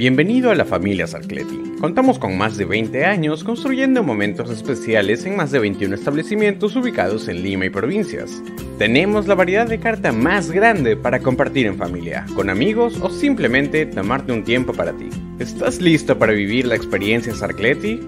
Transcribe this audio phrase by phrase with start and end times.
[0.00, 1.74] Bienvenido a la familia Sarcleti.
[1.78, 7.28] Contamos con más de 20 años construyendo momentos especiales en más de 21 establecimientos ubicados
[7.28, 8.42] en Lima y provincias.
[8.78, 13.84] Tenemos la variedad de carta más grande para compartir en familia, con amigos o simplemente
[13.84, 15.10] tomarte un tiempo para ti.
[15.38, 18.00] ¿Estás listo para vivir la experiencia Sarcleti?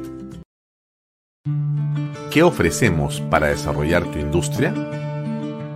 [2.30, 4.72] ¿Qué ofrecemos para desarrollar tu industria?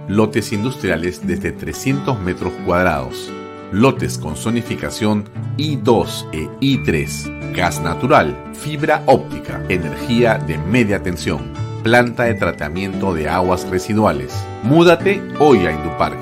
[0.09, 3.31] Lotes industriales desde 300 metros cuadrados
[3.73, 5.25] lotes con zonificación
[5.57, 13.29] I2 e I3, gas natural, fibra óptica, energía de media tensión, planta de tratamiento de
[13.29, 14.33] aguas residuales.
[14.63, 16.19] Múdate hoy a Indupark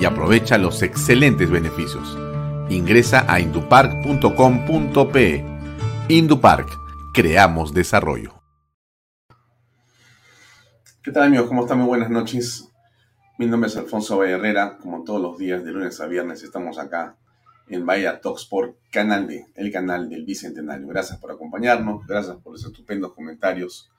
[0.00, 2.18] y aprovecha los excelentes beneficios.
[2.68, 5.44] Ingresa a indupark.com.pe.
[6.08, 6.68] Indupark,
[7.14, 8.34] creamos desarrollo.
[11.02, 11.46] ¿Qué tal amigos?
[11.46, 11.78] ¿Cómo están?
[11.78, 12.68] Muy buenas noches.
[13.38, 14.78] Mi nombre es Alfonso Valle Herrera.
[14.78, 17.16] Como todos los días, de lunes a viernes, estamos acá
[17.68, 20.86] en Bahía Talksport, Canal B, el canal del Bicentenario.
[20.88, 23.90] Gracias por acompañarnos, gracias por los estupendos comentarios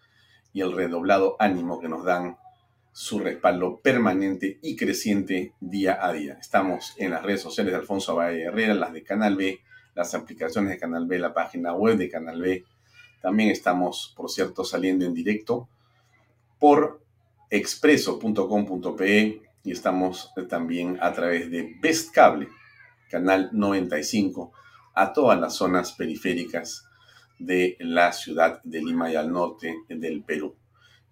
[0.53, 2.37] y el redoblado ánimo que nos dan
[2.91, 6.39] su respaldo permanente y creciente día a día.
[6.41, 9.59] Estamos en las redes sociales de Alfonso Valle Herrera, las de Canal B,
[9.93, 12.65] las aplicaciones de Canal B, la página web de Canal B.
[13.21, 15.69] También estamos, por cierto, saliendo en directo
[16.57, 17.05] por
[17.49, 22.47] expreso.com.pe y estamos también a través de Best Cable,
[23.09, 24.53] canal 95,
[24.95, 26.85] a todas las zonas periféricas
[27.39, 30.55] de la ciudad de Lima y al norte del Perú.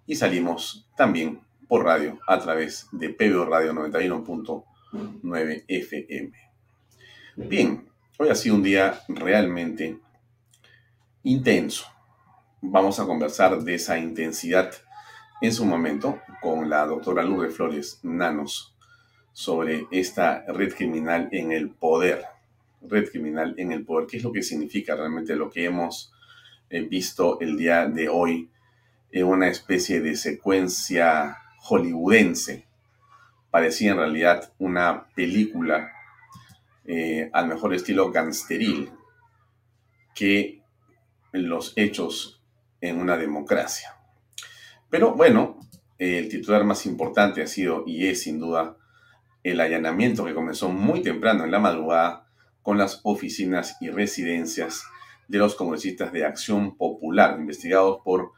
[0.05, 6.31] Y salimos también por radio a través de PBO Radio 91.9 FM.
[7.35, 9.99] Bien, hoy ha sido un día realmente
[11.23, 11.85] intenso.
[12.61, 14.71] Vamos a conversar de esa intensidad
[15.41, 18.75] en su momento con la doctora Lourdes Flores Nanos
[19.33, 22.25] sobre esta red criminal en el poder.
[22.81, 24.07] Red criminal en el poder.
[24.07, 26.13] ¿Qué es lo que significa realmente lo que hemos
[26.69, 28.49] eh, visto el día de hoy
[29.11, 32.65] en una especie de secuencia hollywoodense?
[33.51, 35.91] Parecía en realidad una película
[36.85, 38.91] eh, al mejor estilo gangsteril
[40.13, 40.61] que
[41.31, 42.41] los hechos
[42.79, 43.95] en una democracia.
[44.89, 45.54] Pero bueno,
[45.97, 48.77] el titular más importante ha sido y es sin duda
[49.43, 52.27] el allanamiento que comenzó muy temprano en la madrugada
[52.61, 54.83] con las oficinas y residencias
[55.27, 58.31] de los congresistas de Acción Popular, investigados por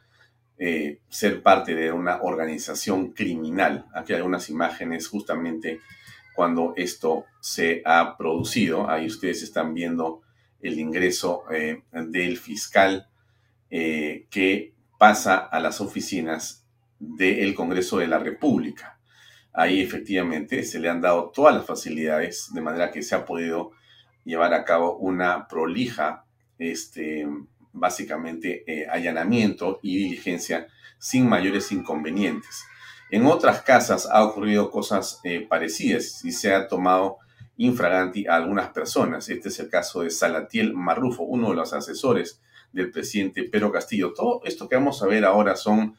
[0.57, 3.85] eh, ser parte de una organización criminal.
[3.93, 5.79] Aquí hay algunas imágenes justamente
[6.35, 8.89] cuando esto se ha producido.
[8.89, 10.21] Ahí ustedes están viendo
[10.61, 13.07] el ingreso eh, del fiscal
[13.69, 16.66] eh, que pasa a las oficinas
[16.99, 18.99] del Congreso de la República.
[19.53, 23.71] Ahí efectivamente se le han dado todas las facilidades de manera que se ha podido
[24.23, 26.25] llevar a cabo una prolija,
[26.59, 27.27] este,
[27.71, 30.67] básicamente, eh, allanamiento y diligencia
[30.99, 32.63] sin mayores inconvenientes.
[33.09, 37.19] En otras casas ha ocurrido cosas eh, parecidas y se ha tomado
[37.55, 39.29] infraganti a algunas personas.
[39.29, 42.41] Este es el caso de Salatiel Marrufo, uno de los asesores
[42.71, 44.13] del presidente Pedro Castillo.
[44.13, 45.95] Todo esto que vamos a ver ahora son,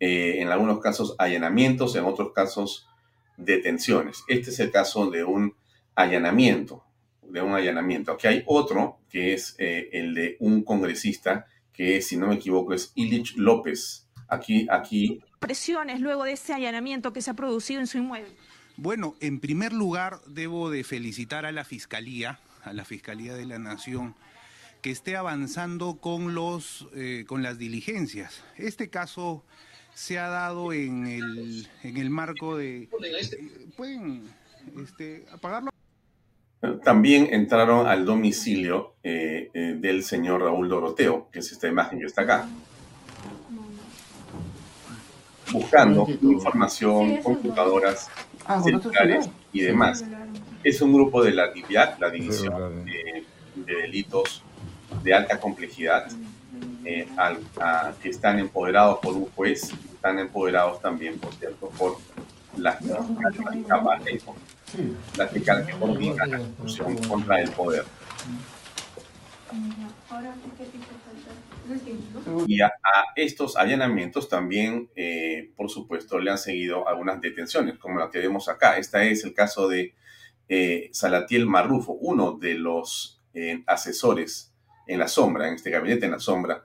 [0.00, 2.88] eh, en algunos casos, allanamientos, en otros casos,
[3.36, 4.24] detenciones.
[4.28, 5.54] Este es el caso de un
[5.94, 6.82] allanamiento,
[7.22, 8.12] de un allanamiento.
[8.12, 12.72] Aquí hay otro, que es eh, el de un congresista, que si no me equivoco
[12.72, 14.06] es Ilich López.
[14.28, 15.20] Aquí, aquí.
[15.38, 18.30] Presiones luego de ese allanamiento que se ha producido en su inmueble.
[18.76, 23.58] Bueno, en primer lugar, debo de felicitar a la Fiscalía, a la Fiscalía de la
[23.58, 24.14] Nación,
[24.80, 28.42] que esté avanzando con, los, eh, con las diligencias.
[28.56, 29.44] Este caso
[29.94, 32.88] se ha dado en el, en el marco de...
[33.76, 34.22] ¿Pueden
[34.76, 35.70] este, apagarlo?
[36.84, 42.06] también entraron al domicilio eh, eh, del señor Raúl Doroteo, que es esta imagen que
[42.06, 42.48] está acá,
[45.52, 48.08] buscando información, computadoras,
[48.46, 50.04] ah, celulares y demás.
[50.62, 53.24] Es un grupo de la DIVIAC, la División de,
[53.56, 54.42] Delitos
[55.02, 56.08] de Alta Complejidad,
[56.84, 57.06] eh,
[58.02, 61.96] que están empoderados por un juez, están empoderados también, por cierto, por
[62.56, 62.78] la
[65.16, 67.84] la fiscal que coordina la discusión contra el poder.
[72.46, 72.72] Y a,
[73.16, 78.48] estos allanamientos también, eh, por supuesto, le han seguido algunas detenciones, como la que vemos
[78.48, 78.76] acá.
[78.76, 79.94] Este es el caso de
[80.48, 84.52] eh, Salatiel Marrufo, uno de los eh, asesores
[84.86, 86.64] en la sombra, en este gabinete en la sombra,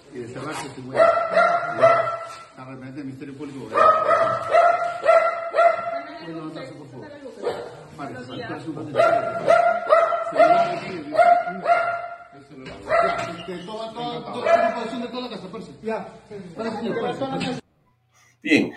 [18.43, 18.73] Bien,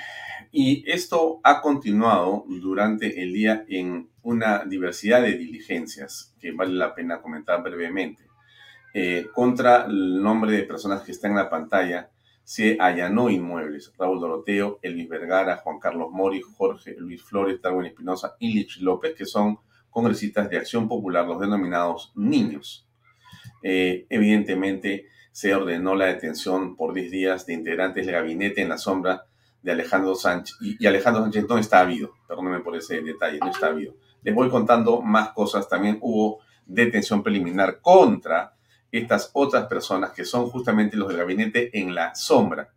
[0.52, 6.94] y esto ha continuado durante el día en una diversidad de diligencias que vale la
[6.94, 8.33] pena comentar brevemente.
[8.96, 12.10] Eh, contra el nombre de personas que están en la pantalla,
[12.44, 13.92] se allanó inmuebles.
[13.98, 19.14] Raúl Doroteo, Elvis Vergara, Juan Carlos Mori, Jorge Luis Flores, Darwin Espinosa y Lich López,
[19.14, 19.58] que son
[19.90, 22.86] congresistas de Acción Popular, los denominados niños.
[23.62, 28.78] Eh, evidentemente, se ordenó la detención por 10 días de integrantes del gabinete en la
[28.78, 29.24] sombra
[29.62, 30.56] de Alejandro Sánchez.
[30.60, 33.96] Y, Alejandro Sánchez no está habido, perdónenme por ese detalle, no está habido.
[34.22, 35.68] Les voy contando más cosas.
[35.68, 38.53] También hubo detención preliminar contra
[38.98, 42.72] estas otras personas que son justamente los del gabinete en la sombra.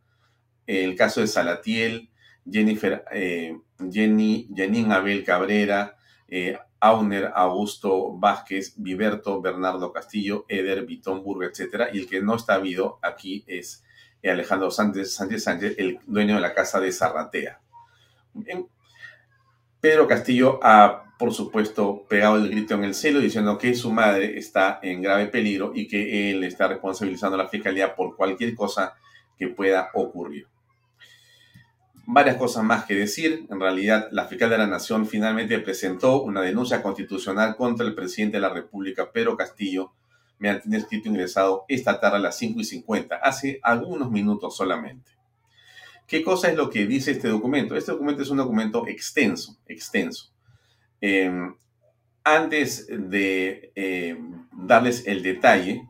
[0.66, 2.10] El caso de Salatiel,
[2.50, 3.58] Jennifer, eh,
[3.92, 5.98] Jenny, Janine Abel Cabrera,
[6.28, 11.90] eh, Auner Augusto Vázquez, Viberto Bernardo Castillo, Eder Vitón Burga, etc.
[11.94, 13.84] Y el que no está habido aquí es
[14.24, 17.60] Alejandro Sánchez, Sánchez Sánchez, el dueño de la casa de Zarratea.
[19.80, 24.38] Pedro Castillo ha, por supuesto, pegado el grito en el cielo diciendo que su madre
[24.38, 28.96] está en grave peligro y que él está responsabilizando a la fiscalía por cualquier cosa
[29.38, 30.48] que pueda ocurrir.
[32.08, 33.46] Varias cosas más que decir.
[33.50, 38.38] En realidad, la fiscal de la Nación finalmente presentó una denuncia constitucional contra el presidente
[38.38, 39.92] de la República, Pedro Castillo,
[40.40, 45.17] mediante un escrito ingresado esta tarde a las 5 y 50, hace algunos minutos solamente.
[46.08, 47.76] ¿Qué cosa es lo que dice este documento?
[47.76, 50.32] Este documento es un documento extenso, extenso.
[51.02, 51.54] Em,
[52.24, 55.86] antes de em, darles el detalle,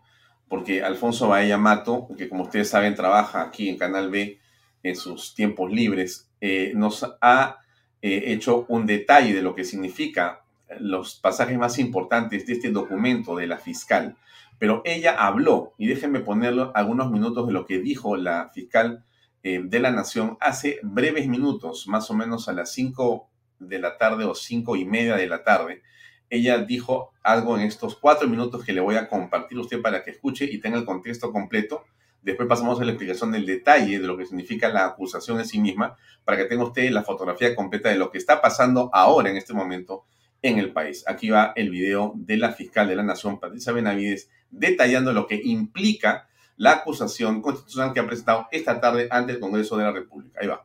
[0.50, 4.40] porque Alfonso Baella Mato, que como ustedes saben trabaja aquí en Canal B
[4.82, 7.60] en sus tiempos libres, eh, nos ha
[8.02, 10.42] eh, hecho un detalle de lo que significa
[10.80, 14.18] los pasajes más importantes de este documento de la fiscal.
[14.58, 19.04] Pero ella habló, y déjenme ponerlo algunos minutos de lo que dijo la fiscal
[19.48, 23.98] eh, de la Nación hace breves minutos, más o menos a las 5 de la
[23.98, 25.84] tarde o cinco y media de la tarde.
[26.30, 30.04] Ella dijo algo en estos cuatro minutos que le voy a compartir a usted para
[30.04, 31.86] que escuche y tenga el contexto completo.
[32.22, 35.60] Después pasamos a la explicación del detalle de lo que significa la acusación en sí
[35.60, 39.38] misma, para que tenga usted la fotografía completa de lo que está pasando ahora en
[39.38, 40.04] este momento
[40.42, 41.06] en el país.
[41.08, 45.40] Aquí va el video de la fiscal de la Nación, Patricia Benavides, detallando lo que
[45.42, 46.28] implica
[46.58, 50.40] la acusación constitucional que ha presentado esta tarde ante el Congreso de la República.
[50.42, 50.64] Ahí va.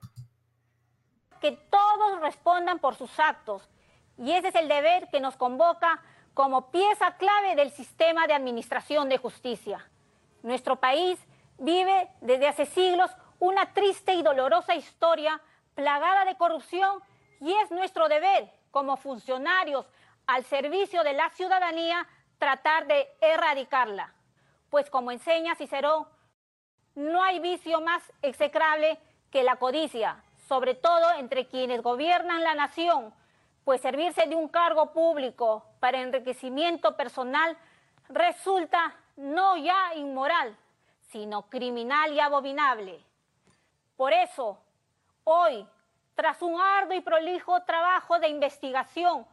[1.40, 3.68] Que todos respondan por sus actos
[4.18, 6.02] y ese es el deber que nos convoca
[6.34, 9.86] como pieza clave del sistema de administración de justicia.
[10.42, 11.18] Nuestro país
[11.58, 15.40] vive desde hace siglos una triste y dolorosa historia
[15.74, 17.00] plagada de corrupción
[17.40, 19.86] y es nuestro deber como funcionarios
[20.26, 22.06] al servicio de la ciudadanía
[22.38, 24.14] tratar de erradicarla
[24.72, 26.06] pues como enseña Cicerón,
[26.94, 28.98] no hay vicio más execrable
[29.30, 33.12] que la codicia, sobre todo entre quienes gobiernan la nación,
[33.64, 37.54] pues servirse de un cargo público para enriquecimiento personal
[38.08, 40.56] resulta no ya inmoral,
[41.10, 43.04] sino criminal y abominable.
[43.94, 44.58] Por eso,
[45.24, 45.66] hoy,
[46.14, 49.26] tras un arduo y prolijo trabajo de investigación,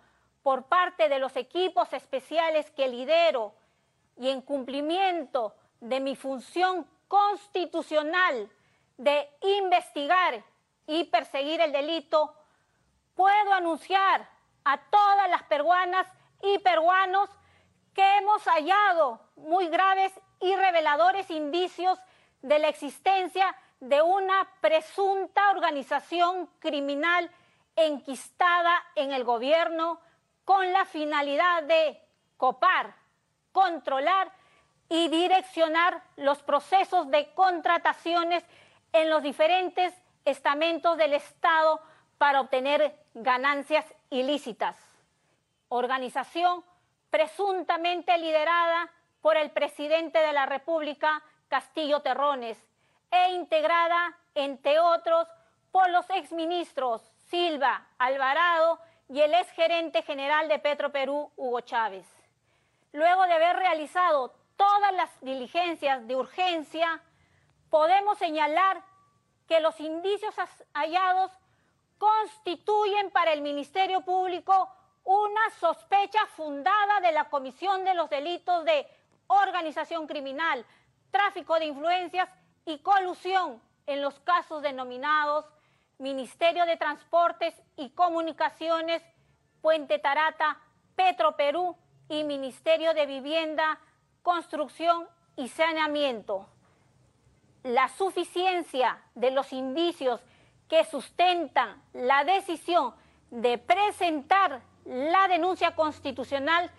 [0.43, 3.53] por parte de los equipos especiales que lidero
[4.19, 8.51] y en cumplimiento de mi función constitucional
[8.97, 10.43] de investigar
[10.85, 12.35] y perseguir el delito,
[13.15, 14.29] puedo anunciar
[14.65, 16.05] a todas las peruanas
[16.43, 17.29] y peruanos
[17.93, 21.99] que hemos hallado muy graves y reveladores indicios
[22.41, 27.31] de la existencia de una presunta organización criminal
[27.75, 29.99] enquistada en el gobierno
[30.43, 32.01] con la finalidad de
[32.35, 32.95] copar,
[33.51, 34.31] controlar
[34.89, 38.43] y direccionar los procesos de contrataciones
[38.91, 39.93] en los diferentes
[40.25, 41.79] estamentos del Estado
[42.17, 44.75] para obtener ganancias ilícitas.
[45.69, 46.63] Organización
[47.09, 48.91] presuntamente liderada
[49.21, 52.57] por el presidente de la República, Castillo Terrones,
[53.11, 55.27] e integrada, entre otros,
[55.71, 62.18] por los exministros Silva, Alvarado y el exgerente general de Petroperú, Hugo Chávez.
[62.91, 67.01] Luego de haber realizado todas las diligencias de urgencia,
[67.69, 68.83] podemos señalar
[69.47, 70.35] que los indicios
[70.73, 71.31] hallados
[71.97, 74.71] constituyen para el Ministerio Público
[75.03, 78.87] una sospecha fundada de la comisión de los delitos de
[79.27, 80.65] organización criminal,
[81.11, 82.29] tráfico de influencias
[82.65, 85.45] y colusión en los casos denominados
[85.99, 89.03] Ministerio de Transportes y Comunicaciones,
[89.61, 90.57] Puente Tarata,
[90.95, 91.75] Petro Perú
[92.09, 93.79] y Ministerio de Vivienda,
[94.23, 96.47] Construcción y Saneamiento.
[97.63, 100.21] La suficiencia de los indicios
[100.67, 102.93] que sustentan la decisión
[103.29, 106.71] de presentar la denuncia constitucional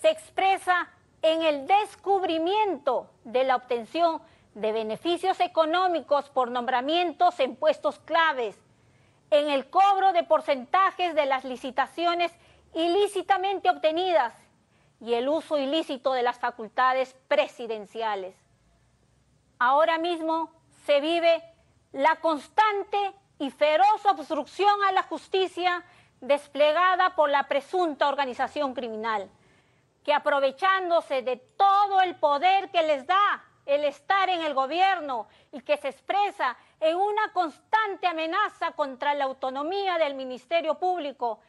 [0.00, 0.90] se expresa
[1.22, 4.20] en el descubrimiento de la obtención
[4.54, 8.58] de beneficios económicos por nombramientos en puestos claves,
[9.30, 12.32] en el cobro de porcentajes de las licitaciones
[12.74, 14.34] ilícitamente obtenidas
[15.00, 18.36] y el uso ilícito de las facultades presidenciales.
[19.58, 20.50] Ahora mismo
[20.84, 21.42] se vive
[21.92, 25.84] la constante y feroz obstrucción a la justicia
[26.20, 29.28] desplegada por la presunta organización criminal,
[30.04, 35.60] que aprovechándose de todo el poder que les da el estar en el gobierno y
[35.60, 41.40] que se expresa en una constante amenaza contra la autonomía del Ministerio Público,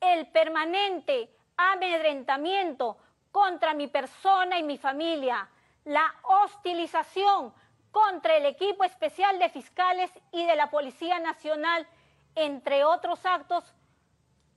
[0.00, 2.96] el permanente amedrentamiento
[3.30, 5.48] contra mi persona y mi familia,
[5.84, 7.52] la hostilización
[7.90, 11.86] contra el equipo especial de fiscales y de la Policía Nacional,
[12.34, 13.74] entre otros actos,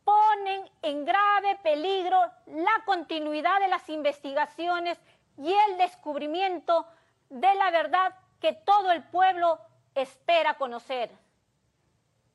[0.04, 5.00] ponen en grave peligro la continuidad de las investigaciones
[5.38, 6.88] y el descubrimiento
[7.30, 9.60] de la verdad que todo el pueblo
[9.96, 11.10] espera conocer.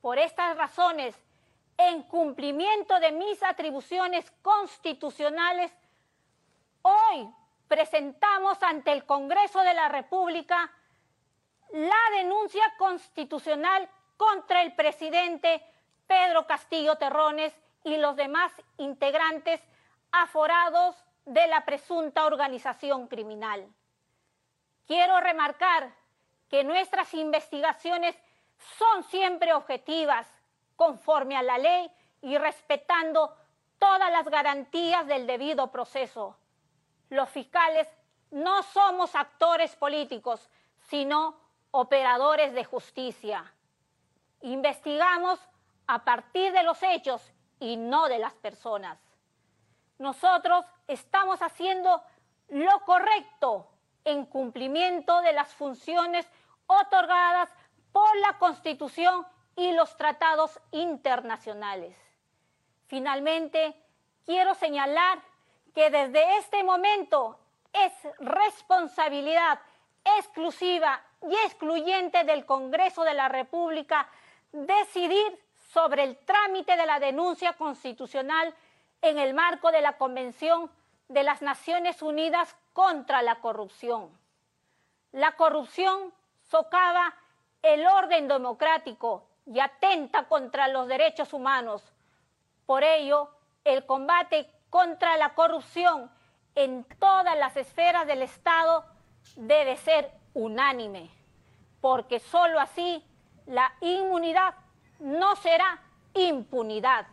[0.01, 1.15] Por estas razones,
[1.89, 5.73] en cumplimiento de mis atribuciones constitucionales,
[6.83, 7.29] hoy
[7.69, 10.71] presentamos ante el Congreso de la República
[11.73, 15.63] la denuncia constitucional contra el presidente
[16.07, 19.63] Pedro Castillo Terrones y los demás integrantes
[20.13, 23.67] aforados de la presunta organización criminal.
[24.87, 25.95] Quiero remarcar
[26.51, 28.15] que nuestras investigaciones
[28.77, 30.27] son siempre objetivas,
[30.81, 31.91] conforme a la ley
[32.23, 33.37] y respetando
[33.79, 36.39] todas las garantías del debido proceso.
[37.11, 37.87] Los fiscales
[38.31, 40.49] no somos actores políticos,
[40.89, 41.37] sino
[41.71, 43.53] operadores de justicia.
[44.41, 45.39] Investigamos
[45.87, 48.99] a partir de los hechos y no de las personas.
[49.99, 52.03] Nosotros estamos haciendo
[52.49, 53.69] lo correcto
[54.03, 56.27] en cumplimiento de las funciones
[56.67, 57.51] otorgadas
[57.93, 59.27] por la Constitución
[59.57, 61.97] y los tratados internacionales.
[62.87, 63.75] Finalmente,
[64.25, 65.21] quiero señalar
[65.75, 67.39] que desde este momento
[67.73, 69.61] es responsabilidad
[70.19, 74.09] exclusiva y excluyente del Congreso de la República
[74.53, 75.39] decidir
[75.73, 78.55] sobre el trámite de la denuncia constitucional
[79.03, 80.71] en el marco de la Convención
[81.09, 84.11] de las Naciones Unidas contra la Corrupción.
[85.13, 87.15] La corrupción socava
[87.63, 91.83] el orden democrático y atenta contra los derechos humanos.
[92.67, 93.31] Por ello,
[93.65, 96.09] el combate contra la corrupción
[96.55, 98.85] en todas las esferas del Estado
[99.35, 101.11] debe ser unánime,
[101.81, 103.05] porque sólo así
[103.47, 104.55] la inmunidad
[105.01, 105.83] no será
[106.15, 107.07] impunidad.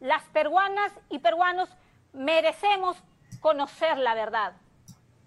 [0.00, 1.68] Las peruanas y peruanos
[2.14, 2.96] merecemos
[3.40, 4.54] conocer la verdad.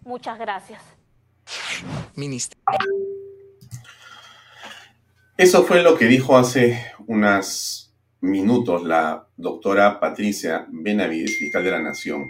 [0.01, 0.81] Muchas gracias.
[5.37, 11.79] Eso fue lo que dijo hace unas minutos la doctora Patricia Benavides, fiscal de la
[11.79, 12.25] Nación.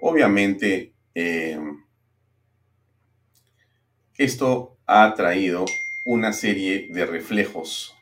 [0.00, 1.60] Obviamente, eh,
[4.16, 5.64] esto ha traído
[6.06, 7.94] una serie de reflejos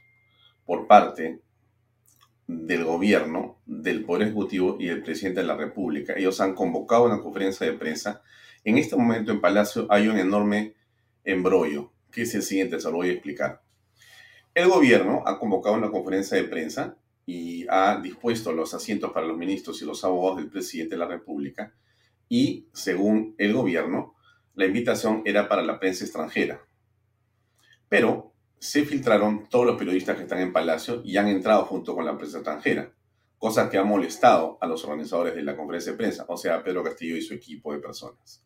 [0.65, 1.43] por parte
[2.47, 6.15] del gobierno, del Poder Ejecutivo y del presidente de la República.
[6.17, 8.23] Ellos han convocado una conferencia de prensa.
[8.65, 10.73] En este momento en Palacio hay un enorme
[11.23, 13.66] embrollo, que es el siguiente, se lo voy a explicar.
[14.57, 16.97] El gobierno ha convocado una conferencia de prensa
[17.27, 21.07] y ha dispuesto los asientos para los ministros y los abogados del presidente de la
[21.07, 21.75] República
[22.27, 24.15] y, según el gobierno,
[24.55, 26.63] la invitación era para la prensa extranjera.
[27.91, 32.07] Pero se filtraron todos los periodistas que están en Palacio y han entrado junto con
[32.07, 32.95] la prensa extranjera,
[33.37, 36.83] cosa que ha molestado a los organizadores de la conferencia de prensa, o sea, Pedro
[36.83, 38.43] Castillo y su equipo de personas.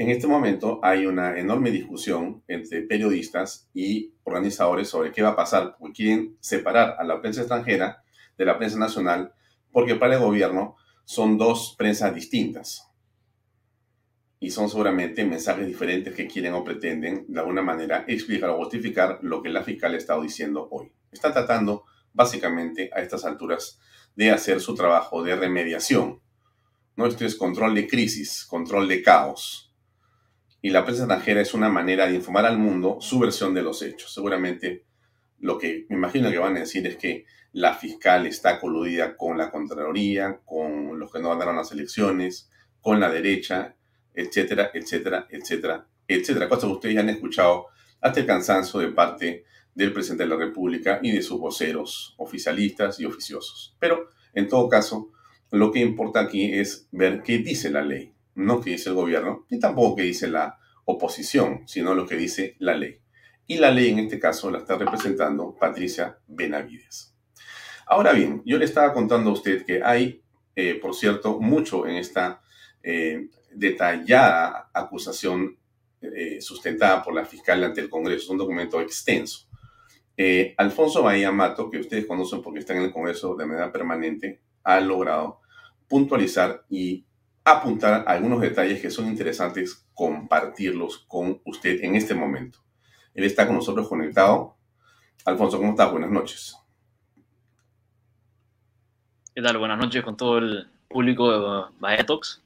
[0.00, 5.36] En este momento hay una enorme discusión entre periodistas y organizadores sobre qué va a
[5.36, 8.02] pasar, porque quieren separar a la prensa extranjera
[8.38, 9.34] de la prensa nacional,
[9.70, 12.90] porque para el gobierno son dos prensas distintas
[14.38, 19.18] y son seguramente mensajes diferentes que quieren o pretenden de alguna manera explicar o justificar
[19.20, 20.90] lo que la fiscal ha estado diciendo hoy.
[21.12, 23.78] Está tratando básicamente a estas alturas
[24.16, 26.22] de hacer su trabajo de remediación.
[26.96, 27.04] ¿no?
[27.04, 29.69] Esto es control de crisis, control de caos.
[30.62, 33.82] Y la prensa extranjera es una manera de informar al mundo su versión de los
[33.82, 34.12] hechos.
[34.12, 34.84] Seguramente
[35.38, 39.38] lo que me imagino que van a decir es que la fiscal está coludida con
[39.38, 42.50] la Contraloría, con los que no ganaron las elecciones,
[42.80, 43.74] con la derecha
[44.14, 46.48] etcétera, etcétera, etcétera, etcétera.
[46.48, 47.66] Cosas que ustedes ya han escuchado
[48.00, 52.98] hasta el cansancio de parte del presidente de la República y de sus voceros oficialistas
[53.00, 53.76] y oficiosos.
[53.78, 55.10] Pero, en todo caso,
[55.50, 59.46] lo que importa aquí es ver qué dice la ley, no qué dice el gobierno,
[59.50, 63.00] ni tampoco qué dice la oposición, sino lo que dice la ley.
[63.46, 67.14] Y la ley en este caso la está representando Patricia Benavides.
[67.86, 70.22] Ahora bien, yo le estaba contando a usted que hay,
[70.54, 72.40] eh, por cierto, mucho en esta
[72.82, 75.58] eh, detallada acusación
[76.00, 78.22] eh, sustentada por la fiscal ante el Congreso.
[78.22, 79.48] Es un documento extenso.
[80.58, 84.78] Alfonso Bahía Mato, que ustedes conocen porque está en el Congreso de manera permanente, ha
[84.78, 85.40] logrado
[85.88, 87.06] puntualizar y
[87.50, 92.58] apuntar algunos detalles que son interesantes compartirlos con usted en este momento.
[93.14, 94.56] Él está con nosotros conectado.
[95.24, 95.90] Alfonso, ¿cómo estás?
[95.90, 96.56] Buenas noches.
[99.34, 99.58] ¿Qué tal?
[99.58, 102.42] Buenas noches con todo el público de Bahía Talks.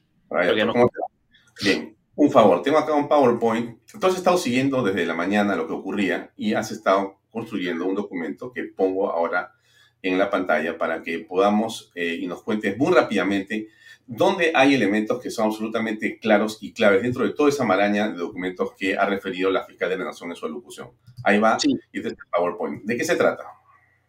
[1.63, 3.79] Bien, un favor, tengo acá un PowerPoint.
[3.87, 7.95] Tú has estado siguiendo desde la mañana lo que ocurría y has estado construyendo un
[7.95, 9.55] documento que pongo ahora
[10.03, 13.69] en la pantalla para que podamos eh, y nos cuentes muy rápidamente
[14.07, 18.19] dónde hay elementos que son absolutamente claros y claves dentro de toda esa maraña de
[18.19, 20.91] documentos que ha referido la fiscal de la Nación en su alocución.
[21.23, 22.85] Ahí va, y este es el PowerPoint.
[22.85, 23.45] ¿De qué se trata?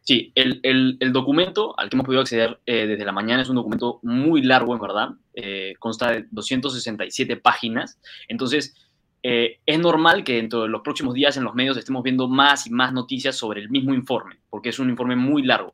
[0.01, 3.55] Sí, el, el, documento al que hemos podido acceder eh, desde la mañana es un
[3.55, 5.09] documento muy largo, en verdad.
[5.33, 7.99] Eh, consta de 267 páginas.
[8.27, 8.75] Entonces,
[9.23, 12.67] eh, es normal que dentro de los próximos días en los medios estemos viendo más
[12.67, 15.73] y más noticias sobre el mismo informe, porque es un informe muy largo.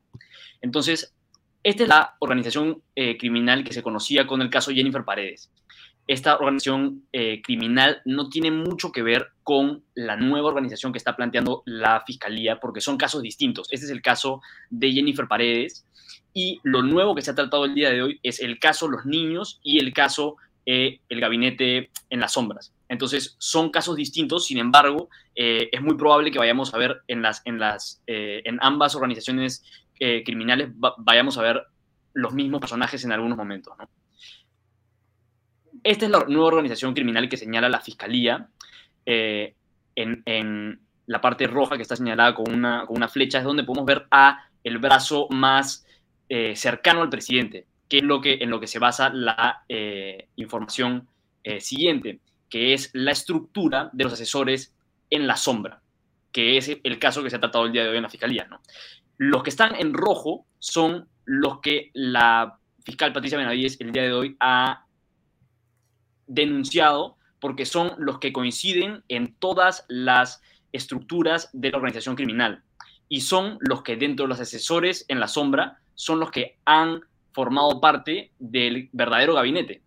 [0.62, 1.14] Entonces,
[1.64, 2.82] esta es la organización
[3.20, 5.52] criminal que se conocía con el caso Jennifer Paredes
[6.08, 11.16] esta organización eh, criminal no tiene mucho que ver con la nueva organización que está
[11.16, 13.68] planteando la fiscalía, porque son casos distintos.
[13.72, 15.86] Este es el caso de Jennifer Paredes
[16.34, 19.06] y lo nuevo que se ha tratado el día de hoy es el caso Los
[19.06, 22.74] Niños y el caso eh, El Gabinete en las Sombras.
[22.90, 27.22] Entonces, son casos distintos, sin embargo, eh, es muy probable que vayamos a ver en,
[27.22, 29.64] las, en, las, en ambas organizaciones
[30.26, 31.64] criminales, vayamos a ver
[32.14, 33.74] los mismos personajes en algunos momentos.
[35.84, 38.50] Esta es la nueva organización criminal que señala la fiscalía
[39.06, 39.56] eh,
[39.96, 43.86] en, la parte roja que está señalada con una, con una, flecha, es donde podemos
[43.86, 45.86] ver a el brazo más
[46.30, 50.28] eh, cercano al presidente, que es lo que, en lo que se basa la eh,
[50.36, 51.08] información
[51.60, 54.76] siguiente, que es la estructura de los asesores
[55.10, 55.82] en la sombra,
[56.32, 58.48] que es el caso que se ha tratado el día de hoy en la fiscalía.
[59.24, 64.14] Los que están en rojo son los que la fiscal Patricia Benavides el día de
[64.14, 64.88] hoy ha
[66.26, 72.64] denunciado porque son los que coinciden en todas las estructuras de la organización criminal
[73.10, 77.02] y son los que dentro de los asesores en la sombra son los que han
[77.32, 79.84] formado parte del verdadero gabinete.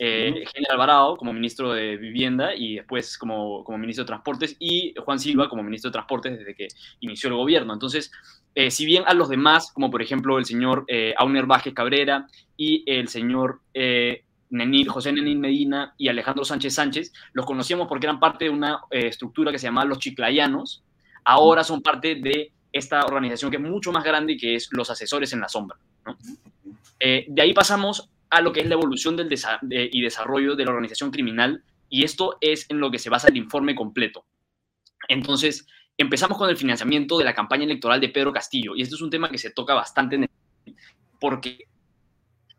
[0.00, 4.94] Eh, General Alvarado como ministro de Vivienda y después como, como, ministro de Transportes y
[4.96, 6.68] Juan Silva como ministro de Transportes desde que
[7.00, 7.72] inició el gobierno.
[7.72, 8.12] Entonces,
[8.58, 12.26] eh, si bien a los demás, como por ejemplo el señor eh, Auner Vázquez Cabrera
[12.56, 14.24] y el señor eh,
[14.88, 19.06] José Nenil Medina y Alejandro Sánchez Sánchez, los conocíamos porque eran parte de una eh,
[19.06, 20.82] estructura que se llamaba Los Chiclayanos,
[21.22, 24.90] ahora son parte de esta organización que es mucho más grande y que es los
[24.90, 25.78] asesores en la sombra.
[26.98, 29.32] De ahí pasamos a lo que es la evolución del
[29.70, 33.36] y desarrollo de la organización criminal y esto es en lo que se basa el
[33.36, 34.24] informe completo.
[35.06, 35.64] Entonces,
[35.98, 39.10] empezamos con el financiamiento de la campaña electoral de Pedro Castillo y esto es un
[39.10, 40.76] tema que se toca bastante en el,
[41.20, 41.66] porque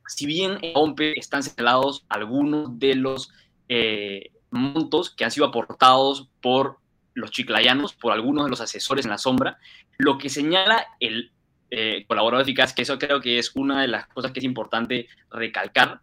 [0.08, 3.32] si bien en OMPE están señalados algunos de los
[3.69, 6.80] eh, montos que han sido aportados por
[7.13, 9.58] los chiclayanos, por algunos de los asesores en la sombra,
[9.97, 11.32] lo que señala el
[11.71, 15.08] eh, colaborador eficaz, que eso creo que es una de las cosas que es importante
[15.30, 16.02] recalcar,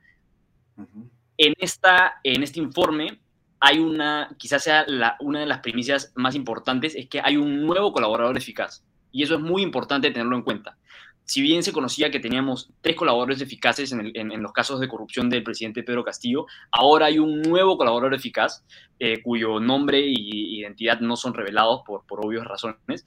[1.39, 3.19] en, esta, en este informe
[3.67, 7.63] hay una, quizás sea la, una de las primicias más importantes, es que hay un
[7.63, 8.85] nuevo colaborador eficaz.
[9.11, 10.79] Y eso es muy importante tenerlo en cuenta
[11.27, 15.43] si bien se conocía que teníamos tres colaboradores eficaces en, los casos de corrupción del
[15.43, 18.65] presidente Pedro Castillo, ahora hay un nuevo colaborador eficaz
[19.01, 23.05] eh, cuyo nombre e identidad no son revelados por, por obvias razones,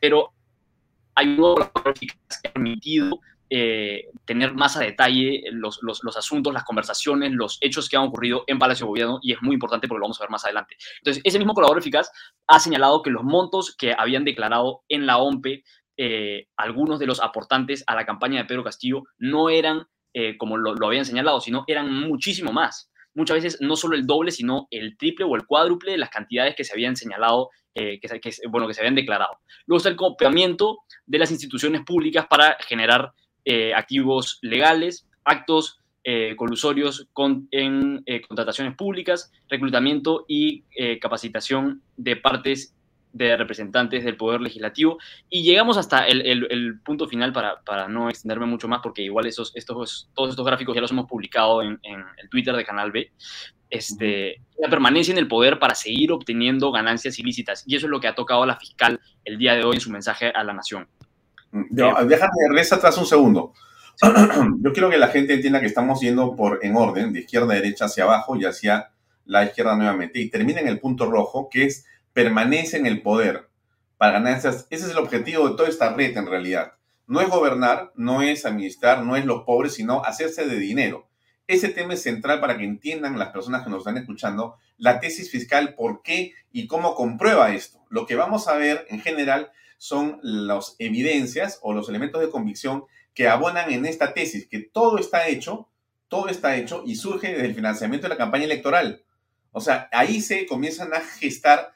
[0.00, 0.32] pero
[1.16, 6.16] hay un nuevo colaborador eficaz que ha permitido eh, tener más a detalle los, los,
[6.16, 9.54] asuntos, las conversaciones, los hechos que han ocurrido en Palacio de Gobierno y es muy
[9.54, 10.76] importante porque lo vamos a ver más adelante.
[10.98, 12.10] Entonces, ese mismo colaborador eficaz
[12.48, 15.62] ha señalado que los montos que habían declarado en la OMPE
[15.96, 20.56] eh, algunos de los aportantes a la campaña de Pedro Castillo no eran eh, como
[20.56, 22.90] lo, habían señalado, sino eran muchísimo más.
[23.14, 26.56] Muchas veces no solo el doble, sino el triple o el cuádruple de las cantidades
[26.56, 27.98] que se habían señalado, que,
[28.48, 29.38] bueno, que se habían declarado.
[29.66, 33.12] Luego está el copiamiento de las instituciones públicas para generar
[33.74, 35.80] activos legales, actos
[36.36, 40.64] colusorios con, en contrataciones públicas, reclutamiento y
[41.00, 42.76] capacitación de partes
[43.16, 44.98] de representantes del Poder Legislativo.
[45.30, 49.52] Y llegamos hasta el, punto final para, para, no extenderme mucho más, porque igual esos,
[49.54, 53.10] estos, todos estos gráficos ya los hemos publicado en, el Twitter de Canal B.
[53.70, 57.64] Este, la permanencia en el poder para seguir obteniendo ganancias ilícitas.
[57.66, 59.80] Y eso es lo que ha tocado a la fiscal el día de hoy en
[59.80, 60.86] su mensaje a la nación.
[61.70, 63.52] Déjame, regresa atrás un segundo.
[64.60, 67.56] Yo quiero que la gente entienda que estamos yendo por en orden, de izquierda a
[67.56, 68.90] derecha hacia abajo y hacia
[69.24, 70.20] la izquierda nuevamente.
[70.20, 73.48] Y termina en el punto rojo, que es permanece en el poder
[73.96, 74.66] para ganancias.
[74.70, 76.72] Ese es el objetivo de toda esta red en realidad.
[77.06, 81.08] No es gobernar, no es administrar, no es los pobres, sino hacerse de dinero.
[81.46, 85.30] Ese tema es central para que entiendan las personas que nos están escuchando la tesis
[85.30, 87.78] fiscal, por qué y cómo comprueba esto.
[87.88, 92.84] Lo que vamos a ver en general son las evidencias o los elementos de convicción
[93.14, 95.68] que abonan en esta tesis, que todo está hecho,
[96.08, 99.04] todo está hecho y surge desde el financiamiento de la campaña electoral.
[99.52, 101.72] O sea, ahí se comienzan a gestar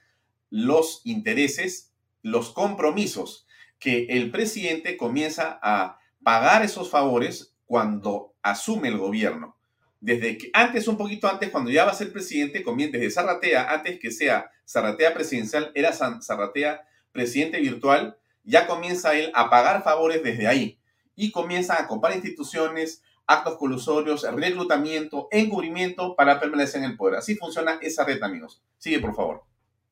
[0.51, 3.47] los intereses, los compromisos
[3.79, 9.57] que el presidente comienza a pagar esos favores cuando asume el gobierno.
[10.01, 13.99] Desde que antes, un poquito antes, cuando ya va a ser presidente, desde Zarratea, antes
[13.99, 20.47] que sea Zarratea presidencial, era Zarratea presidente virtual, ya comienza él a pagar favores desde
[20.47, 20.79] ahí
[21.17, 27.17] y comienza a comprar instituciones, actos colusorios, reclutamiento, encubrimiento para permanecer en el poder.
[27.17, 28.63] Así funciona esa red, amigos.
[28.79, 29.43] Sigue, por favor.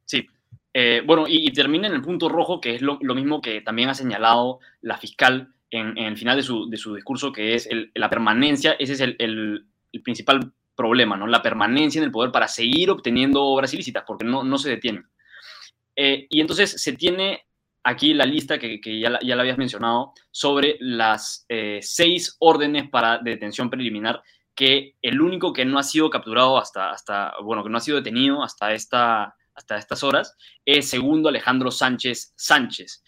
[0.04, 0.26] Sí,
[0.74, 3.94] eh, bueno, y, termina en el punto rojo, que es lo, mismo que también ha
[3.94, 9.00] señalado la fiscal en, el final de su, discurso, que es la permanencia, ese es
[9.00, 9.66] el,
[10.04, 11.26] principal problema, ¿no?
[11.26, 15.07] La permanencia en el poder para seguir obteniendo obras ilícitas, porque no, no se detienen.
[16.00, 17.44] Eh, y entonces se tiene
[17.82, 23.18] aquí la lista que, ya, la, ya, habías mencionado sobre las eh, seis órdenes para
[23.18, 24.22] detención preliminar
[24.54, 27.96] que el único que no ha sido capturado hasta, hasta, bueno, que no ha sido
[27.96, 33.02] detenido hasta esta, hasta estas horas, es segundo Alejandro Sánchez Sánchez,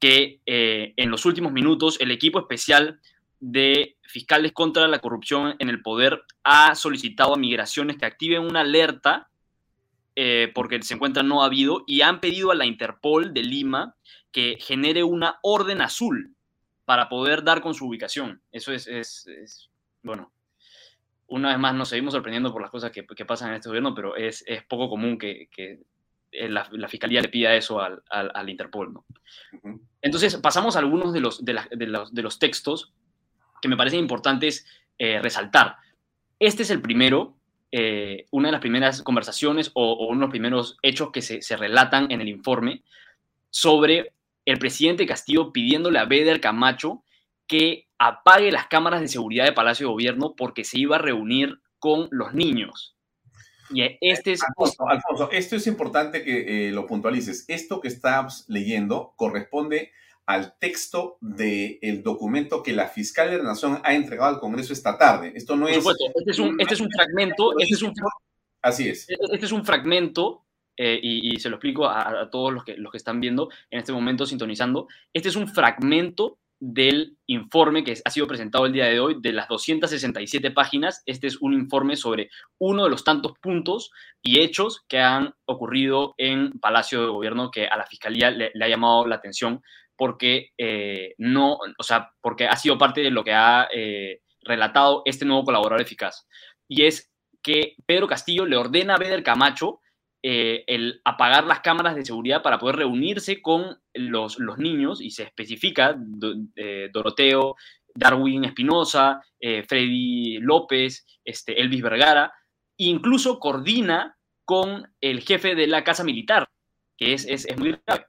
[0.00, 2.98] que eh, en los últimos minutos el equipo especial
[3.38, 8.62] de fiscales contra la corrupción en el poder ha solicitado a migraciones que activen una
[8.62, 9.28] alerta
[10.16, 13.96] eh, porque se encuentra no habido y han pedido a la Interpol de Lima
[14.30, 16.34] que genere una orden azul
[16.84, 18.42] para poder dar con su ubicación.
[18.50, 19.70] Eso es,
[20.02, 20.32] bueno,
[21.26, 24.16] una vez más nos seguimos sorprendiendo por las cosas que, pasan en este gobierno, pero
[24.16, 25.48] es, poco común que,
[26.32, 28.92] eh, la, fiscalía le pida eso al, al, Interpol.
[28.92, 29.06] ¿no?
[30.00, 31.54] Entonces, pasamos a algunos de los, de,
[31.86, 32.92] los, de los textos
[33.62, 34.66] que me parecen importantes
[34.98, 35.76] eh, resaltar.
[36.38, 37.36] Este es el primero,
[37.72, 41.56] eh, una de las primeras conversaciones o, uno de los primeros hechos que se, se,
[41.56, 42.82] relatan en el informe
[43.50, 44.12] sobre
[44.44, 47.02] el presidente Castillo pidiéndole a Beder Camacho
[47.46, 51.60] que apague las cámaras de seguridad de Palacio de Gobierno porque se iba a reunir
[51.78, 52.96] con los niños.
[53.70, 54.42] Y este es...
[54.42, 57.44] Alfonso, esto es importante que eh, lo puntualices.
[57.48, 59.92] Esto que estás leyendo corresponde
[60.26, 64.96] al texto del documento que la fiscal de la Nación ha entregado al Congreso esta
[64.96, 65.32] tarde.
[65.34, 65.76] Esto no Por es...
[65.78, 66.04] Supuesto.
[66.14, 67.92] Este es un, este es un fragmento, este es un,
[68.62, 69.06] Así es.
[69.08, 70.44] Este es un fragmento
[70.76, 73.92] eh, y, se lo explico a, todos los que, los que están viendo en este
[73.92, 79.00] momento sintonizando, este es un fragmento del informe que ha sido presentado el día de
[79.00, 81.02] hoy, de las 267 páginas.
[81.06, 83.90] Este es un informe sobre uno de los tantos puntos
[84.22, 88.68] y hechos que han ocurrido en Palacio de Gobierno que a la Fiscalía le, ha
[88.68, 89.60] llamado la atención
[90.02, 95.02] porque eh, no, o sea, porque ha sido parte de lo que ha eh, relatado
[95.04, 96.26] este nuevo colaborador eficaz.
[96.66, 99.78] Y es que Pedro Castillo le ordena a Beder Camacho
[100.24, 105.22] eh, el apagar las cámaras de seguridad para poder reunirse con los, niños y se
[105.22, 105.96] especifica
[106.92, 107.54] Doroteo,
[107.94, 112.32] Darwin Espinosa, Freddy López, este, Elvis Vergara,
[112.76, 116.48] e incluso coordina con el jefe de la Casa Militar,
[116.98, 118.06] que es, es, es muy grave.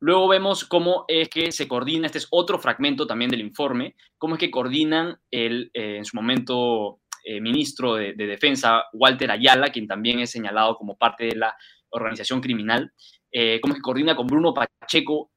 [0.00, 4.34] Luego vemos cómo es que se coordina, este es otro fragmento también del informe, cómo
[4.34, 10.20] es que coordinan el, en su momento eh, ministro de, Defensa, Walter Ayala, quien también
[10.20, 11.54] es señalado como parte de la
[11.90, 12.92] organización criminal,
[13.30, 15.30] eh, como que coordina con Bruno Pacheco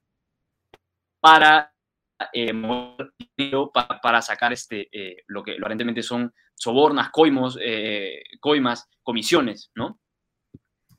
[1.19, 1.73] para
[2.31, 2.53] eh,
[4.01, 4.89] para, sacar este,
[5.27, 7.59] lo que aparentemente son sobornas, coimos,
[8.39, 9.99] coimas, comisiones, ¿no?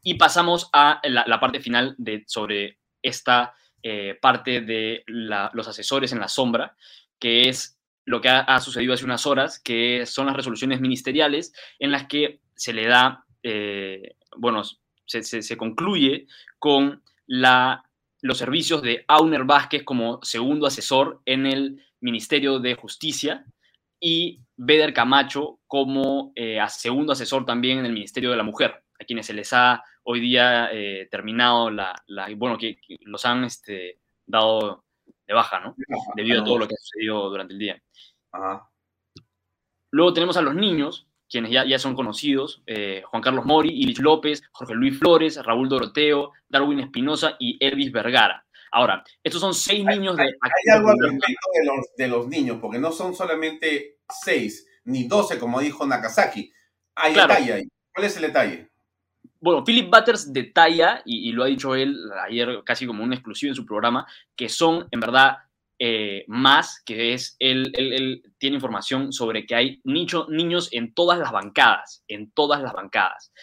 [0.03, 3.55] Y pasamos a la, parte final de, sobre esta
[4.21, 6.75] parte de los asesores en la sombra,
[7.19, 11.91] que es lo que ha, sucedido hace unas horas, que son las resoluciones ministeriales en
[11.91, 14.63] las que se le da, eh, bueno,
[15.07, 16.27] se, concluye
[16.59, 23.45] con los servicios de Auner Vázquez como segundo asesor en el Ministerio de Justicia
[23.99, 29.05] y Beder Camacho como eh, segundo asesor también en el Ministerio de la Mujer, a
[29.05, 31.95] quienes se les ha hoy día eh, terminado la,
[32.37, 34.85] bueno, que, los han este, dado
[35.27, 35.75] de baja, ¿no?
[36.15, 37.83] Debido a todo lo que ha sucedido durante el día.
[39.91, 44.01] Luego tenemos a los niños, quienes ya, ya son conocidos, eh, Juan Carlos Mori, Ilich
[44.01, 48.45] López, Jorge Luis Flores, Raúl Doroteo, Darwin Espinosa y Elvis Vergara.
[48.73, 50.25] Ahora, estos son seis niños de...
[50.25, 55.07] Hay, algo al respecto de los, de los niños, porque no son solamente seis, ni
[55.07, 56.53] doce, como dijo Nakazaki.
[56.97, 57.69] Hay detalle ahí.
[57.95, 58.74] ¿Cuál es el detalle?
[59.45, 61.95] Bueno, Philip Butters detalla, y, lo ha dicho él
[62.27, 65.37] ayer casi como un exclusivo en su programa, que son en verdad
[65.79, 71.31] eh, más, que es, él, tiene información sobre que hay nicho, niños en todas las
[71.31, 73.35] bancadas, en todas las bancadas.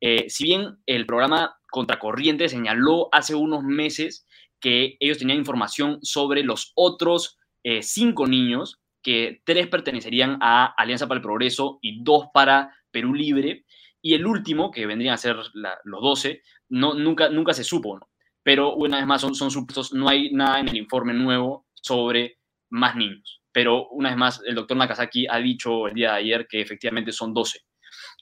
[0.00, 4.28] Eh, si bien el programa Contracorriente señaló hace unos meses
[4.60, 11.08] que ellos tenían información sobre los otros eh, cinco niños, que tres pertenecerían a Alianza
[11.08, 13.64] para el Progreso y dos para Perú Libre,
[14.08, 16.40] y el último, que vendrían a ser los 12,
[16.70, 18.00] no, nunca, nunca se supo,
[18.42, 22.38] Pero una vez más son, son supuestos, no hay nada en el informe nuevo sobre
[22.70, 23.42] más niños.
[23.52, 27.12] Pero una vez más, el doctor Nakazaki ha dicho el día de ayer que efectivamente
[27.12, 27.60] son 12.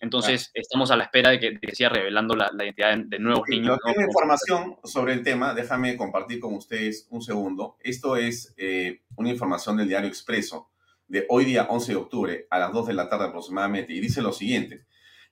[0.01, 3.79] Entonces, estamos a la espera de que, siga revelando la, identidad de, nuevos niños.
[3.85, 7.77] Tengo información sobre el tema, déjame compartir con ustedes un segundo.
[7.79, 10.68] Esto es eh, una información del diario Expreso
[11.07, 14.20] de hoy día 11 de octubre a las 2 de la tarde aproximadamente y dice
[14.20, 14.85] lo siguiente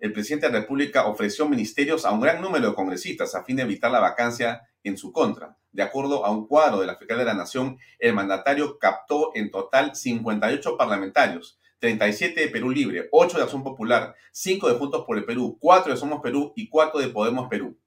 [0.04, 3.56] el presidente de la República ofreció ministerios a un gran número de congresistas a fin
[3.56, 5.56] de evitar la vacancia en su contra.
[5.72, 9.50] De acuerdo a un cuadro de la Fiscalía de la Nación, el mandatario captó en
[9.50, 15.16] total 58 parlamentarios, 37 de Perú Libre, 8 de Acción Popular, 5 de Juntos por
[15.16, 17.78] el Perú, 4 de Somos Perú y 4 de Podemos Perú.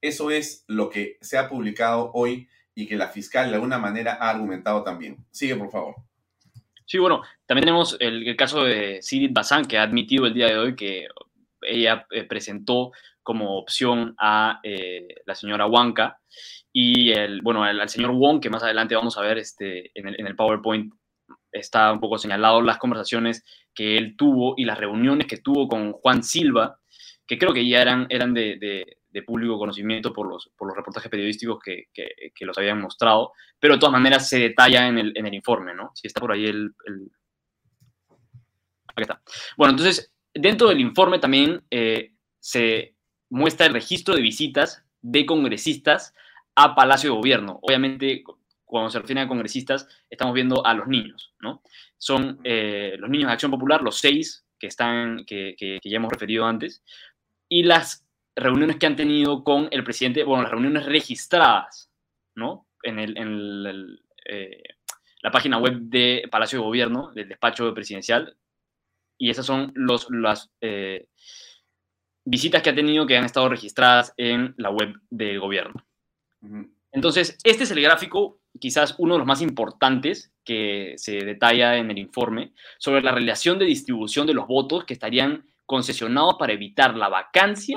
[0.00, 4.18] Eso es lo que se ha publicado hoy y que la fiscal de alguna manera
[4.20, 5.24] ha argumentado también.
[5.30, 5.94] Sigue, por favor.
[6.84, 10.58] Sí, bueno, también tenemos el, caso de Sirit Bazán, que ha admitido el día de
[10.58, 11.06] hoy que
[11.62, 12.92] ella eh, presentó
[13.22, 16.18] como opción a eh, la señora Huanca
[16.72, 20.36] y el, bueno, al, señor Wong, que más adelante vamos a ver este, en, el,
[20.36, 20.92] PowerPoint,
[21.52, 23.44] está un poco señalado las conversaciones
[23.74, 26.78] que él tuvo y las reuniones que tuvo con Juan Silva,
[27.26, 28.96] que creo que ya eran, eran de,
[29.26, 33.80] público conocimiento por los, por los reportajes periodísticos que, que, los habían mostrado, pero de
[33.80, 35.90] todas maneras se detalla en el, en el informe, ¿no?
[35.94, 37.10] Si está por ahí el, el...
[38.88, 39.20] Aquí está.
[39.56, 42.94] Bueno, entonces, dentro del informe también eh, se
[43.28, 46.14] muestra el registro de visitas de congresistas
[46.54, 47.58] a Palacio de Gobierno.
[47.62, 48.22] Obviamente,
[48.64, 51.62] cuando se refiere a congresistas, estamos viendo a los niños, ¿no?
[51.96, 56.44] Son eh, los niños de Acción Popular, los seis que, están, que, ya hemos referido
[56.44, 56.82] antes,
[57.48, 61.90] y las reuniones que han tenido con el presidente, bueno, las reuniones registradas,
[62.34, 62.66] ¿no?
[62.82, 64.62] En, el, eh,
[65.22, 68.36] la página web de Palacio de Gobierno, del despacho presidencial,
[69.20, 71.06] y esas son los, las eh,
[72.24, 75.84] visitas que ha tenido que han estado registradas en la web del gobierno.
[76.90, 81.90] Entonces, este es el gráfico, quizás uno de los más importantes que se detalla en
[81.90, 86.96] el informe, sobre la relación de distribución de los votos que estarían concesionados para evitar
[86.96, 87.76] la vacancia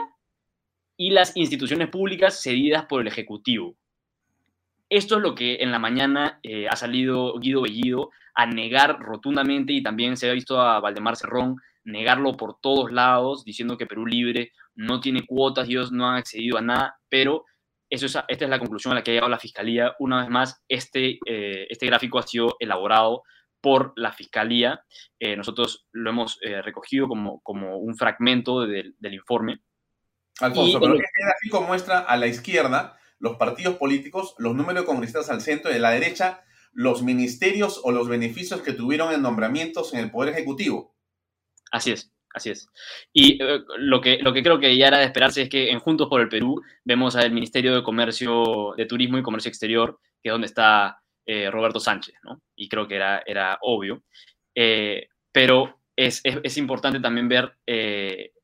[0.95, 3.75] y las instituciones públicas cedidas por el Ejecutivo.
[4.93, 9.73] Esto es lo que en la mañana eh, ha salido Guido Bellido a negar rotundamente
[9.73, 14.05] y también se ha visto a Valdemar Cerrón negarlo por todos lados, diciendo que Perú
[14.05, 17.43] Libre no tiene cuotas ellos no han accedido a nada, pero
[17.89, 19.95] eso es, esta es la conclusión a la que ha llegado la Fiscalía.
[19.97, 23.23] Una vez más, este, eh, este gráfico ha sido elaborado
[23.61, 24.83] por la Fiscalía.
[25.17, 29.57] Eh, nosotros lo hemos recogido como, como un fragmento del informe.
[30.39, 35.29] Alfonso, pero este gráfico muestra a la izquierda los partidos políticos, los números de congresistas
[35.29, 39.93] al centro y a la derecha los ministerios o los beneficios que tuvieron en nombramientos
[39.93, 40.93] en el Poder Ejecutivo.
[41.71, 42.67] Así es, así es.
[43.13, 45.79] Y eh, lo, que, lo que creo que ya era de esperarse es que en
[45.79, 50.27] Juntos por el Perú vemos al Ministerio de Comercio, de Turismo y Comercio Exterior, que
[50.27, 52.41] es donde está eh, Roberto Sánchez, ¿no?
[52.57, 54.03] Y creo que era, era obvio.
[54.53, 57.55] Eh, pero es, es, importante también ver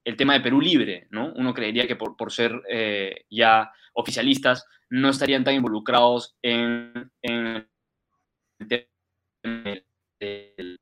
[0.09, 1.31] el tema de Perú Libre, ¿no?
[1.35, 7.69] Uno creería que por, por ser eh, ya oficialistas no estarían tan involucrados en, en
[8.57, 8.89] de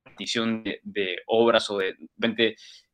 [0.03, 1.97] petición de, obras o de,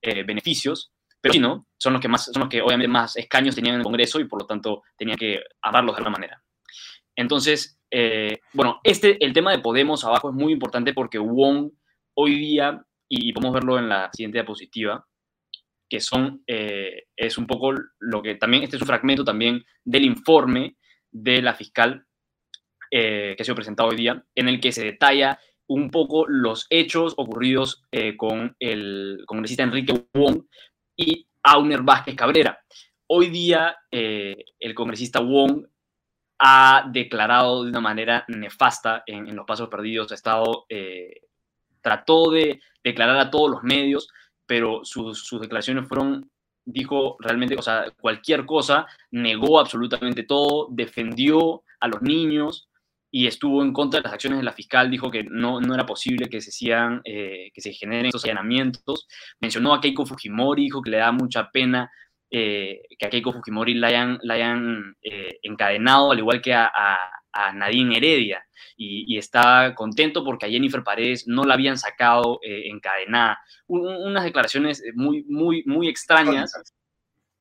[0.01, 0.91] eh, beneficios,
[1.21, 1.67] pero sí, ¿no?
[1.77, 4.25] Son los que más, son los que obviamente más escaños tenían en el Congreso y
[4.25, 6.43] por lo tanto tenían que hablarlos de alguna manera.
[7.15, 11.71] Entonces, eh, bueno, este, el tema de Podemos abajo es muy importante porque Wong
[12.15, 15.05] hoy día, y podemos verlo en la siguiente diapositiva,
[15.93, 20.05] que son, eh, es un poco lo que también, este es un fragmento también del
[20.05, 20.75] informe
[21.11, 22.07] de la fiscal
[22.89, 27.13] eh, que ha presentado hoy día, en el que se detalla un poco los hechos
[27.15, 30.45] ocurridos eh, con el congresista Enrique Wong
[30.97, 32.59] y Auner Vázquez Cabrera.
[33.05, 35.67] Hoy día el congresista Wong
[36.39, 40.65] ha declarado de una manera nefasta en, en los pasos perdidos, ha estado,
[41.81, 44.07] trató de declarar a todos los medios
[44.45, 46.29] pero sus, declaraciones fueron,
[46.65, 52.69] dijo realmente, o sea, cualquier cosa, negó absolutamente todo, defendió a los niños
[53.11, 55.85] y estuvo en contra de las acciones de la fiscal, dijo que no, no era
[55.85, 56.51] posible que se,
[57.03, 59.07] eh, que se generen estos allanamientos,
[59.39, 61.91] mencionó a Keiko Fujimori, dijo que le da mucha pena
[62.31, 66.71] eh, que a Keiko Fujimori la hayan, la hayan eh, encadenado, al igual que a
[67.53, 68.45] Nadine Heredia
[68.77, 73.39] y, está contento porque a Jennifer Paredes no la habían sacado eh, encadenada.
[73.67, 76.53] unas declaraciones muy, muy, muy extrañas.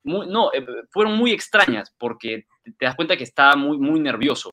[0.04, 2.46] no, eh, fueron muy extrañas porque
[2.78, 4.50] te das cuenta que está muy, muy nervioso.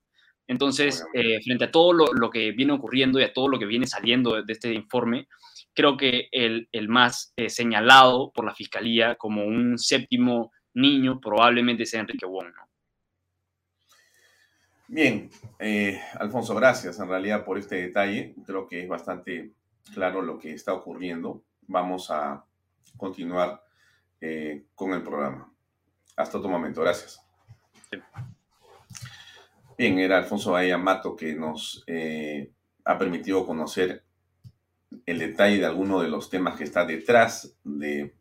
[0.48, 3.86] Entonces, eh, frente a todo lo, que viene ocurriendo y a todo lo que viene
[3.86, 5.28] saliendo de, este informe,
[5.76, 12.26] creo que el, más señalado por la fiscalía como un séptimo niño probablemente sea Enrique
[12.26, 12.48] Wong.
[12.48, 12.69] ¿no?
[14.92, 18.34] Bien, eh, Alfonso, gracias en realidad por este detalle.
[18.44, 19.54] Creo que es bastante
[19.94, 21.44] claro lo que está ocurriendo.
[21.68, 22.44] Vamos a
[22.98, 23.64] continuar
[24.20, 25.54] eh, con el programa.
[26.16, 27.22] Hasta otro momento, gracias.
[29.78, 32.52] Bien, era Alfonso Bahía Mato que nos eh,
[32.84, 34.04] ha permitido conocer
[35.06, 38.16] el detalle de alguno de los temas que está detrás de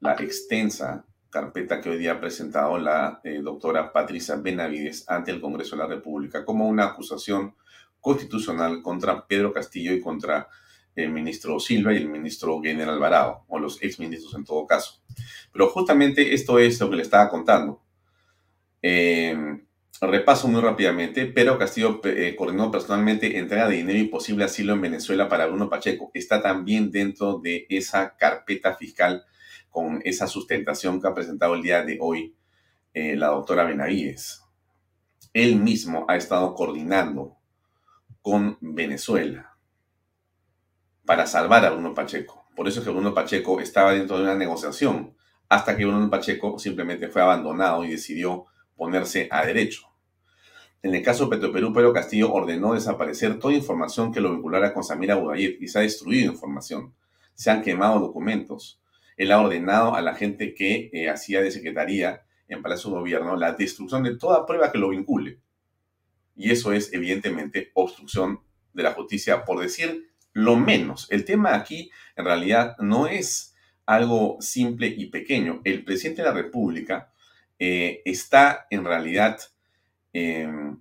[0.00, 5.40] la extensa carpeta que hoy día ha presentado la eh, doctora Patricia Benavides ante el
[5.40, 7.56] Congreso de la República como una acusación
[8.00, 10.48] constitucional contra Pedro Castillo y contra
[10.94, 15.02] el ministro Silva y el ministro General Alvarado, o los exministros en todo caso.
[15.52, 17.82] Pero justamente esto es lo que le estaba contando.
[18.80, 19.36] Eh,
[20.00, 21.26] repaso muy rápidamente.
[21.26, 25.68] Pedro Castillo eh, coordinó personalmente entrega de dinero y posible asilo en Venezuela para Bruno
[25.68, 26.12] Pacheco.
[26.14, 29.24] Está también dentro de esa carpeta fiscal
[29.74, 32.36] con esa sustentación que ha presentado el día de hoy
[32.92, 34.44] eh, la doctora Benavides.
[35.32, 37.36] Él mismo ha estado coordinando
[38.22, 39.56] con Venezuela
[41.04, 42.46] para salvar a Bruno Pacheco.
[42.54, 45.16] Por eso es que Bruno Pacheco estaba dentro de una negociación,
[45.48, 48.46] hasta que Bruno Pacheco simplemente fue abandonado y decidió
[48.76, 49.88] ponerse a derecho.
[50.84, 54.84] En el caso de Petroperú, Pedro Castillo ordenó desaparecer toda información que lo vinculara con
[54.84, 56.94] Samira Budayet y se ha destruido información.
[57.34, 58.80] Se han quemado documentos,
[59.16, 63.36] él ha ordenado a la gente que eh, hacía de secretaría en Palacio de Gobierno
[63.36, 65.40] la destrucción de toda prueba que lo vincule.
[66.36, 68.40] Y eso es evidentemente obstrucción
[68.72, 71.06] de la justicia, por decir lo menos.
[71.10, 73.54] El tema aquí en realidad no es
[73.86, 75.60] algo simple y pequeño.
[75.64, 77.12] El presidente de la República
[77.58, 79.38] eh, está en realidad
[80.12, 80.80] em,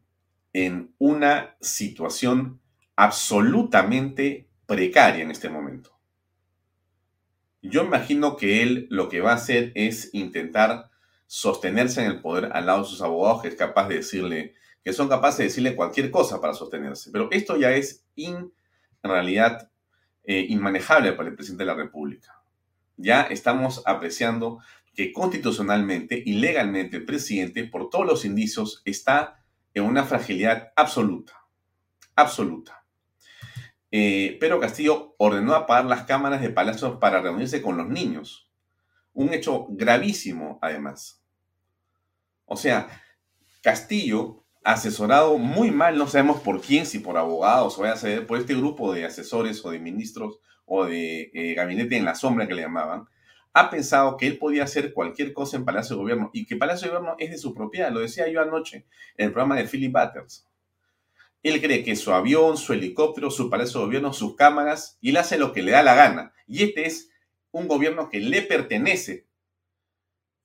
[0.53, 2.59] en una situación
[2.95, 5.92] absolutamente precaria en este momento.
[7.63, 10.91] Yo imagino que él lo que va a hacer es intentar
[11.27, 14.53] sostenerse en el poder al lado de sus abogados, que es capaz de decirle,
[14.83, 17.09] que son capaces de decirle cualquier cosa para sostenerse.
[17.11, 18.51] Pero esto ya es en
[19.01, 19.71] realidad
[20.25, 22.43] eh, inmanejable para el presidente de la República.
[22.97, 24.59] Ya estamos apreciando
[24.93, 29.43] que constitucionalmente y legalmente el presidente, por todos los indicios, está
[29.73, 31.33] en una fragilidad absoluta.
[32.13, 32.82] Absoluta.
[33.95, 38.49] Eh, pero Castillo ordenó apagar las cámaras de Palacio para reunirse con los niños.
[39.13, 41.23] Un hecho gravísimo, además.
[42.45, 42.89] O sea,
[43.61, 47.83] Castillo, asesorado muy mal, no sabemos por quién, si por abogados o
[48.25, 52.47] por este grupo de asesores o de ministros o de eh, gabinete en la sombra
[52.47, 53.05] que le llamaban,
[53.53, 56.87] ha pensado que él podía hacer cualquier cosa en Palacio de Gobierno y que Palacio
[56.87, 57.91] de Gobierno es de su propiedad.
[57.91, 58.87] Lo decía yo anoche
[59.17, 60.47] en el programa de Philip Butters.
[61.43, 65.17] Él cree que su avión, su helicóptero, su Palacio de Gobierno, sus cámaras, y él
[65.17, 66.33] hace lo que le da la gana.
[66.47, 67.09] Y este es
[67.51, 69.27] un gobierno que le pertenece.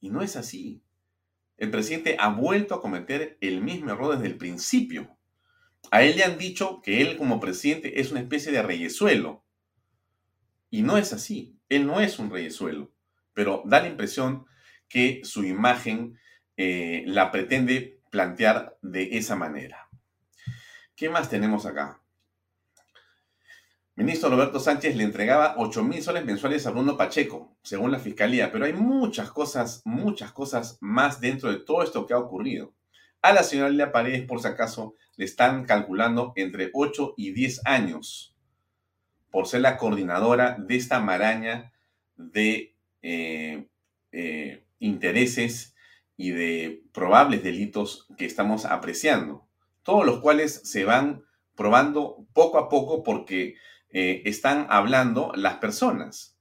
[0.00, 0.82] Y no es así.
[1.56, 5.16] El presidente ha vuelto a cometer el mismo error desde el principio.
[5.90, 9.44] A él le han dicho que él como presidente es una especie de reyesuelo.
[10.70, 11.56] Y no es así.
[11.68, 12.92] Él no es un reyesuelo
[13.38, 14.46] pero da la impresión
[14.88, 16.18] que su imagen
[16.56, 19.87] eh, la pretende plantear de esa manera.
[20.98, 22.00] ¿Qué más tenemos acá?
[23.94, 28.50] Ministro Roberto Sánchez le entregaba 8 mil soles mensuales a Bruno Pacheco, según la fiscalía,
[28.50, 32.74] pero hay muchas cosas, muchas cosas más dentro de todo esto que ha ocurrido.
[33.22, 37.64] A la señora Lilia Paredes, por si acaso, le están calculando entre 8 y 10
[37.64, 38.34] años
[39.30, 41.72] por ser la coordinadora de esta maraña
[42.16, 43.68] de eh,
[44.10, 45.76] eh, intereses
[46.16, 49.47] y de probables delitos que estamos apreciando,
[49.88, 51.24] todos los cuales se van
[51.54, 53.56] probando poco a poco porque
[53.88, 56.36] eh, están hablando las personas.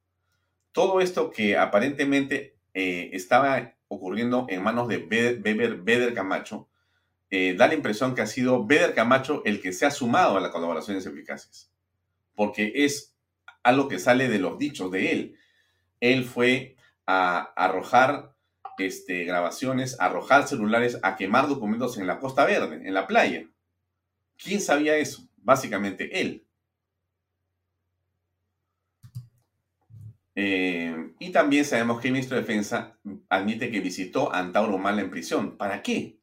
[0.73, 6.69] Todo esto que aparentemente estaba ocurriendo en manos de Beder, Camacho,
[7.31, 10.51] da la impresión que ha sido Beder Camacho el que se ha sumado a las
[10.51, 11.71] colaboraciones eficaces,
[12.35, 13.15] porque es
[13.63, 15.37] algo que sale de los dichos de él
[15.99, 16.75] él fue
[17.05, 18.35] a arrojar
[18.78, 23.47] este, grabaciones, arrojar celulares, a quemar documentos en la Costa Verde, en la playa.
[24.38, 25.28] ¿Quién sabía eso?
[25.38, 26.45] Básicamente él.
[30.36, 32.95] Eh, y también sabemos que el ministro de Defensa
[33.28, 35.57] admite que visitó a Antauro Humala en prisión.
[35.57, 36.19] ¿Para qué?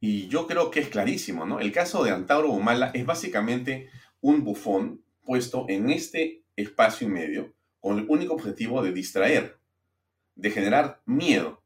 [0.00, 1.60] Y yo creo que es clarísimo, ¿no?
[1.60, 3.88] El caso de Antauro Humala es básicamente
[4.20, 9.56] un bufón puesto en este espacio y medio con el único objetivo de distraer,
[10.36, 11.62] de generar miedo.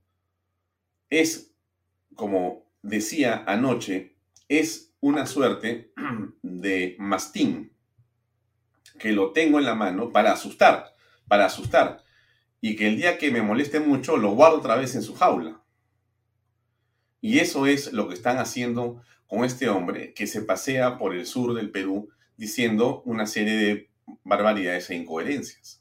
[1.10, 1.52] Es,
[2.14, 4.16] como decía anoche,
[4.48, 5.92] es una suerte
[6.42, 7.72] de mastín
[8.98, 10.94] que lo tengo en la mano para asustar,
[11.28, 12.02] para asustar,
[12.60, 15.62] y que el día que me moleste mucho lo guardo otra vez en su jaula.
[17.20, 21.26] Y eso es lo que están haciendo con este hombre que se pasea por el
[21.26, 23.90] sur del Perú diciendo una serie de
[24.24, 25.79] barbaridades e incoherencias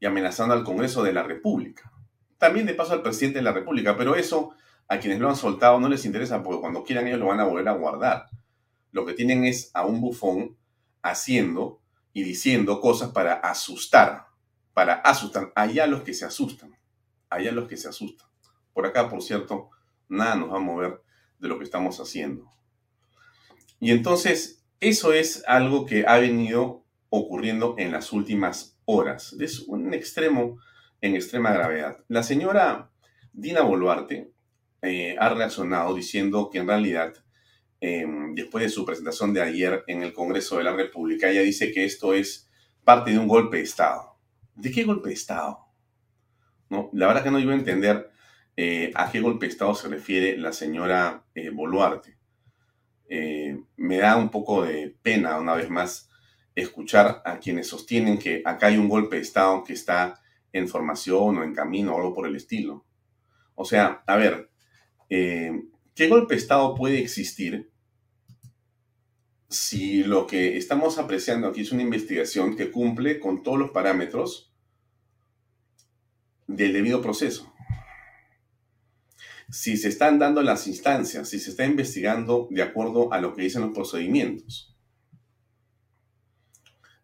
[0.00, 1.92] y amenazando al Congreso de la República.
[2.38, 4.54] También de paso al presidente de la República, pero eso
[4.88, 7.44] a quienes lo han soltado no les interesa porque cuando quieran ellos lo van a
[7.44, 8.26] volver a guardar.
[8.90, 10.56] Lo que tienen es a un bufón
[11.02, 11.80] haciendo
[12.12, 14.26] y diciendo cosas para asustar,
[14.72, 15.52] para asustar.
[15.54, 16.76] Allá los que se asustan,
[17.28, 18.26] allá los que se asustan.
[18.72, 19.70] Por acá, por cierto,
[20.08, 21.02] nada nos va a mover
[21.38, 22.50] de lo que estamos haciendo.
[23.78, 29.36] Y entonces, eso es algo que ha venido ocurriendo en las últimas horas.
[29.38, 30.58] Es un extremo
[31.00, 31.98] en extrema gravedad.
[32.08, 32.90] La señora
[33.32, 34.32] Dina Boluarte
[34.82, 37.14] eh, ha reaccionado diciendo que en realidad,
[37.80, 41.72] em, después de su presentación de ayer en el Congreso de la República, ella dice
[41.72, 42.48] que esto es
[42.84, 44.16] parte de un golpe de Estado.
[44.54, 45.58] ¿De qué golpe de Estado?
[46.68, 48.10] No, la verdad que no iba a entender
[48.56, 52.18] eh, a qué golpe de Estado se refiere la señora eh, Boluarte.
[53.76, 56.09] me da un poco de pena, una vez más,
[56.62, 60.20] escuchar a quienes sostienen que acá hay un golpe de Estado que está
[60.52, 62.84] en formación o en camino o algo por el estilo.
[63.54, 64.50] O sea, a ver,
[65.08, 65.52] eh,
[65.94, 67.70] ¿qué golpe de Estado puede existir
[69.48, 74.52] si lo que estamos apreciando aquí es una investigación que cumple con todos los parámetros
[76.46, 77.52] del debido proceso?
[79.50, 83.42] Si se están dando las instancias, si se está investigando de acuerdo a lo que
[83.42, 84.69] dicen los procedimientos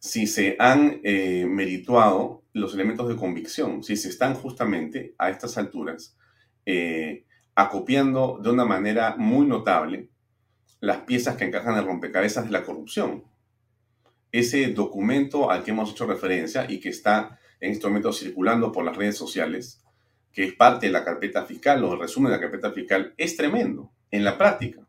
[0.06, 5.58] si se han eh, merituado los elementos de convicción, si se están justamente a estas
[5.58, 6.16] alturas
[6.64, 7.24] eh,
[7.56, 10.08] acopiando de una manera muy notable
[10.80, 13.24] las piezas que encajan en el rompecabezas de la corrupción.
[14.30, 18.84] Ese documento al que hemos hecho referencia y que está en este momento circulando por
[18.84, 19.82] las redes sociales,
[20.32, 23.36] que es parte de la carpeta fiscal o el resumen de la carpeta fiscal, es
[23.36, 24.86] tremendo en la práctica.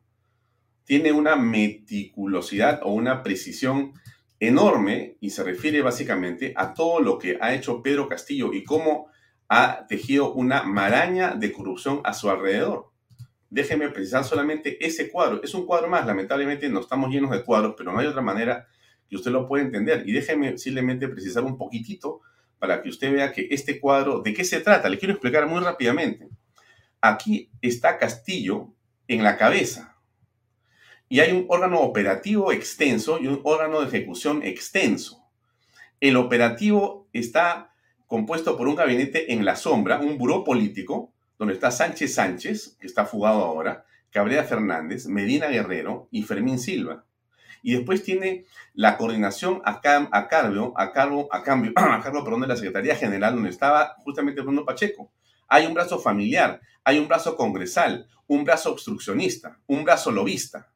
[0.83, 3.93] Tiene una meticulosidad o una precisión
[4.39, 9.09] enorme y se refiere básicamente a todo lo que ha hecho Pedro Castillo y cómo
[9.49, 12.91] ha tejido una maraña de corrupción a su alrededor.
[13.49, 15.41] Déjeme precisar solamente ese cuadro.
[15.41, 18.67] Es un cuadro más, lamentablemente no estamos llenos de cuadros, pero no hay otra manera
[19.09, 20.03] que usted lo pueda entender.
[20.05, 22.21] Y déjeme simplemente precisar un poquitito
[22.59, 24.89] para que usted vea que este cuadro, ¿de qué se trata?
[24.89, 26.27] Le quiero explicar muy rápidamente.
[26.99, 28.73] Aquí está Castillo
[29.07, 29.96] en la cabeza.
[31.09, 35.23] Y hay un órgano operativo extenso y un órgano de ejecución extenso.
[35.99, 37.73] El operativo está
[38.07, 42.87] compuesto por un gabinete en la sombra, un buró político, donde está Sánchez Sánchez, que
[42.87, 47.05] está fugado ahora, Cabrera Fernández, Medina Guerrero y Fermín Silva.
[47.61, 49.81] Y después tiene la coordinación a,
[50.11, 53.95] a cargo, a cargo, a cambio, a cargo perdón, de la Secretaría General, donde estaba
[53.99, 55.11] justamente Bruno Pacheco.
[55.47, 60.71] Hay un brazo familiar, hay un brazo congresal, un brazo obstruccionista, un brazo lobista.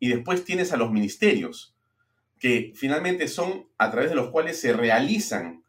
[0.00, 1.74] Y después tienes a los ministerios,
[2.38, 5.64] que finalmente son a través de los cuales se realizan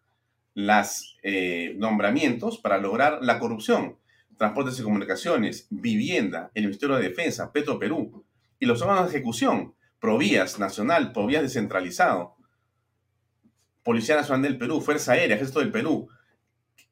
[0.53, 3.97] los eh, nombramientos para lograr la corrupción.
[4.37, 8.23] Transportes y comunicaciones, vivienda, el Ministerio de Defensa, Petro Perú
[8.59, 12.35] y los órganos de ejecución, Provías Nacional, Provías Descentralizado,
[13.83, 16.09] Policía Nacional del Perú, Fuerza Aérea, Ejército del Perú,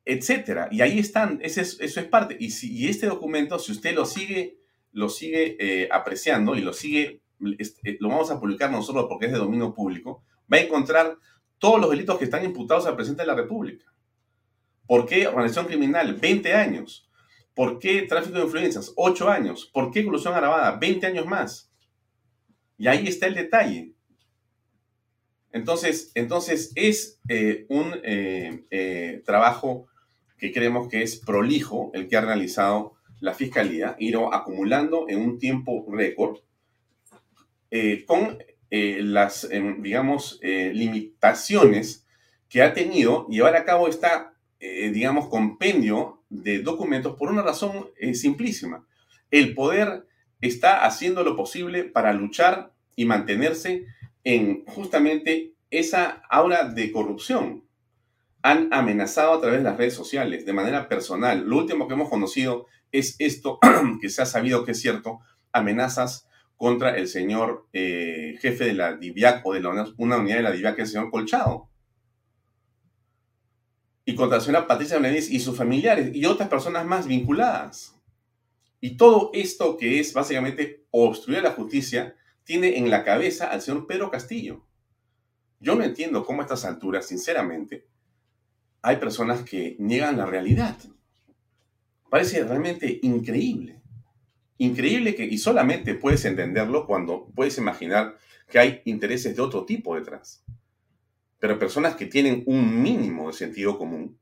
[0.03, 0.67] etcétera.
[0.71, 2.37] Y ahí están, eso es parte.
[2.39, 4.57] Y, si, este documento, si usted lo sigue,
[4.91, 9.37] lo sigue eh, apreciando y lo sigue, lo vamos a publicar nosotros porque es de
[9.37, 11.17] dominio público, va a encontrar
[11.59, 13.85] todos los delitos que están imputados al presidente de la República.
[14.85, 16.15] ¿Por qué organización criminal?
[16.15, 17.09] 20 años.
[17.53, 18.93] ¿Por qué tráfico de influencias?
[18.95, 19.69] 8 años.
[19.73, 20.77] ¿Por qué colusión agravada?
[20.77, 21.71] 20 años más.
[22.77, 23.93] Y ahí está el detalle.
[25.51, 29.87] Entonces, entonces es eh, un eh, eh, trabajo
[30.37, 35.39] que creemos que es prolijo el que ha realizado la Fiscalía, ir acumulando en un
[35.39, 36.37] tiempo récord
[38.05, 38.37] con
[38.69, 42.05] las, em, digamos, limitaciones
[42.49, 48.85] que ha tenido llevar a cabo esta, digamos, compendio de documentos por una razón simplísima.
[49.31, 50.05] El poder
[50.41, 53.85] está haciendo lo posible para luchar y mantenerse
[54.23, 57.63] en justamente esa aura de corrupción.
[58.41, 61.47] Han amenazado a través de las redes sociales de manera personal.
[61.47, 63.59] Lo último que hemos conocido es esto,
[64.01, 65.19] que se ha sabido que es cierto,
[65.51, 66.26] amenazas
[66.57, 69.65] contra el señor eh, jefe de la DIVIAC o de
[69.97, 71.69] una unidad de la DIVIAC, el señor Colchado.
[74.03, 77.95] Y contra la señora Patricia Benavides y sus familiares y otras personas más vinculadas.
[78.81, 83.85] Y todo esto que es básicamente obstruir la justicia tiene en la cabeza al señor
[83.85, 84.65] Pedro Castillo.
[85.59, 87.87] Yo no entiendo cómo a estas alturas, sinceramente,
[88.81, 90.77] hay personas que niegan la realidad.
[92.09, 93.76] Parece realmente increíble.
[94.57, 98.17] Increíble que, y solamente puedes entenderlo cuando puedes imaginar
[98.49, 100.43] que hay intereses de otro tipo detrás.
[101.39, 104.17] Pero personas que tienen un mínimo de sentido común,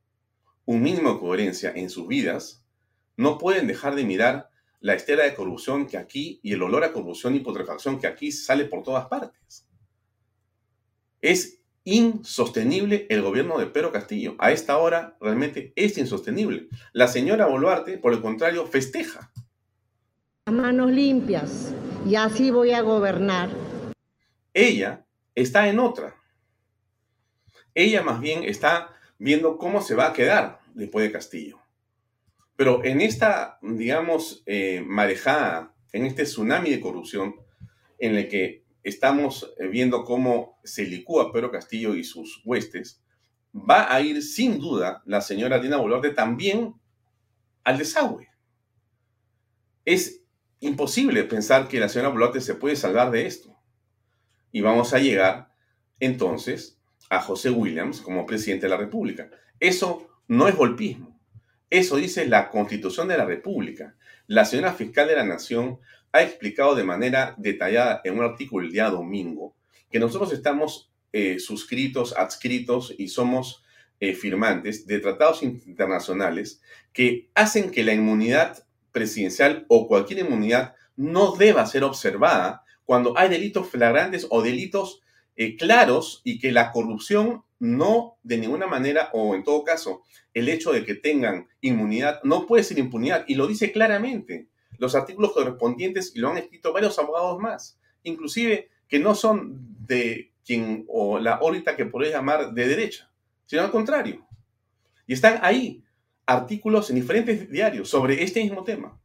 [0.65, 2.65] un mínimo de coherencia en sus vidas,
[3.15, 4.49] no pueden dejar de mirar
[4.81, 8.31] la estela de corrupción que aquí y el olor a corrupción y putrefacción que aquí
[8.31, 9.65] sale por todas partes.
[11.21, 14.35] Es insostenible el gobierno de Pedro Castillo.
[14.37, 16.67] A esta hora realmente es insostenible.
[16.93, 19.31] La señora Boluarte, por el contrario, festeja.
[20.51, 21.73] Manos limpias
[22.05, 23.49] y así voy a gobernar.
[24.53, 26.15] Ella está en otra.
[27.73, 31.59] Ella más bien está viendo cómo se va a quedar después de Castillo.
[32.55, 37.37] Pero en esta, digamos, eh, marejada, en este tsunami de corrupción,
[37.97, 43.01] en el que estamos eh, viendo cómo se licúa Pedro Castillo y sus huestes,
[43.51, 46.75] va a ir sin duda la señora Dina Boluarte también
[47.63, 48.29] al desagüe.
[49.85, 50.21] Es
[50.59, 53.55] imposible pensar que la señora Boluarte se puede salvar de esto.
[54.51, 55.53] Y vamos a llegar
[55.99, 56.79] entonces
[57.09, 59.29] a José Williams como presidente de la República.
[59.59, 61.19] Eso no es golpismo.
[61.69, 63.95] Eso dice la Constitución de la República.
[64.27, 65.79] La señora fiscal de la Nación
[66.11, 69.55] ha explicado de manera detallada en un artículo el día domingo
[69.91, 73.63] que nosotros estamos eh, suscritos, adscritos y somos
[73.99, 78.64] eh, firmantes de tratados internacionales que hacen que la inmunidad
[78.95, 85.01] presidencial o cualquier inmunidad no deba ser observada cuando hay delitos flagrantes o delitos
[85.35, 90.47] eh, claros y que la corrupción no de ninguna manera, o en todo caso, el
[90.47, 94.47] hecho de que tengan inmunidad no puede ser impunidad, y lo dice claramente.
[94.77, 100.31] Los artículos correspondientes y lo han escrito varios abogados más, inclusive que no son de
[100.45, 103.09] quien o la órbita que podés llamar de derecha,
[103.45, 104.25] sino al contrario.
[105.05, 105.83] Y están ahí
[106.25, 108.99] artículos en diferentes diarios sobre este mismo tema.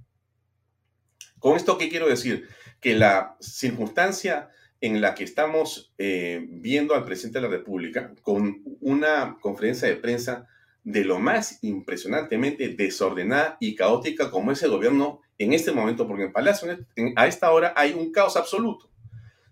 [1.39, 2.49] Con esto, ¿qué quiero decir?
[2.81, 4.51] Que la circunstancia
[4.81, 9.97] en la que estamos eh, viendo al presidente de la República con una conferencia de
[9.97, 10.47] prensa
[10.85, 16.25] de lo más impresionantemente desordenada y caótica como es el gobierno en este momento, porque
[16.25, 16.79] en Palacio
[17.16, 18.91] a esta hora hay un caos absoluto.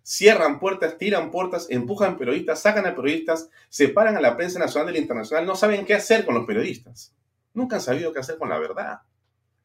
[0.03, 5.03] Cierran puertas, tiran puertas, empujan periodistas, sacan a periodistas, separan a la prensa nacional del
[5.03, 7.15] internacional, no saben qué hacer con los periodistas.
[7.53, 9.03] Nunca han sabido qué hacer con la verdad.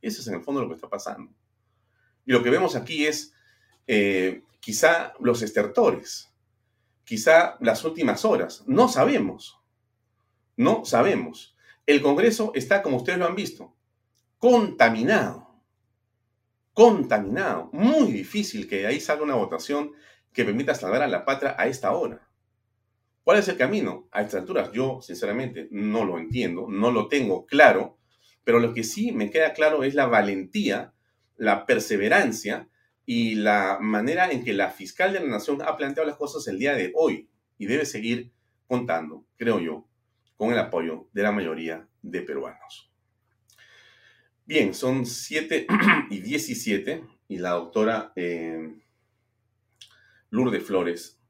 [0.02, 1.34] Eso es en el fondo lo que está pasando.
[2.26, 3.34] Y lo que vemos aquí es
[3.88, 6.34] eh, quizá los estertores,
[7.04, 8.64] quizá las últimas horas.
[8.68, 9.60] No sabemos.
[10.56, 11.56] No sabemos.
[11.86, 13.76] El Congreso está, como ustedes lo han visto,
[14.38, 15.62] contaminado.
[16.74, 17.70] Contaminado.
[17.74, 19.92] Muy difícil que de ahí salga una votación
[20.32, 22.28] que permita salvar a la patria a esta hora.
[23.24, 24.08] ¿Cuál es el camino?
[24.12, 27.98] A estas alturas yo, sinceramente, no lo entiendo, no lo tengo claro,
[28.44, 30.94] pero lo que sí me queda claro es la valentía,
[31.38, 32.68] la perseverancia
[33.06, 36.60] y la manera en que la fiscal de la nación ha planteado las cosas el
[36.60, 38.34] día de hoy y debe seguir
[38.68, 39.88] contando, creo yo,
[40.36, 42.92] con el apoyo de la mayoría de peruanos.
[44.46, 45.68] Bien, son 7
[46.10, 48.76] y 17 y la doctora eh,
[50.30, 51.23] Lourdes Flores.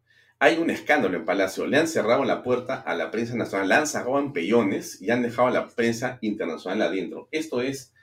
[0.43, 1.65] Hay un escándalo en Palacio.
[1.67, 5.09] Le han cerrado la puerta a la prensa nacional, la han sacado en pellones y
[5.09, 7.29] han dejado a la prensa internacional adentro.
[7.31, 7.93] Esto es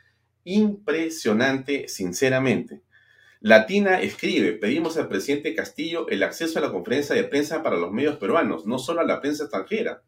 [0.45, 2.80] impresionante, sinceramente.
[3.41, 7.93] Latina escribe, pedimos al presidente Castillo el acceso a la conferencia de prensa para los
[7.93, 10.03] medios peruanos, no solo a la prensa extranjera.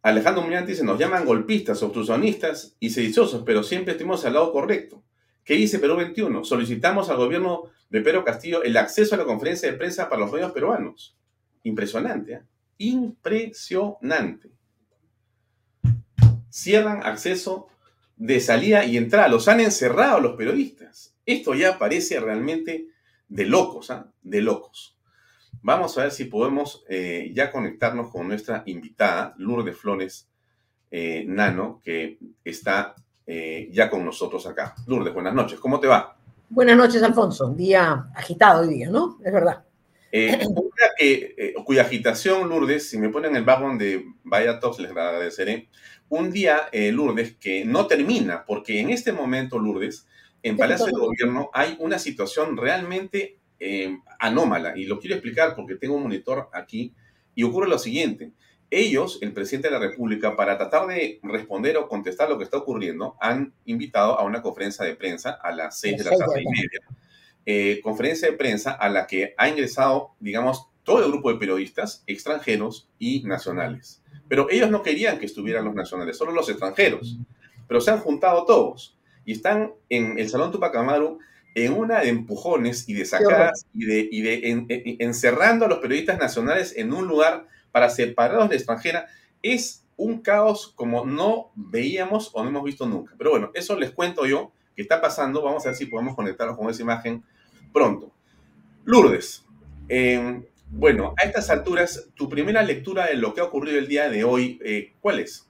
[0.00, 5.04] Alejandro Muñoz dice, nos llaman golpistas, obstruccionistas y sediciosos, pero siempre estuvimos al lado correcto.
[5.44, 6.44] ¿Qué dice Perú 21?
[6.44, 10.32] Solicitamos al gobierno de Pedro Castillo el acceso a la conferencia de prensa para los
[10.32, 11.14] medios peruanos.
[11.62, 12.42] Impresionante, ¿eh?
[12.78, 14.50] Impresionante.
[16.48, 17.68] Cierran acceso
[18.16, 19.28] de salida y entrada.
[19.28, 21.14] Los han encerrado los periodistas.
[21.26, 22.88] Esto ya parece realmente
[23.28, 24.10] de locos, ¿ah?
[24.22, 24.98] De locos.
[25.60, 30.30] Vamos a ver si podemos eh, ya conectarnos con nuestra invitada, Lourdes Flores
[30.90, 32.94] eh, Nano, que está
[33.26, 34.74] eh, ya con nosotros acá.
[34.86, 35.60] Lourdes, buenas noches.
[35.60, 36.21] ¿Cómo te va?
[36.54, 37.46] Buenas noches, Alfonso.
[37.46, 39.18] Un día agitado hoy día, ¿no?
[39.24, 39.64] Es verdad.
[40.10, 40.38] Eh,
[40.98, 45.70] eh, cuya agitación, Lourdes, si me ponen el background de Vaya Talks, les agradeceré.
[46.10, 50.06] Un día, eh, Lourdes, que no termina, porque en este momento, Lourdes,
[50.42, 53.38] en Palacio de Gobierno hay una situación realmente
[54.18, 56.92] anómala, y lo quiero explicar porque tengo un monitor aquí,
[57.34, 58.32] y ocurre lo siguiente
[58.72, 62.56] ellos, el presidente de la República, para tratar de responder o contestar lo que está
[62.56, 66.48] ocurriendo, han invitado a una conferencia de prensa a las seis de la tarde y
[66.48, 66.80] media.
[67.44, 72.02] Eh, conferencia de prensa a la que ha ingresado, digamos, todo el grupo de periodistas
[72.06, 74.02] extranjeros y nacionales.
[74.26, 77.18] Pero ellos no querían que estuvieran los nacionales, solo los extranjeros.
[77.68, 78.96] Pero se han juntado todos
[79.26, 81.18] y están en el Salón Tupac Amaru
[81.54, 86.18] en una de empujones y de sacadas y de, y de encerrando a los periodistas
[86.18, 89.06] nacionales en un lugar para separarlos de extranjera
[89.42, 93.14] es un caos como no veíamos o no hemos visto nunca.
[93.18, 95.42] Pero bueno, eso les cuento yo que está pasando.
[95.42, 97.22] Vamos a ver si podemos conectarnos con esa imagen
[97.72, 98.12] pronto.
[98.84, 99.44] Lourdes,
[99.88, 104.08] em, bueno, a estas alturas, tu primera lectura de lo que ha ocurrido el día
[104.08, 105.46] de hoy, eh, ¿cuál es?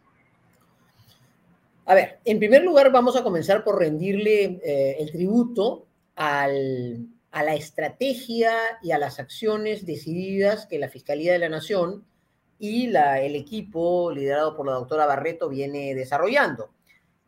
[1.85, 7.55] A ver, en primer lugar vamos a comenzar por rendirle eh, el tributo a la
[7.55, 8.53] estrategia
[8.83, 12.05] y a las acciones decididas que la Fiscalía de la Nación
[12.59, 16.71] y el equipo liderado por la doctora Barreto viene desarrollando.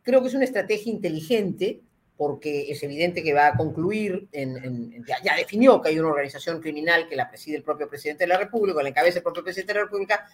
[0.01, 1.81] Creo que es una estrategia inteligente
[2.17, 7.15] porque es evidente que va a concluir, ya, definió que hay una organización criminal que
[7.15, 9.85] la preside el propio presidente de la República, la encabeza el propio presidente de la
[9.85, 10.25] República,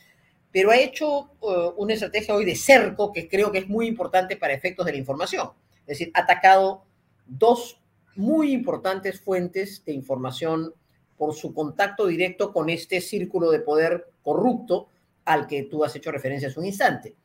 [0.52, 4.38] pero ha hecho uh, una estrategia hoy de cerco que creo que es muy importante
[4.38, 5.50] para efectos de la información.
[5.82, 6.84] Es decir, ha atacado
[7.26, 7.82] dos
[8.16, 10.74] muy importantes fuentes de información
[11.18, 14.88] por su contacto directo con este círculo de poder corrupto
[15.26, 17.16] al que tú has hecho referencia hace un instante.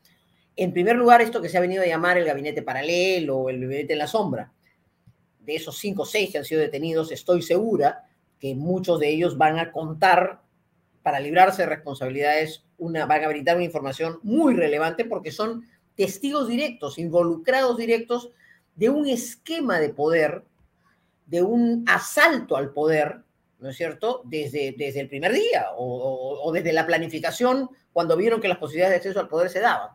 [0.55, 3.61] En primer lugar, esto que se ha venido a llamar el gabinete paralelo o el
[3.61, 4.51] gabinete en la sombra.
[5.39, 8.05] De esos cinco o seis que han sido detenidos, estoy segura
[8.39, 10.41] que muchos de ellos van a contar
[11.03, 16.47] para librarse de responsabilidades, una, van a brindar una información muy relevante porque son testigos
[16.47, 18.29] directos, involucrados directos
[18.75, 20.43] de un esquema de poder,
[21.25, 23.23] de un asalto al poder
[23.59, 28.47] ¿no es cierto?, desde, desde el primer día o, desde la planificación cuando vieron que
[28.47, 29.89] las posibilidades de acceso al poder se daban.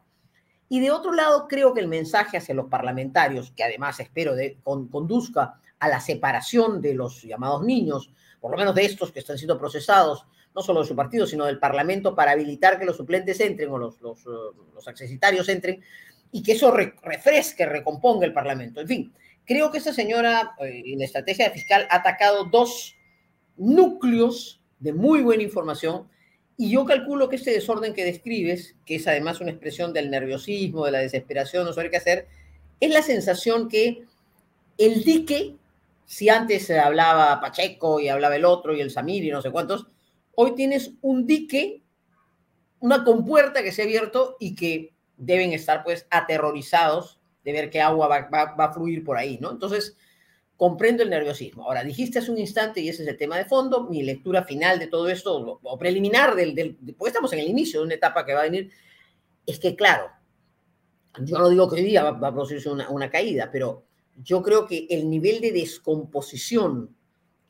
[0.68, 4.58] Y de otro lado, creo que el mensaje hacia los parlamentarios, que además espero de,
[4.64, 8.10] conduzca a la separación de los llamados niños,
[8.40, 11.44] por lo menos de estos que están siendo procesados, no solo de su partido, sino
[11.44, 15.82] del Parlamento, para habilitar que los suplentes entren o los, los, los accesitarios entren,
[16.30, 18.80] y que eso refresque, recomponga el Parlamento.
[18.80, 19.12] En fin,
[19.44, 22.96] creo que esta señora, eh, en la estrategia fiscal, ha atacado dos
[23.57, 26.09] núcleos de muy buena información
[26.57, 30.84] Y yo calculo que este desorden que describes, que es además una expresión del nerviosismo,
[30.84, 32.28] de la desesperación, no saber qué hacer,
[32.78, 34.05] es la sensación que
[34.78, 35.57] el dique,
[36.05, 39.86] si antes hablaba Pacheco y hablaba el otro y el Samir y no sé cuántos,
[40.34, 41.82] hoy tienes un dique,
[42.80, 47.80] una compuerta que se ha abierto y que deben estar pues aterrorizados de ver qué
[47.80, 49.50] agua va, va a fluir por ahí, ¿no?
[49.50, 49.96] Entonces,
[50.62, 51.64] comprendo el nerviosismo.
[51.64, 54.78] Ahora, dijiste hace un instante, y ese es el tema de fondo, mi lectura final
[54.78, 58.32] de todo esto, o preliminar, del, del, estamos en el inicio de una etapa que
[58.32, 58.70] va a venir,
[59.44, 60.12] es que, claro,
[61.18, 63.86] yo no digo que hoy día va, va a producirse una, una, caída, pero
[64.22, 66.94] yo creo que el nivel de descomposición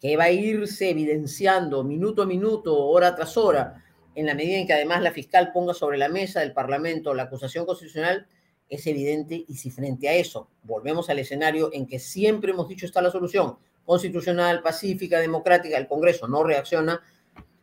[0.00, 3.84] que va a irse evidenciando minuto a minuto, hora tras hora,
[4.14, 7.24] en la medida en que además la fiscal ponga sobre la mesa del Parlamento la
[7.24, 8.26] acusación constitucional,
[8.68, 12.86] es evidente y si frente a eso volvemos al escenario en que siempre hemos dicho
[12.86, 17.00] está la solución constitucional, pacífica, democrática, el Congreso no reacciona,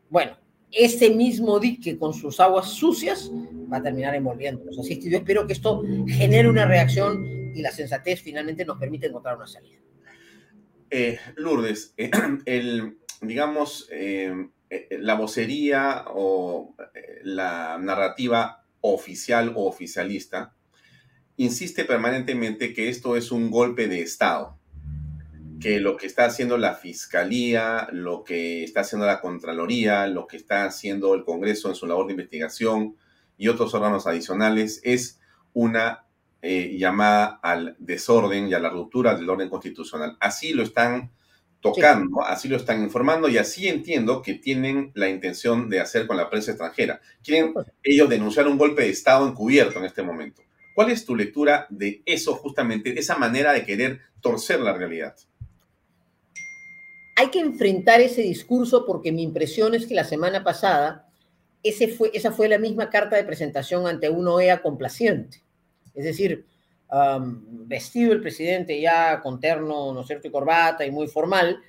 [0.10, 0.38] bueno,
[0.72, 3.32] ese mismo dique con sus aguas sucias
[3.72, 4.78] va a terminar envolviéndonos.
[4.78, 7.26] Así que yo espero que esto genere una reacción
[7.56, 9.80] y la sensatez finalmente nos permite encontrar una salida.
[10.92, 12.12] Eh, Lourdes, eh,
[13.22, 14.50] digamos, eh,
[14.92, 16.76] la vocería o
[17.24, 20.54] la narrativa oficial o oficialista
[21.40, 24.58] insiste permanentemente que esto es un golpe de Estado,
[25.62, 30.36] que lo que está haciendo la Fiscalía, lo que está haciendo la Contraloría, lo que
[30.36, 32.98] está haciendo el Congreso en su labor de investigación
[33.38, 35.22] y otros órganos adicionales es
[35.54, 36.04] una
[36.42, 40.18] eh, llamada al desorden y a la ruptura del orden constitucional.
[40.20, 41.10] Así lo están
[41.62, 42.28] tocando, sí.
[42.28, 46.30] así lo están informando y así entiendo que tienen la intención de hacer con la
[46.30, 47.00] prensa extranjera.
[47.24, 50.42] Quieren ellos denunciar un golpe de Estado encubierto en este momento.
[50.80, 55.14] ¿Cuál es tu lectura de eso justamente, de esa manera de querer torcer la realidad?
[57.18, 61.06] Hay que enfrentar ese discurso porque mi impresión es que la semana pasada
[61.64, 65.44] esa fue la misma carta de presentación ante una OEA complaciente.
[65.94, 66.46] Es decir,
[67.66, 71.60] vestido el presidente ya con terno, ¿no es cierto?, y corbata y muy formal,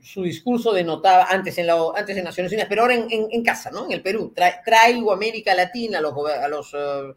[0.00, 1.74] su discurso denotaba, antes en, la,
[2.22, 6.02] Naciones Unidas, pero ahora en, casa, ¿no?, en el Perú, tra, traigo América Latina a
[6.02, 7.16] los, a los uh,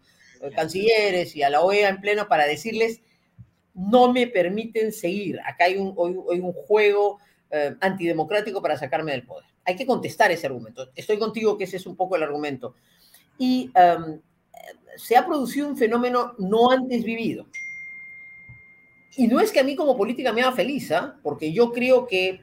[0.56, 3.02] cancilleres y a la OEA en pleno para decirles,
[3.74, 5.40] no me permiten seguir.
[5.46, 7.20] Acá hay un, juego
[7.50, 9.46] eh, antidemocrático para sacarme del poder.
[9.66, 10.90] Hay que contestar ese argumento.
[10.96, 12.76] Estoy contigo que ese es un poco el argumento.
[13.38, 14.20] Y um,
[14.98, 17.48] se ha producido un fenómeno no antes vivido.
[19.16, 21.00] Y no es que a mí como política me haga feliz, ¿eh?
[21.24, 22.42] porque yo creo que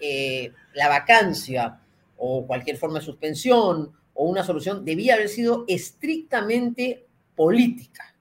[0.00, 1.80] eh, la vacancia
[2.16, 7.06] o cualquier forma de suspensión o una solución debía haber sido estrictamente
[7.36, 8.14] política.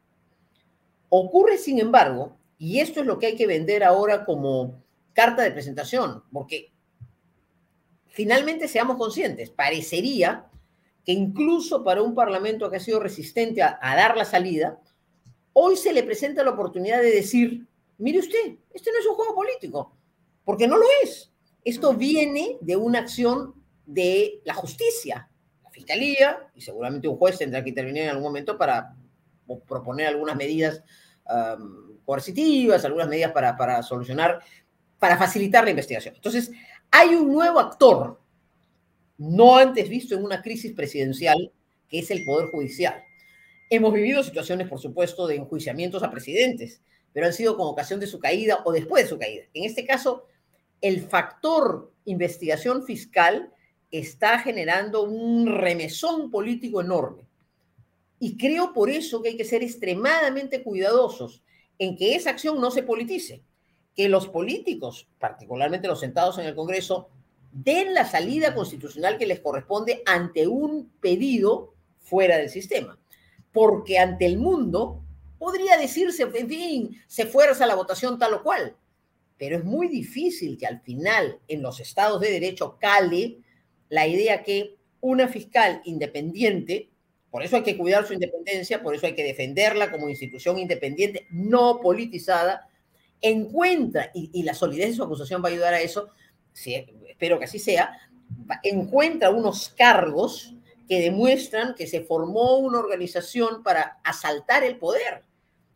[1.10, 4.84] Ocurre, sin embargo, y esto es lo que hay que vender ahora como
[5.14, 6.72] carta de presentación, porque
[8.08, 10.50] finalmente seamos conscientes, parecería
[11.06, 14.80] que incluso para un parlamento que ha sido resistente a, dar la salida,
[15.52, 19.36] hoy se le presenta la oportunidad de decir, mire usted, este no es un juego
[19.36, 19.96] político,
[20.46, 21.32] porque no lo es.
[21.66, 23.54] Esto viene de una acción
[23.86, 25.30] de la justicia,
[25.64, 28.96] la fiscalía, y seguramente un juez tendrá que intervenir en algún momento para
[29.62, 30.84] proponer algunas medidas
[32.06, 34.40] coercitivas, algunas medidas para, para solucionar,
[35.00, 36.16] para facilitar la investigación.
[36.16, 36.52] Entonces,
[36.92, 38.20] hay un nuevo actor,
[39.18, 41.52] no antes visto en una crisis presidencial,
[41.88, 43.02] que es el Poder Judicial.
[43.70, 46.82] Hemos vivido situaciones, por supuesto, de enjuiciamientos a presidentes,
[47.14, 49.44] pero han sido con ocasión de su caída o después de su caída.
[49.54, 50.26] En este caso,
[50.82, 53.54] el factor investigación fiscal
[53.92, 57.24] está generando un remesón político enorme.
[58.24, 61.44] Y creo por eso que hay que ser extremadamente cuidadosos
[61.78, 63.44] en que esa acción no se politice,
[63.98, 67.10] que los políticos, particularmente los sentados en el Congreso,
[67.52, 72.98] den la salida constitucional que les corresponde ante un pedido fuera del sistema.
[73.52, 75.04] Porque ante el mundo
[75.38, 78.78] podría decirse, en fin, se fuerza la votación tal o cual,
[79.38, 83.40] pero es muy difícil que al final en los estados de derecho cale
[83.90, 86.93] la idea que una fiscal independiente
[87.34, 91.26] por eso hay que cuidar su independencia, por eso hay que defenderla como institución independiente,
[91.32, 92.70] no politizada.
[93.22, 96.10] Encuentra, y, y la solidez de su acusación va a ayudar a eso,
[96.52, 96.76] sí,
[97.10, 97.98] espero que así sea,
[98.62, 100.54] encuentra unos cargos
[100.88, 105.24] que demuestran que se formó una organización para asaltar el poder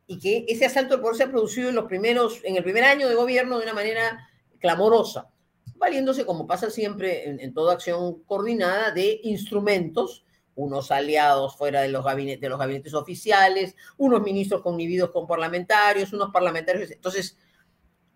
[0.05, 2.83] y que ese asalto al poder se ha producido en los primeros, en el primer
[2.83, 4.29] año de gobierno de una manera
[4.59, 5.31] clamorosa,
[5.77, 10.23] valiéndose, como pasa siempre en, en toda acción coordinada, de instrumentos
[10.57, 16.11] unos aliados fuera de los, gabinetes, de los gabinetes oficiales, unos ministros convividos con parlamentarios,
[16.11, 16.91] unos parlamentarios.
[16.91, 17.37] Entonces,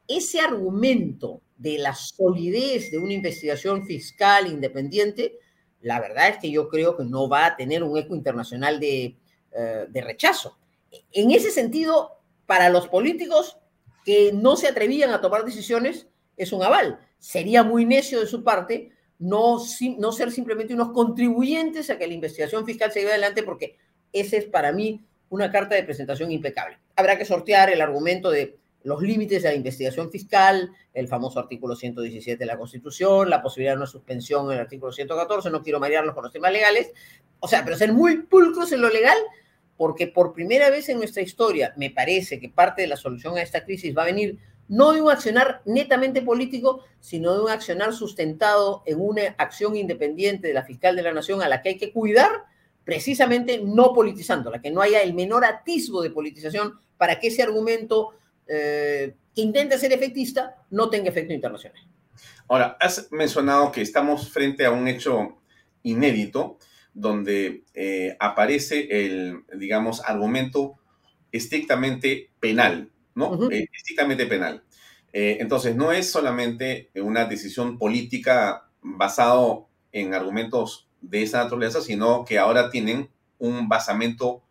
[0.08, 5.40] ese argumento de la solidez de una investigación fiscal independiente
[5.82, 9.18] la verdad es que yo creo que no va a tener un eco internacional de,
[9.52, 10.58] eh, de rechazo.
[11.12, 13.58] En ese sentido, para los políticos
[14.06, 17.00] que no se atrevían a tomar decisiones, es un aval.
[17.18, 18.92] Sería muy necio de su parte
[19.22, 23.78] no, ser simplemente unos contribuyentes a que la investigación fiscal se lleve adelante, porque
[24.12, 26.80] ese es para mí una carta de presentación impecable.
[26.96, 31.76] Habrá que sortear el argumento de los límites de la investigación fiscal, el famoso artículo
[31.76, 35.80] 117 de la Constitución, la posibilidad de una suspensión en el artículo 114, no quiero
[35.80, 36.92] marearlos con los temas legales,
[37.40, 39.18] o sea, pero ser muy pulcros en lo legal,
[39.78, 43.44] porque por primera vez en nuestra historia me parece que parte de la solución a
[43.44, 44.40] esta crisis va a venir
[44.72, 50.48] no de un accionar netamente político, sino de un accionar sustentado en una acción independiente
[50.48, 52.46] de la fiscal de la nación a la que hay que cuidar,
[52.86, 58.12] precisamente no politizándola, que no haya el menor atisbo de politización para que ese argumento
[58.48, 61.82] eh, que intenta ser efectista no tenga efecto internacional.
[62.48, 65.42] Ahora, has mencionado que estamos frente a un hecho
[65.84, 66.58] inédito
[66.94, 70.76] donde eh, aparece el, digamos, argumento
[71.34, 73.50] estrictamente penal, ¿no?
[73.52, 74.64] Eh, estrictamente penal.
[75.14, 82.40] entonces, no es solamente una decisión política basado en argumentos de esa naturaleza, sino que
[82.40, 83.10] ahora tienen
[83.40, 84.44] un basamento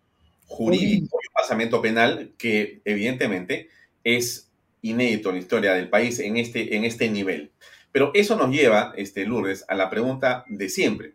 [0.46, 3.68] jurídico, un basamento penal que evidentemente
[4.02, 4.50] es
[4.82, 7.52] inédito en la historia del país en este, en este nivel.
[7.92, 11.14] Pero eso nos lleva, este, Lourdes, a la pregunta de siempre.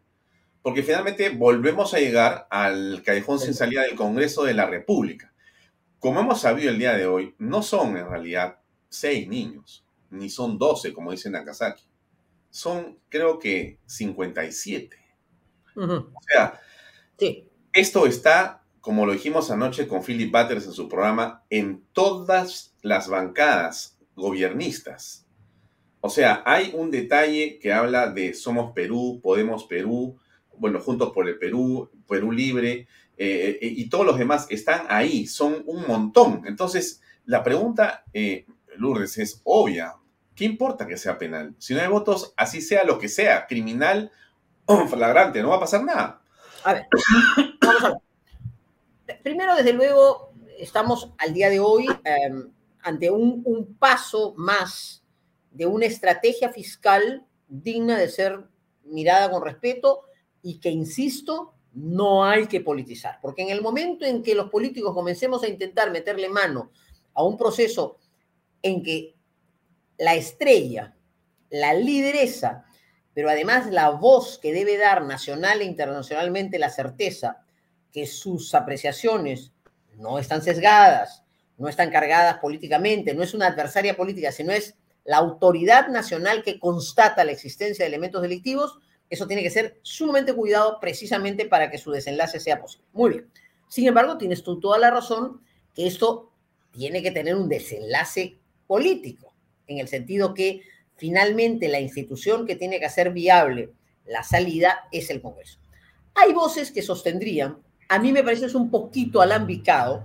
[0.61, 5.31] Porque finalmente volvemos a llegar al callejón sin salida del Congreso de la República.
[5.99, 10.57] Como hemos sabido el día de hoy, no son en realidad seis niños, ni son
[10.57, 11.83] doce, como dice Nakazaki.
[12.49, 14.97] Son, creo que, 57.
[15.75, 16.61] O sea,
[17.73, 23.09] esto está como lo dijimos anoche con Philip Butters en su programa, en todas las
[23.09, 25.25] bancadas gobiernistas.
[26.01, 30.19] O sea, hay un detalle que habla de Somos Perú, Podemos Perú,
[30.59, 32.87] bueno, Juntos por el Perú, Perú Libre,
[33.17, 36.43] eh, y todos los demás están ahí, son un montón.
[36.45, 38.45] Entonces, la pregunta, eh,
[38.77, 39.95] Lourdes, es obvia.
[40.35, 41.55] ¿Qué importa que sea penal?
[41.57, 44.11] Si no hay votos, así sea lo que sea, criminal
[44.65, 46.21] o flagrante, no va a pasar nada.
[46.63, 46.87] A ver,
[47.61, 48.05] vamos a ver
[49.25, 52.51] primero, desde luego, estamos al día de hoy em,
[52.83, 55.03] ante un, paso más
[55.49, 58.45] de una estrategia fiscal digna de ser
[58.83, 60.03] mirada con respeto
[60.43, 63.19] y que, insisto, no hay que politizar.
[63.21, 66.71] Porque en el momento en que los políticos comencemos a intentar meterle mano
[67.13, 67.97] a un proceso
[68.61, 69.15] en que
[69.97, 70.95] la estrella,
[71.49, 72.65] la lideresa,
[73.13, 77.45] pero además la voz que debe dar nacional e internacionalmente la certeza
[77.91, 79.53] que sus apreciaciones
[79.95, 81.23] no están sesgadas,
[81.57, 86.59] no están cargadas políticamente, no es una adversaria política, sino es la autoridad nacional que
[86.59, 88.79] constata la existencia de elementos delictivos,
[89.09, 92.85] eso tiene que ser sumamente cuidado precisamente para que su desenlace sea posible.
[92.93, 93.29] Muy bien.
[93.67, 95.41] Sin embargo, tienes tú toda la razón
[95.73, 96.31] que esto
[96.71, 98.37] tiene que tener un desenlace
[98.67, 99.33] político,
[99.67, 100.61] en el sentido que
[100.95, 103.71] finalmente la institución que tiene que hacer viable
[104.05, 105.59] la salida es el Congreso.
[106.13, 110.03] Hay voces que sostendrían a mí me parece es un poquito alambicado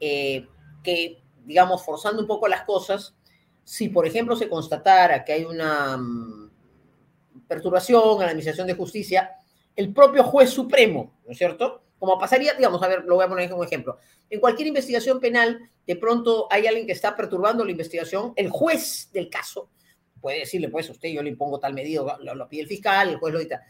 [0.00, 0.46] eh,
[0.82, 3.14] que, digamos, forzando un poco las cosas,
[3.64, 6.47] si por ejemplo se constatara que hay una mm,
[7.48, 9.32] perturbación en la Administración de Justicia,
[9.74, 11.82] el propio juez supremo, ¿no es cierto?
[11.98, 13.98] Como pasaría, digamos, a ver, lo voy a poner como ejemplo.
[14.30, 19.10] En cualquier investigación penal, de pronto hay alguien que está perturbando la investigación, el juez
[19.12, 19.70] del caso
[20.20, 23.16] puede decirle, pues, usted yo le impongo tal medida, lo, lo pide el fiscal, el
[23.16, 23.64] juez lo dicta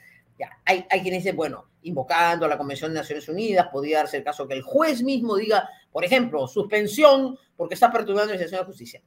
[0.64, 4.24] hay, hay quienes dicen, bueno, invocando a la Convención de Naciones Unidas, podría darse el
[4.24, 8.66] caso que el juez mismo diga, por ejemplo, suspensión porque está perturbando la institución de
[8.66, 9.02] justicia.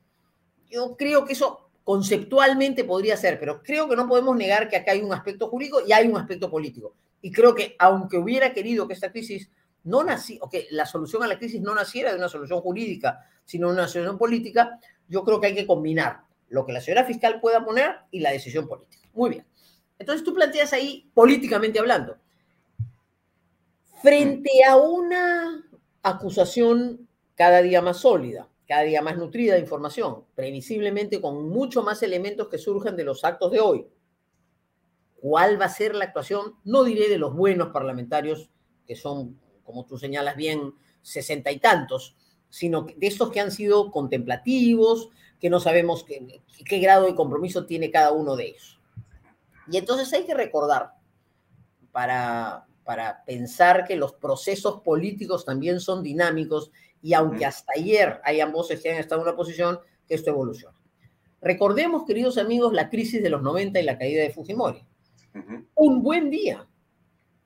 [0.70, 4.92] Yo creo que eso conceptualmente podría ser, pero creo que no podemos negar que acá
[4.92, 6.96] hay un aspecto jurídico y hay un aspecto político.
[7.22, 9.50] Y creo que aunque hubiera querido que esta crisis
[9.84, 13.20] no naciera, o que la solución a la crisis no naciera de una solución jurídica,
[13.46, 17.06] sino de una solución política, yo creo que hay que combinar lo que la señora
[17.06, 19.08] fiscal pueda poner y la decisión política.
[19.14, 19.46] Muy bien.
[19.98, 22.18] Entonces tú planteas ahí, políticamente hablando,
[24.02, 25.64] frente a una
[26.02, 32.04] acusación cada día más sólida, cada día más nutrida de información, previsiblemente con mucho más
[32.04, 33.86] elementos que surgen de los actos de hoy.
[35.20, 36.56] ¿Cuál va a ser la actuación?
[36.64, 38.50] No diré de los buenos parlamentarios,
[38.88, 42.16] que son, como tú señalas bien, sesenta y tantos,
[42.48, 47.66] sino de estos que han sido contemplativos, que no sabemos qué, qué grado de compromiso
[47.66, 48.80] tiene cada uno de ellos.
[49.70, 50.94] Y entonces hay que recordar,
[51.92, 56.72] para, para pensar que los procesos políticos también son dinámicos
[57.02, 60.78] y aunque hasta ayer hayan voces que han estado en una posición, que esto evoluciona.
[61.42, 64.86] Recordemos, queridos amigos, la crisis de los 90 y la caída de Fujimori.
[65.76, 66.68] un buen día.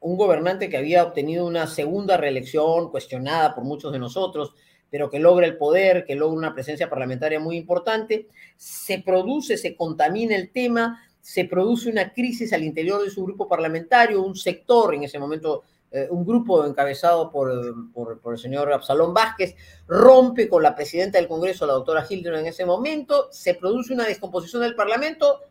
[0.01, 4.53] Un gobernante que había obtenido una segunda reelección cuestionada por muchos de nosotros,
[4.89, 9.75] pero que logra el poder, que logra una presencia parlamentaria muy importante, se produce, se
[9.75, 14.93] contamina el tema, se produce una crisis al interior de su grupo parlamentario, un sector
[14.93, 15.63] en ese momento
[15.95, 19.55] eh, un grupo encabezado por, el señor Absalón Vázquez,
[19.87, 24.03] rompe con la presidenta del Congreso, la doctora Hildebrand, en ese momento, se produce una
[24.03, 25.43] descomposición del Parlamento,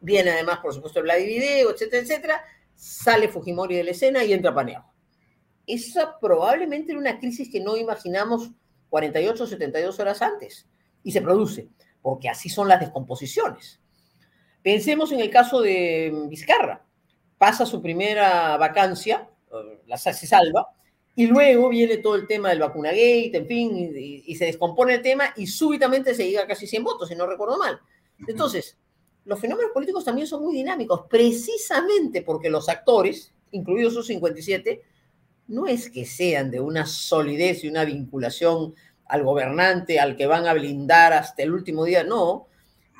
[0.00, 2.44] viene además, por supuesto, el Video, etcétera, etcétera,
[2.76, 4.92] sale Fujimori de la escena y entra Paneago.
[5.66, 8.52] Esa probablemente era una crisis que no imaginamos
[8.90, 10.68] 48 o 72 horas antes,
[11.02, 11.68] y se produce,
[12.00, 13.80] porque así son las descomposiciones.
[14.62, 16.86] Pensemos en el caso de Vizcarra.
[17.38, 19.28] Pasa su primera vacancia,
[19.86, 20.66] la, se salva,
[21.16, 25.32] y luego viene todo el tema del vacunagate, en fin, y, se descompone el tema
[25.36, 27.78] y súbitamente se llega a casi 100 votos, si no recuerdo mal.
[28.26, 28.76] Entonces,
[29.24, 34.82] los fenómenos políticos también son muy dinámicos, precisamente porque los actores, incluidos sus 57,
[35.48, 38.74] no es que sean de una solidez y una vinculación
[39.06, 42.48] al gobernante, al que van a blindar hasta el último día, no.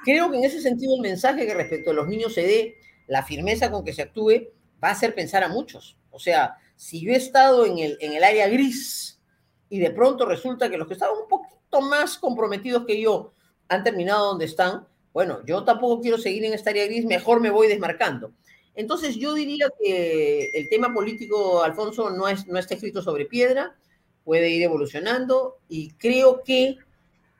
[0.04, 2.76] Creo que en ese sentido el mensaje que respecto a los niños se dé,
[3.06, 4.50] la firmeza con que se actúe,
[4.82, 5.96] va a hacer pensar a muchos.
[6.14, 9.20] O sea, si yo he estado en el, área gris
[9.68, 13.32] y de pronto resulta que los que estaban un poquito más comprometidos que yo
[13.68, 17.50] han terminado donde están, bueno, yo tampoco quiero seguir en esta área gris, mejor me
[17.50, 18.32] voy desmarcando.
[18.76, 23.76] Entonces yo diría que el tema político, Alfonso, no está escrito sobre piedra,
[24.24, 26.78] puede ir evolucionando y creo que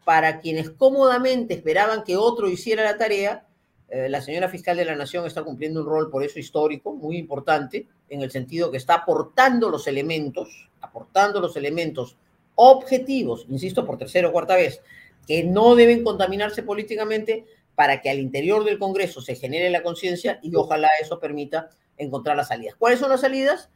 [0.05, 3.47] para quienes cómodamente esperaban que otro hiciera la tarea,
[3.89, 7.16] eh, la señora fiscal de la Nación está cumpliendo un rol por eso histórico, muy
[7.16, 12.17] importante, en el sentido que está aportando los elementos, aportando los elementos
[12.55, 14.81] objetivos, insisto por tercera o cuarta vez,
[15.27, 20.39] que no deben contaminarse políticamente para que al interior del Congreso se genere la conciencia
[20.43, 22.77] y ojalá eso permita encontrar las salidas.
[22.77, 23.71] ¿Cuáles son las salidas?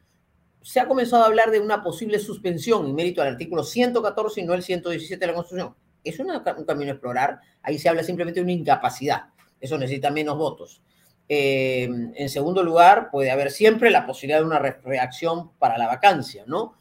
[0.61, 4.43] Se ha comenzado a hablar de una posible suspensión en mérito al artículo 114 y
[4.45, 5.75] no el 117 de la Constitución.
[6.03, 7.39] Es un camino a explorar.
[7.61, 9.23] Ahí se habla simplemente de una incapacidad
[9.59, 10.81] eso necesita menos votos.
[11.31, 11.83] Eh,
[12.15, 16.73] en segundo lugar, puede haber siempre la posibilidad de una reacción para la vacancia, ¿no?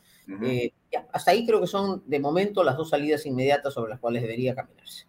[0.42, 0.72] Eh,
[1.12, 4.55] hasta ahí creo que son, de momento, las dos salidas inmediatas sobre las cuales debería
[4.55, 5.05] caminarse.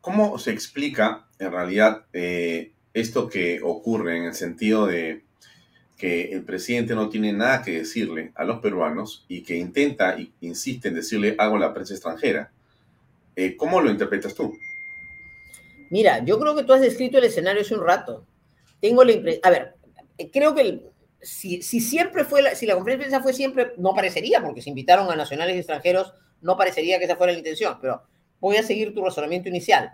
[0.00, 5.24] ¿Cómo se explica, en realidad, eh, esto que ocurre en el sentido de
[5.96, 10.30] que el presidente no tiene nada que decirle a los peruanos y que intenta e
[10.40, 12.52] insiste en decirle algo a la prensa extranjera?
[13.56, 14.56] ¿Cómo lo interpretas tú?
[15.90, 18.26] Mira, yo creo que tú has descrito el escenario hace un rato.
[18.80, 19.74] Tengo la impresión, a ver,
[20.32, 20.82] creo que
[21.24, 25.16] si, siempre fue, la, si la conferencia fue siempre, no parecería, porque se invitaron a
[25.16, 28.02] nacionales y extranjeros, no parecería que esa fuera la intención, pero
[28.40, 29.92] voy a seguir tu razonamiento inicial.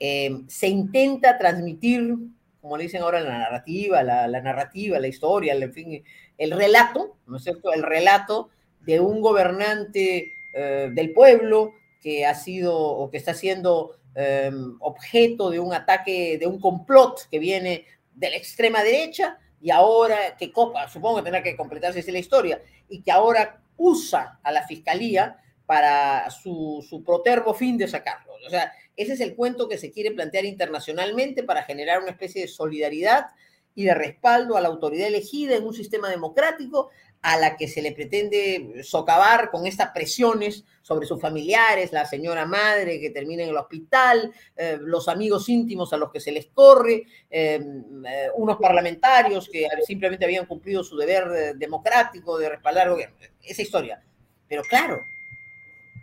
[0.00, 2.16] Eh, se intenta transmitir,
[2.60, 6.04] como le dicen ahora, la narrativa, la, narrativa, la historia, en fin,
[6.38, 7.72] el relato, ¿no es cierto?
[7.72, 8.48] El relato
[8.80, 15.48] de un gobernante eh, del pueblo que ha sido o que está siendo Em, objeto
[15.48, 20.52] de un ataque, de un complot que viene de la extrema derecha y ahora que
[20.52, 24.66] copa, supongo que tendrá que completarse así la historia, y que ahora usa a la
[24.66, 28.34] fiscalía para su, su protervo fin de sacarlo.
[28.44, 32.42] O sea, ese es el cuento que se quiere plantear internacionalmente para generar una especie
[32.42, 33.28] de solidaridad
[33.74, 36.90] y de respaldo a la autoridad elegida en un sistema democrático
[37.22, 42.44] a la que se le pretende socavar con estas presiones sobre sus familiares, la señora
[42.46, 46.46] madre que termina en el hospital, eh, los amigos íntimos a los que se les
[46.46, 52.88] corre, em, eh, unos parlamentarios que simplemente habían cumplido su deber eh, democrático de respaldar
[52.88, 53.16] al gobierno.
[53.40, 54.02] Esa historia.
[54.48, 55.00] Pero claro,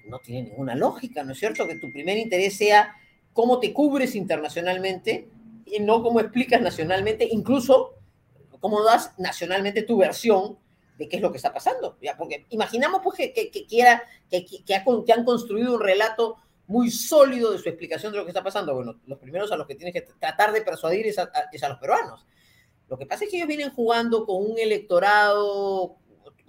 [0.05, 1.67] no tiene ninguna lógica, ¿no es cierto?
[1.67, 2.95] Que tu primer interés sea
[3.33, 5.27] cómo te cubres internacionalmente
[5.65, 7.95] y no cómo explicas nacionalmente, incluso
[8.61, 10.57] cómo das nacionalmente tu versión
[10.99, 11.97] de qué es lo que está pasando.
[12.01, 12.15] ¿ya?
[12.17, 16.35] Porque imaginamos pues, que, que, quiera, que, que, han construido un relato
[16.67, 18.75] muy sólido de su explicación de lo que está pasando.
[18.75, 21.69] Bueno, los primeros a los que tienes que tratar de persuadir es a, es a
[21.69, 22.27] los peruanos.
[22.89, 25.95] Lo que pasa es que ellos vienen jugando con un electorado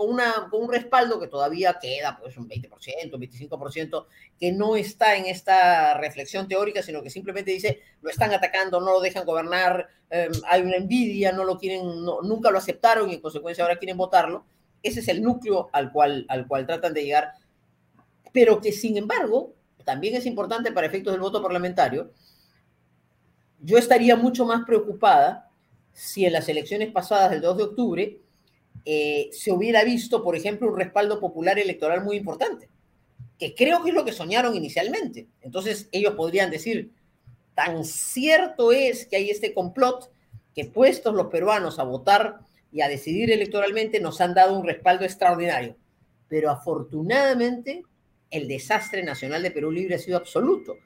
[0.01, 2.71] con, una, un respaldo que todavía queda, pues un 20%,
[3.11, 4.07] 25%,
[4.39, 8.93] que no está en esta reflexión teórica, sino que simplemente dice, lo están atacando, no
[8.93, 11.83] lo dejan gobernar, em, hay una envidia, no lo quieren,
[12.23, 14.47] nunca lo aceptaron y en consecuencia ahora quieren votarlo.
[14.83, 17.33] Ese es el núcleo al cual, al cual tratan de llegar,
[18.33, 19.53] pero que sin embargo,
[19.85, 22.11] también es importante para efectos del voto parlamentario,
[23.59, 25.51] yo estaría mucho más preocupada
[25.93, 28.21] si en las elecciones pasadas del 2 de octubre
[28.85, 32.68] eh, se hubiera visto, por ejemplo, un respaldo popular electoral muy importante,
[33.39, 35.26] que creo que es lo que soñaron inicialmente.
[35.41, 36.91] Entonces ellos podrían decir,
[37.55, 40.11] tan cierto es que hay este complot
[40.55, 42.41] que puestos los peruanos a votar
[42.72, 45.76] y a decidir electoralmente nos han dado un respaldo extraordinario.
[46.28, 47.83] Pero afortunadamente
[48.31, 50.76] el desastre nacional de Perú Libre ha sido absoluto.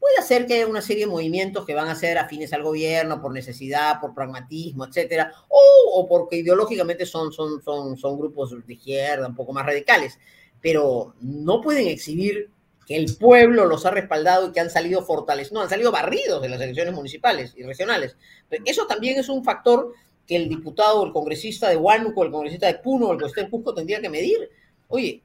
[0.00, 3.20] Puede ser que haya una serie de movimientos que van a ser afines al gobierno
[3.20, 8.72] por necesidad, por pragmatismo, etcétera, o, o porque ideológicamente son, son, son, son grupos de
[8.72, 10.18] izquierda un poco más radicales,
[10.62, 12.50] pero no pueden exhibir
[12.86, 16.42] que el pueblo los ha respaldado y que han salido fortalecidos, no, han salido barridos
[16.42, 18.16] de las elecciones municipales y regionales.
[18.64, 19.92] Eso también es un factor
[20.26, 23.74] que el diputado el congresista de Huánuco, el congresista de Puno el congresista de Cusco
[23.74, 24.50] tendría que medir.
[24.88, 25.22] Oye,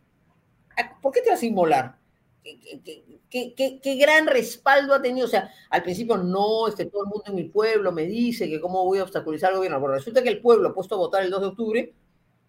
[1.01, 1.95] ¿por qué te vas a inmolar?
[3.29, 5.25] ¿Qué, gran respaldo ha tenido.
[5.25, 8.61] O sea, al principio no, este, todo el mundo en mi pueblo me dice que
[8.61, 9.79] cómo voy a obstaculizar al gobierno.
[9.81, 11.93] Pero resulta que el pueblo, puesto a votar el 2 de octubre,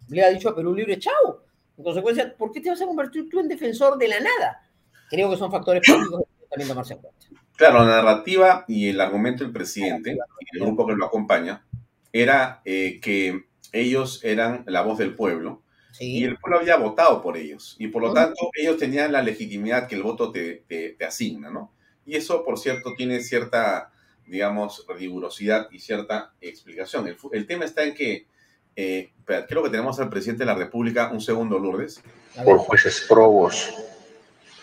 [0.09, 1.43] le ha dicho a Perú Libre, chao.
[1.77, 4.69] En consecuencia, ¿por qué te vas a convertir tú en defensor de la nada?
[5.09, 7.25] Creo que son factores políticos que también tomarse en cuenta.
[7.55, 11.65] Claro, la narrativa y el argumento del presidente y el grupo que lo acompaña
[12.13, 15.63] era eh, que ellos eran la voz del pueblo
[15.99, 17.75] y el pueblo había votado por ellos.
[17.79, 21.71] Y por lo tanto, ellos tenían la legitimidad que el voto te, te, asigna, ¿no?
[22.05, 23.91] Y eso, por cierto, tiene cierta,
[24.25, 27.13] digamos, rigurosidad y cierta explicación.
[27.31, 28.27] El, tema está en que,
[28.75, 32.01] eh, creo que tenemos al presidente de la República, un segundo, Lourdes.
[32.43, 33.73] Por jueces probos,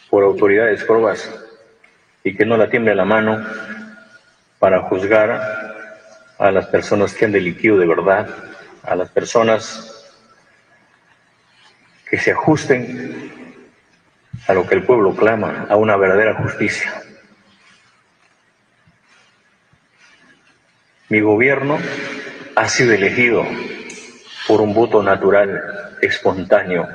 [0.08, 1.30] por autoridades probas,
[2.22, 3.44] y que no la tiemble la mano
[4.58, 5.74] para juzgar
[6.38, 8.28] a las personas que han delinquido de verdad,
[8.82, 9.93] a las personas
[12.14, 13.32] que se ajusten
[14.46, 17.02] a lo que el pueblo clama, a una verdadera justicia.
[21.08, 21.76] Mi gobierno
[22.54, 23.44] ha sido elegido
[24.46, 26.86] por un voto natural, espontáneo,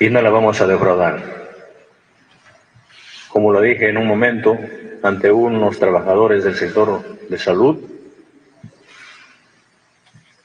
[0.00, 1.22] y no la vamos a defraudar.
[3.28, 4.58] Como lo dije en un momento
[5.04, 7.93] ante unos trabajadores del sector de salud,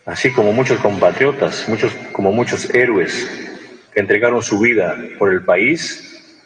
[0.05, 3.29] así como muchos compatriotas, muchos, como muchos héroes
[3.93, 6.45] que entregaron su vida por el país,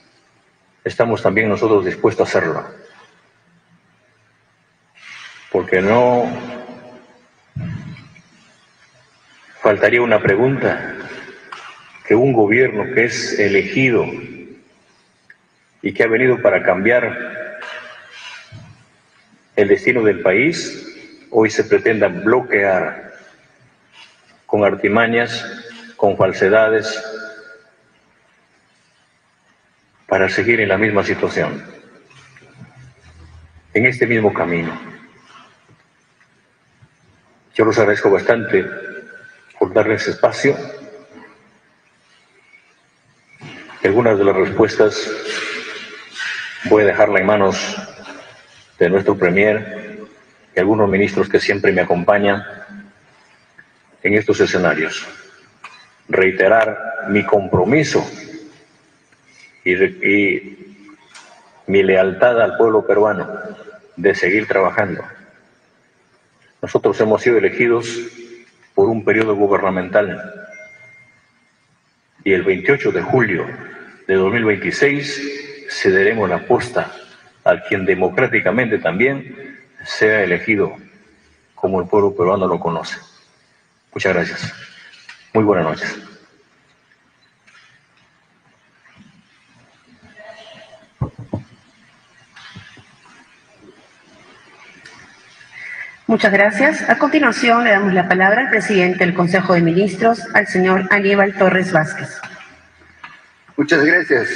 [0.83, 2.65] estamos también nosotros dispuestos a hacerlo.
[5.51, 6.27] Porque no
[9.61, 10.95] faltaría una pregunta,
[12.05, 14.05] que un gobierno que es elegido
[15.81, 17.59] y que ha venido para cambiar
[19.55, 20.85] el destino del país,
[21.29, 23.12] hoy se pretenda bloquear
[24.53, 25.43] con artimañas,
[25.95, 27.03] con falsedades,
[30.07, 31.65] para seguir en la misma situación,
[33.73, 34.79] en este mismo camino.
[37.55, 38.63] Yo los agradezco bastante
[39.57, 40.55] por darles espacio.
[43.83, 45.09] Algunas de las respuestas
[46.65, 47.75] voy a dejarla en manos
[48.77, 49.97] de nuestro Premier
[50.55, 52.62] y algunos ministros que siempre me acompañan
[54.03, 55.07] en estos escenarios.
[56.09, 58.05] Reiterar mi compromiso
[59.63, 60.59] y,
[61.65, 63.25] mi lealtad al pueblo peruano
[63.95, 65.01] de seguir trabajando.
[66.61, 67.87] Nosotros hemos sido elegidos
[68.75, 70.49] por un periodo gubernamental
[72.25, 73.45] y el 28 de julio
[74.07, 76.91] de 2026 cederemos la posta
[77.45, 80.75] a quien democráticamente también sea elegido
[81.55, 82.97] como el pueblo peruano lo conoce.
[83.93, 84.53] Muchas gracias.
[85.33, 85.97] Muy buenas noches.
[96.07, 96.89] Muchas gracias.
[96.89, 101.33] A continuación le damos la palabra al presidente del Consejo de Ministros, al señor Aníbal
[101.35, 102.19] Torres Vázquez.
[103.57, 104.29] Muchas gracias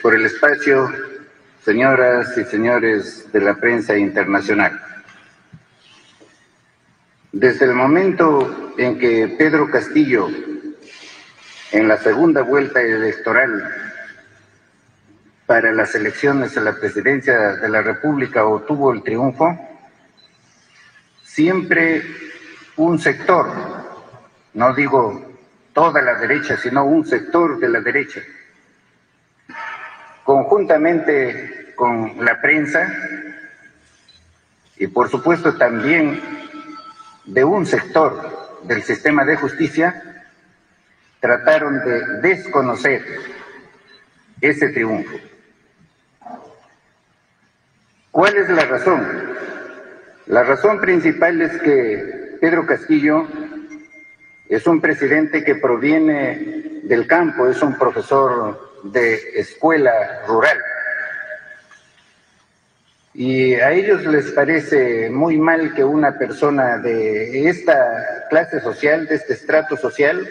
[0.00, 0.90] por el espacio,
[1.64, 4.80] señoras y señores de la prensa internacional.
[7.32, 10.28] Desde el momento en que Pedro Castillo,
[11.72, 13.68] en la segunda vuelta electoral
[15.46, 19.58] para las elecciones a la presidencia de la República obtuvo el triunfo,
[21.24, 22.02] siempre
[22.76, 23.50] un sector,
[24.54, 25.26] no digo
[25.72, 28.20] toda la derecha, sino un sector de la derecha,
[30.22, 32.92] conjuntamente con la prensa
[34.76, 36.20] y por supuesto también
[37.24, 40.24] de un sector del sistema de justicia
[41.20, 43.02] trataron de desconocer
[44.40, 45.16] ese triunfo.
[48.10, 49.06] ¿Cuál es la razón?
[50.26, 53.26] La razón principal es que Pedro Castillo
[54.48, 60.58] es un presidente que proviene del campo, es un profesor de escuela rural
[63.20, 69.16] Y a ellos les parece muy mal que una persona de esta clase social, de
[69.16, 70.24] este estrato social,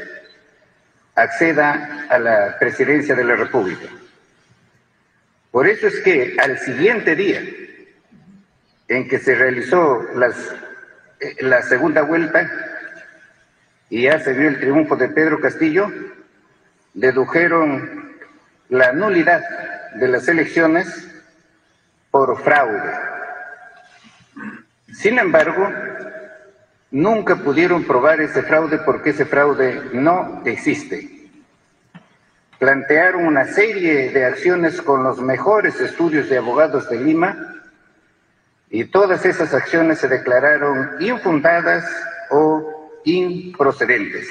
[1.14, 3.89] acceda a la presidencia de la República.
[5.51, 7.41] Por eso es que al siguiente día
[8.88, 10.55] en que se realizó las,
[11.19, 12.49] eh, la segunda vuelta
[13.89, 15.91] y ya se vio el triunfo de Pedro Castillo,
[16.93, 18.15] dedujeron
[18.69, 19.43] la nulidad
[19.95, 21.16] de las elecciones
[22.18, 22.91] por fraude.
[24.91, 25.72] Sin embargo,
[26.89, 31.30] nunca pudieron probar ese fraude porque ese fraude no existe.
[32.57, 37.56] Plantearon una serie de acciones con los mejores estudios de abogados de Lima
[38.72, 41.85] y todas esas acciones se declararon infundadas
[42.31, 44.27] o improcedentes.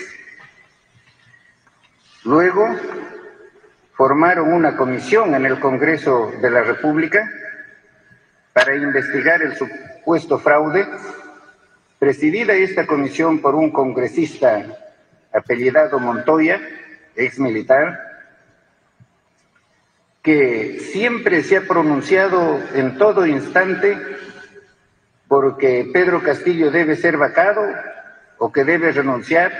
[2.25, 2.69] Luego
[3.93, 7.31] formaron una comisión en el Congreso de la República
[8.57, 10.89] para investigar el supuesto fraude,
[11.99, 14.65] presidida esta comisión por un congresista
[15.31, 16.59] apellidado Montoya,
[17.15, 18.01] ex militar,
[20.23, 23.95] que siempre se ha pronunciado en todo instante
[25.28, 27.61] porque Pedro Castillo debe ser vacado
[28.39, 29.53] o que debe renunciar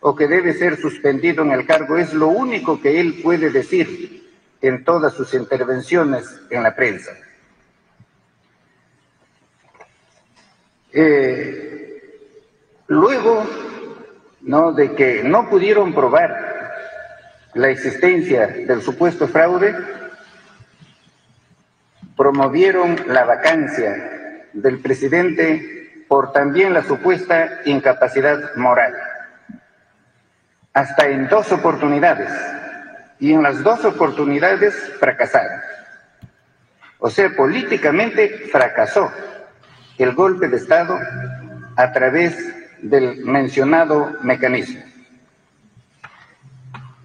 [0.00, 1.98] o que debe ser suspendido en el cargo.
[1.98, 4.32] Es lo único que él puede decir
[4.62, 7.12] en todas sus intervenciones en la prensa.
[10.92, 12.32] Eh,
[12.86, 13.44] luego,
[14.42, 14.72] ¿no?
[14.72, 16.58] De que no pudieron probar
[17.54, 19.74] la existencia del supuesto fraude,
[22.16, 28.94] promovieron la vacancia del presidente por también la supuesta incapacidad moral.
[30.72, 32.30] Hasta en dos oportunidades.
[33.20, 35.60] Y en las dos oportunidades fracasaron.
[37.00, 39.12] O sea, políticamente fracasó
[39.98, 40.98] el golpe de Estado
[41.76, 42.36] a través
[42.82, 44.82] del mencionado mecanismo.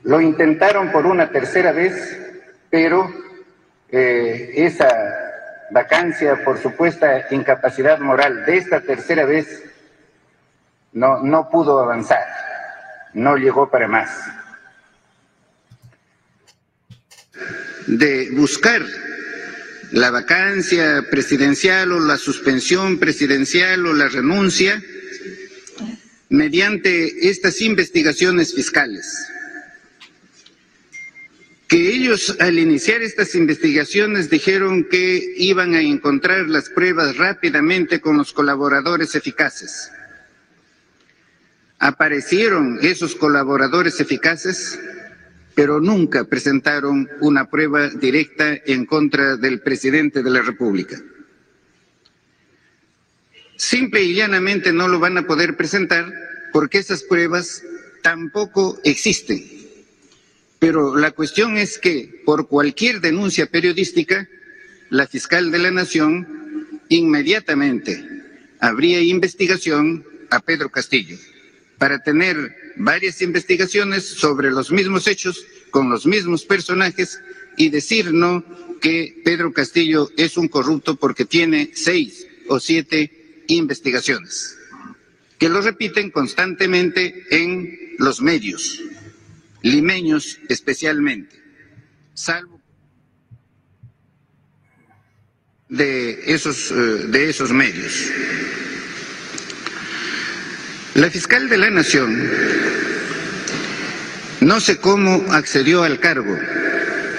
[0.04, 2.20] Lo intentaron por una tercera vez,
[2.70, 3.10] pero
[3.90, 4.90] eh, esa
[5.72, 9.64] vacancia por supuesta incapacidad moral de esta tercera vez
[10.92, 12.26] no, no pudo avanzar,
[13.14, 14.10] no llegó para más.
[17.88, 18.82] De buscar
[19.94, 24.84] la vacancia presidencial o la suspensión presidencial o la renuncia
[26.30, 29.28] mediante estas investigaciones fiscales.
[31.68, 38.18] Que ellos al iniciar estas investigaciones dijeron que iban a encontrar las pruebas rápidamente con
[38.18, 39.92] los colaboradores eficaces.
[41.78, 44.80] Aparecieron esos colaboradores eficaces
[45.56, 51.02] pero nunca presentaron una prueba directa en contra del presidente de la República.
[53.56, 56.12] Simple y llanamente no lo van a poder presentar
[56.52, 57.64] porque esas pruebas
[58.02, 59.44] tampoco existen.
[60.60, 64.28] Pero la cuestión es que por cualquier denuncia periodística,
[64.90, 68.06] la fiscal de la Nación inmediatamente
[68.60, 71.18] habría investigación a Pedro Castillo
[71.78, 77.20] para tener varias investigaciones sobre los mismos hechos, con los mismos personajes,
[77.58, 78.44] y decirnos
[78.82, 84.58] que Pedro Castillo es un corrupto porque tiene seis o siete investigaciones,
[85.38, 88.82] que lo repiten constantemente en los medios,
[89.62, 91.36] limeños especialmente,
[92.14, 92.62] salvo
[95.70, 96.76] de esos, eh,
[97.08, 98.12] de esos medios.
[100.96, 102.30] La fiscal de la Nación
[104.42, 106.38] no sé cómo accedió al cargo,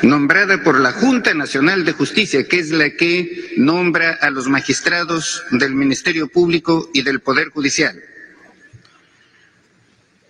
[0.03, 5.43] nombrada por la Junta Nacional de Justicia, que es la que nombra a los magistrados
[5.51, 8.01] del Ministerio Público y del Poder Judicial.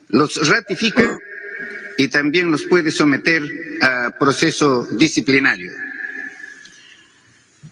[0.09, 1.19] Los ratifica
[1.99, 3.43] y también los puede someter
[3.83, 5.73] a proceso disciplinario.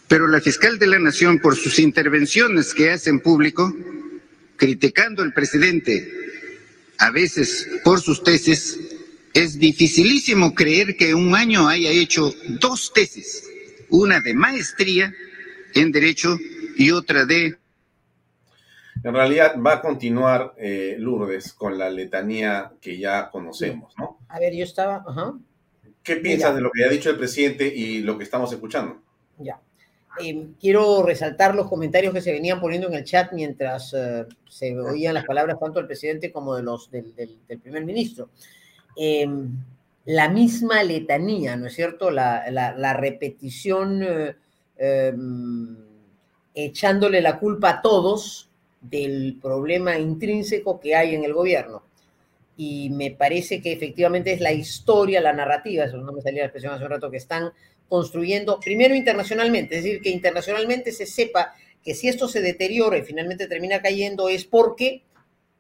[0.06, 3.74] Pero la fiscal de la Nación, por sus intervenciones que hace en público,
[4.62, 6.08] criticando al presidente,
[7.00, 8.78] a veces por sus tesis,
[9.34, 13.42] es dificilísimo creer que un año haya hecho dos tesis,
[13.90, 15.12] una de maestría
[15.74, 16.38] en Derecho
[16.76, 17.58] y otra de...
[19.02, 24.20] En realidad va a continuar eh, Lourdes con la letanía que ya conocemos, ¿no?
[24.28, 25.02] A ver, yo estaba...
[25.04, 25.32] Ajá.
[26.04, 29.02] ¿Qué piensas de lo que ha dicho el presidente y lo que estamos escuchando?
[29.38, 29.60] Ya.
[30.20, 34.78] Eh, quiero resaltar los comentarios que se venían poniendo en el chat mientras eh, se
[34.78, 37.12] oían las palabras tanto del presidente como de los, del,
[37.62, 38.28] primer ministro.
[38.96, 39.26] Eh,
[40.04, 42.10] la misma letanía, ¿no es cierto?
[42.10, 44.04] La, repetición
[44.76, 45.76] em,
[46.54, 51.84] echándole la culpa a todos del problema intrínseco que hay en el gobierno.
[52.56, 56.46] Y me parece que efectivamente es la historia, la narrativa, eso no me salía la
[56.46, 57.52] expresión hace un rato, que están
[57.92, 61.52] construyendo, primero internacionalmente, es decir, que internacionalmente se sepa
[61.84, 65.02] que si esto se deteriora y finalmente termina cayendo es porque,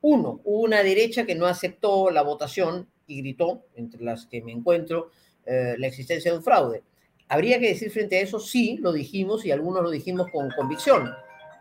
[0.00, 4.50] uno, hubo una derecha que no aceptó la votación y gritó, entre las que me
[4.50, 5.10] encuentro,
[5.44, 6.82] eh, la existencia de un fraude.
[7.28, 11.10] Habría que decir frente a eso, sí, lo dijimos y algunos lo dijimos con convicción,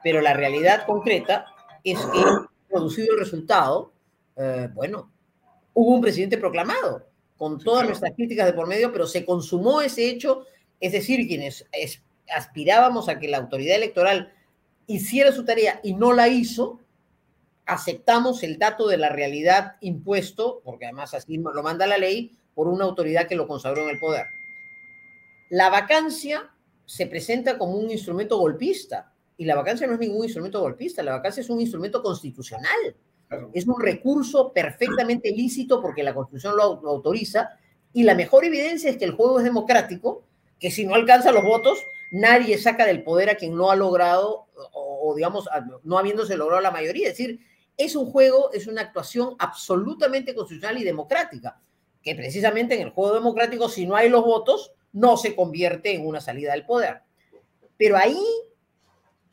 [0.01, 1.47] pero la realidad concreta
[1.83, 2.23] es que
[2.69, 3.91] producido el resultado,
[4.37, 5.11] eh, bueno,
[5.73, 10.07] hubo un presidente proclamado, con todas nuestras críticas de por medio, pero se consumó ese
[10.07, 10.45] hecho,
[10.81, 11.65] es decir, quienes
[12.29, 14.33] aspirábamos a que la autoridad electoral
[14.87, 16.79] hiciera su tarea y no la hizo,
[17.65, 22.67] aceptamos el dato de la realidad impuesto, porque además así lo manda la ley, por
[22.67, 24.25] una autoridad que lo consagró en el poder.
[25.49, 26.51] La vacancia
[26.85, 31.13] se presenta como un instrumento golpista y la vacancia no es ningún instrumento golpista, la
[31.13, 32.95] vacancia es un instrumento constitucional.
[33.53, 37.49] Es un recurso perfectamente lícito porque la Constitución lo, autoriza
[37.93, 40.23] y la mejor evidencia es que el juego es democrático,
[40.61, 44.47] que si no alcanza los votos, nadie saca del poder a quien no ha logrado
[44.73, 45.49] o, digamos,
[45.83, 47.09] no habiéndose logrado la mayoría.
[47.09, 47.39] Es decir,
[47.75, 51.59] es un juego, es una actuación absolutamente constitucional y democrática,
[52.03, 56.05] que precisamente en el juego democrático, si no hay los votos, no se convierte en
[56.05, 57.01] una salida del poder.
[57.75, 58.21] Pero ahí,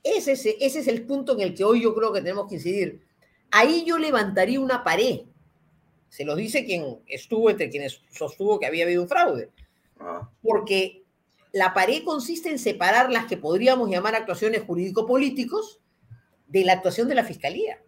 [0.02, 3.04] ese, ese es el punto en el que hoy yo creo que tenemos que incidir.
[3.50, 5.20] Ahí yo levantaría una pared.
[6.08, 9.50] Se lo dice quien estuvo entre quienes sostuvo que había habido un fraude.
[10.00, 10.30] Ah.
[10.42, 11.02] Porque
[11.58, 15.80] la pared consiste en separar las que podríamos llamar actuaciones jurídico-políticos
[16.46, 17.82] de la actuación de la fiscalía.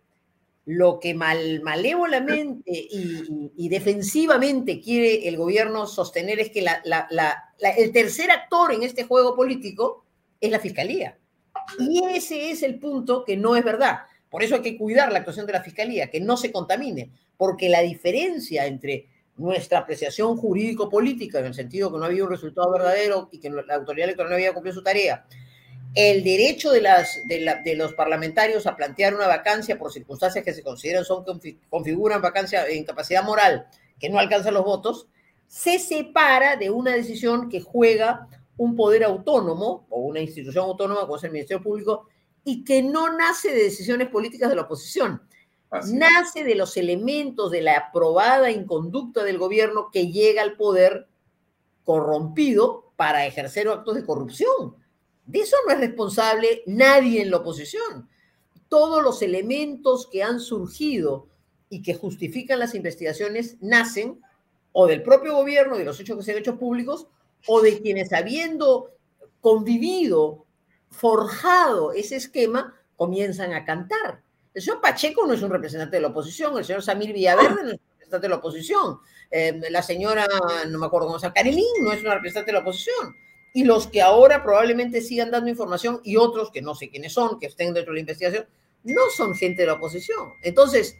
[0.66, 6.64] Lo que mal, malévolamente y, defensivamente quiere el gobierno sostener es que
[7.78, 10.04] el tercer actor en este juego político
[10.40, 11.16] es la fiscalía.
[11.78, 14.00] Y ese es el punto que no es verdad.
[14.28, 17.68] Por eso hay que cuidar la actuación de la fiscalía, que no se contamine, porque
[17.68, 19.06] la diferencia entre
[19.40, 23.74] nuestra apreciación jurídico-política, en el sentido que no había un resultado verdadero y que la
[23.74, 25.26] autoridad electoral no había cumplido su tarea,
[25.94, 30.62] el derecho de, las, de, los parlamentarios a plantear una vacancia por circunstancias que se
[30.62, 31.24] consideran son
[31.68, 33.66] configuran vacancia e incapacidad moral
[33.98, 35.08] que no alcanzan los votos,
[35.46, 41.16] se separa de una decisión que juega un poder autónomo o una institución autónoma como
[41.16, 42.06] es el Ministerio Público
[42.44, 45.22] y que no nace de decisiones políticas de la oposición.
[45.92, 51.08] Nace de los elementos de la aprobada inconducta del gobierno que llega al poder
[51.84, 54.76] corrompido para ejercer actos de corrupción.
[55.26, 58.08] De eso no es responsable nadie en la oposición.
[58.68, 61.28] Todos los elementos que han surgido
[61.68, 64.20] y que justifican las investigaciones nacen
[64.72, 67.06] o del propio gobierno, de los hechos que se han hecho públicos,
[67.46, 68.90] o de quienes habiendo
[69.40, 70.46] convivido
[70.90, 74.22] forjado ese esquema, comienzan a cantar.
[74.52, 77.68] El señor Pacheco no es un representante de la oposición, el señor Samir Villaverde no
[77.68, 78.98] es un representante de la oposición,
[79.30, 80.26] eh, la señora,
[80.68, 83.14] no me acuerdo cómo se llama, Karelín no es una representante de la oposición.
[83.52, 87.38] Y los que ahora probablemente sigan dando información y otros que no sé quiénes son,
[87.38, 88.48] que estén dentro de la investigación,
[88.84, 90.34] no son gente de la oposición.
[90.42, 90.96] Entonces,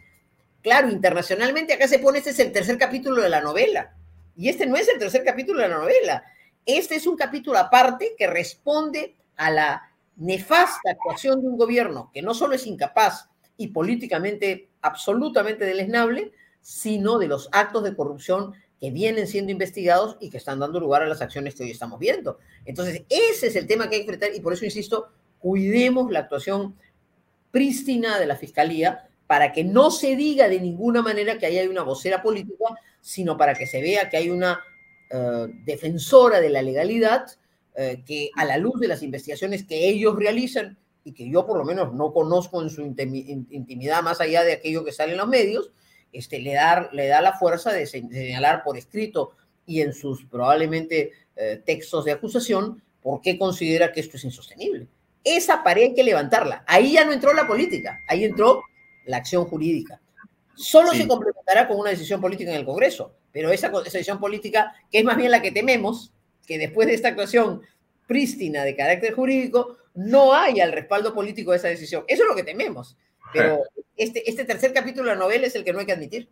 [0.61, 3.95] claro, internacionalmente acá se pone, este es el tercer capítulo de la novela.
[4.35, 6.23] Y este no es el tercer capítulo de la novela.
[6.65, 12.21] Este es un capítulo aparte que responde a la nefasta actuación de un gobierno que
[12.21, 13.30] no solo es incapaz
[13.61, 16.31] y políticamente absolutamente deleznable,
[16.61, 21.03] sino de los actos de corrupción que vienen siendo investigados y que están dando lugar
[21.03, 22.39] a las acciones que hoy estamos viendo.
[22.65, 26.21] Entonces, ese es el tema que hay que enfrentar y por eso insisto, cuidemos la
[26.21, 26.75] actuación
[27.51, 31.67] prístina de la Fiscalía para que no se diga de ninguna manera que ahí hay
[31.67, 32.65] una vocera política,
[32.99, 34.59] sino para que se vea que hay una
[35.11, 37.27] eh, defensora de la legalidad
[37.75, 41.57] eh, que a la luz de las investigaciones que ellos realizan y que yo por
[41.57, 45.27] lo menos no conozco en su intimidad más allá de aquello que sale en los
[45.27, 45.71] medios,
[46.13, 49.31] este, le, da, le da la fuerza de señalar por escrito
[49.65, 54.87] y en sus probablemente eh, textos de acusación por qué considera que esto es insostenible.
[55.23, 56.63] Esa pared hay que levantarla.
[56.67, 58.61] Ahí ya no entró la política, ahí entró
[59.05, 60.01] la acción jurídica.
[60.53, 64.75] Solo se complementará con una decisión política en el Congreso, pero esa, esa decisión política,
[64.91, 66.11] que es más bien la que tememos,
[66.45, 67.61] que después de esta actuación
[68.05, 72.03] prístina de carácter jurídico, no haya el respaldo político de esa decisión.
[72.07, 72.97] Eso es lo que tememos.
[73.33, 73.61] Pero
[73.95, 76.29] este, este tercer capítulo de la novela es el que no hay que admitir.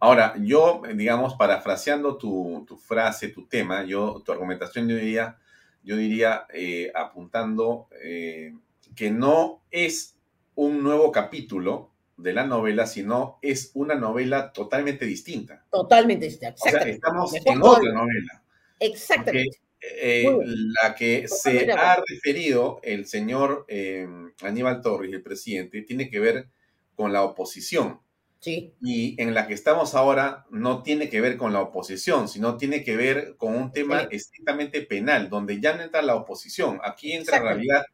[0.00, 5.38] Ahora, yo, digamos, parafraseando tu, tu frase, tu tema, yo, tu argumentación, yo diría,
[5.82, 8.54] yo diría eh, apuntando eh,
[8.94, 10.16] que no es
[10.54, 15.64] un nuevo capítulo de la novela, sino es una novela totalmente distinta.
[15.70, 16.54] Totalmente distinta.
[16.54, 18.42] O sea, estamos en otra novela.
[18.80, 19.60] Exactamente.
[19.96, 20.38] Eh,
[20.82, 24.06] la que se ha referido el señor eh,
[24.42, 26.48] Aníbal Torres, el presidente, tiene que ver
[26.94, 28.00] con la oposición.
[28.40, 28.72] Sí.
[28.80, 32.84] Y en la que estamos ahora no tiene que ver con la oposición, sino tiene
[32.84, 36.80] que ver con un tema estrictamente penal, donde ya no entra la oposición.
[36.84, 37.84] Aquí entra en realidad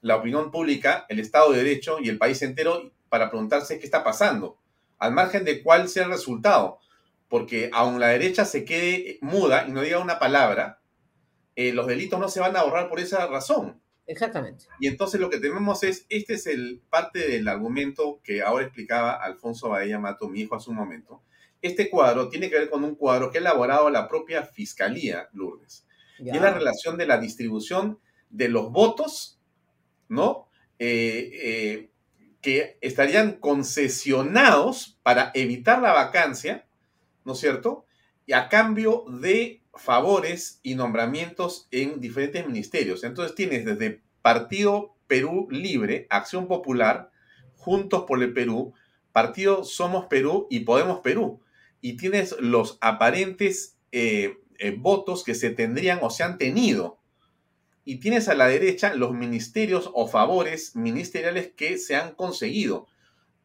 [0.00, 4.04] la opinión pública, el Estado de Derecho y el país entero para preguntarse qué está
[4.04, 4.58] pasando,
[4.98, 6.78] al margen de cuál sea el resultado.
[7.28, 10.80] Porque aun la derecha se quede muda y no diga una palabra,
[11.58, 13.82] eh, los delitos no se van a ahorrar por esa razón.
[14.06, 14.66] Exactamente.
[14.78, 19.14] Y entonces lo que tenemos es, este es el parte del argumento que ahora explicaba
[19.14, 21.20] Alfonso Baella Mato, mi hijo, hace un momento.
[21.60, 25.84] Este cuadro tiene que ver con un cuadro que ha elaborado la propia Fiscalía, Lourdes.
[26.20, 27.98] Y es la relación de la distribución
[28.30, 29.40] de los votos,
[30.08, 30.48] ¿no?
[30.78, 31.90] Eh, eh,
[32.40, 36.68] que estarían concesionados para evitar la vacancia,
[37.24, 37.84] ¿no es cierto?
[38.26, 43.04] Y a cambio de favores y nombramientos en diferentes ministerios.
[43.04, 47.10] Entonces tienes desde Partido Perú Libre, Acción Popular,
[47.56, 48.74] Juntos por el Perú,
[49.12, 51.40] Partido Somos Perú y Podemos Perú.
[51.80, 56.98] Y tienes los aparentes eh, eh, votos que se tendrían o se han tenido.
[57.84, 62.86] Y tienes a la derecha los ministerios o favores ministeriales que se han conseguido.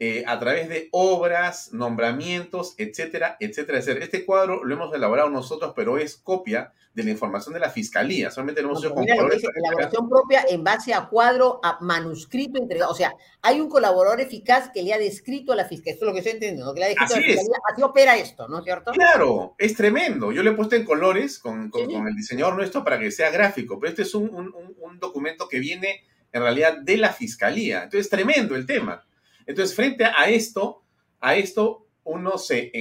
[0.06, 4.04] Eh, a través de obras, nombramientos, etcétera, etcétera, etcétera.
[4.04, 8.30] Este cuadro lo hemos elaborado nosotros, pero es copia de la información de la fiscalía.
[8.30, 12.92] Solamente lo hemos hecho con elaboración propia en base a cuadro, a manuscrito entregado.
[12.92, 15.94] O sea, hay un colaborador eficaz que le ha descrito a la fiscalía.
[15.94, 17.58] Esto es lo que estoy entendiendo, que le ha descrito a la fiscalía.
[17.72, 18.92] Así opera esto, ¿no es cierto?
[18.92, 20.34] Claro, es tremendo.
[20.34, 23.90] Yo le he puesto en colores con, el diseñador nuestro para que sea gráfico, pero
[23.90, 26.04] este es un, un documento que viene
[26.34, 27.84] en realidad de la fiscalía.
[27.84, 29.06] Entonces, es tremendo el tema.
[29.46, 30.84] Entonces, frente a esto,
[31.20, 32.72] a esto uno se,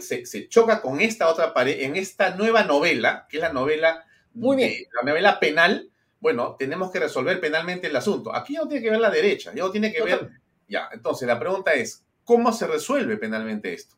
[0.00, 4.04] se, se choca con esta otra pared, en esta nueva novela, que es la novela,
[4.34, 4.72] Muy bien.
[4.94, 8.34] la novela penal, bueno, tenemos que resolver penalmente el asunto.
[8.34, 10.30] Aquí ya no tiene que ver la derecha, ya no tiene que ver...
[10.68, 13.96] Ya, entonces la pregunta es, ¿cómo se resuelve penalmente esto?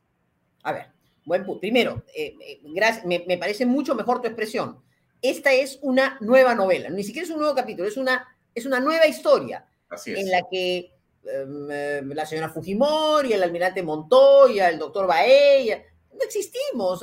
[0.63, 0.87] A ver,
[1.27, 1.61] buen punto.
[1.61, 4.83] Primero, eh, eh, gracias, me, me, parece mucho mejor tu expresión.
[5.21, 8.81] Esta es una nueva novela, ni siquiera es un nuevo capítulo, es una, es una
[8.81, 10.21] nueva historia Así es.
[10.21, 15.83] en la que Em, em, la señora Fujimori, el almirante Montoya, el doctor Baella,
[16.13, 17.01] no existimos,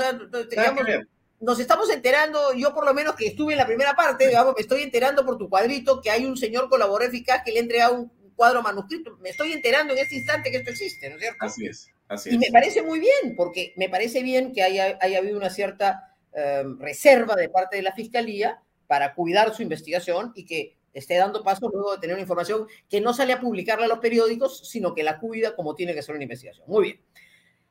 [1.39, 4.61] nos estamos enterando, yo por lo menos que estuve en la primera parte, digamos, me
[4.61, 7.95] estoy enterando por tu cuadrito que hay un señor colaborador eficaz que le ha entregado
[7.95, 11.45] un cuadro manuscrito, me estoy enterando en este instante que esto existe, ¿no es cierto?
[11.45, 12.35] Así es, así es.
[12.35, 16.13] Y me parece muy bien, porque me parece bien que haya, haya habido una cierta
[16.33, 21.44] em, reserva de parte de la Fiscalía para cuidar su investigación y que esté dando
[21.44, 24.94] paso luego de tener una información que no sale a publicarla a los periódicos, sino
[24.94, 26.66] que la cuida como tiene que ser una investigación.
[26.68, 27.02] Muy bien.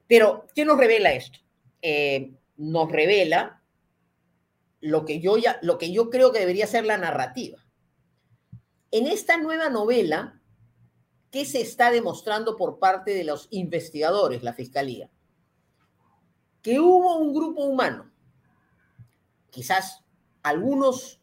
[0.06, 1.38] Pero, ¿qué nos revela esto?
[1.82, 3.62] Eh, nos revela
[4.80, 7.64] lo que, yo ya, lo que yo creo que debería ser la narrativa.
[8.90, 10.40] En esta nueva novela,
[11.30, 15.10] ¿qué se está demostrando por parte de los investigadores, la fiscalía?
[16.62, 18.10] Que hubo un grupo humano,
[19.50, 20.04] quizás
[20.42, 21.17] algunos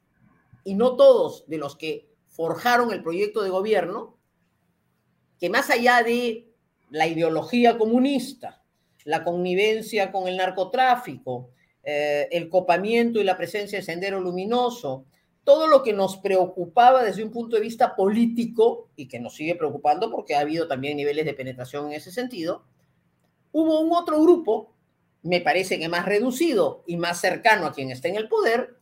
[0.65, 4.17] y no todos de los que forjaron el proyecto de gobierno,
[5.39, 6.49] que más allá de
[6.89, 8.63] la ideología comunista,
[9.05, 11.51] la connivencia con el narcotráfico,
[11.83, 15.05] eh, el copamiento y la presencia de Sendero Luminoso,
[15.43, 19.55] todo lo que nos preocupaba desde un punto de vista político y que nos sigue
[19.55, 22.63] preocupando porque ha habido también niveles de penetración en ese sentido,
[23.51, 24.73] hubo un otro grupo,
[25.21, 28.74] me parece que más reducido y más cercano a quien está en el poder,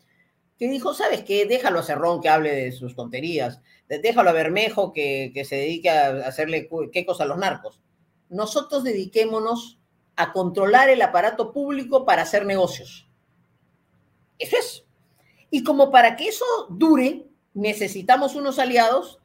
[0.64, 1.45] que dijo, ¿sabes qué?
[1.45, 5.90] Déjalo a Cerrón que hable de sus tonterías, déjalo a Bermejo que, que se dedique
[5.90, 7.81] a hacerle quecos a los narcos.
[8.30, 9.80] Nosotros dediquémonos
[10.15, 13.10] a controlar el aparato público para hacer negocios.
[14.40, 14.85] Eso es.
[15.49, 19.19] Y como para que eso dure, necesitamos unos aliados,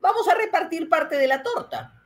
[0.00, 2.00] vamos a repartir parte de la torta.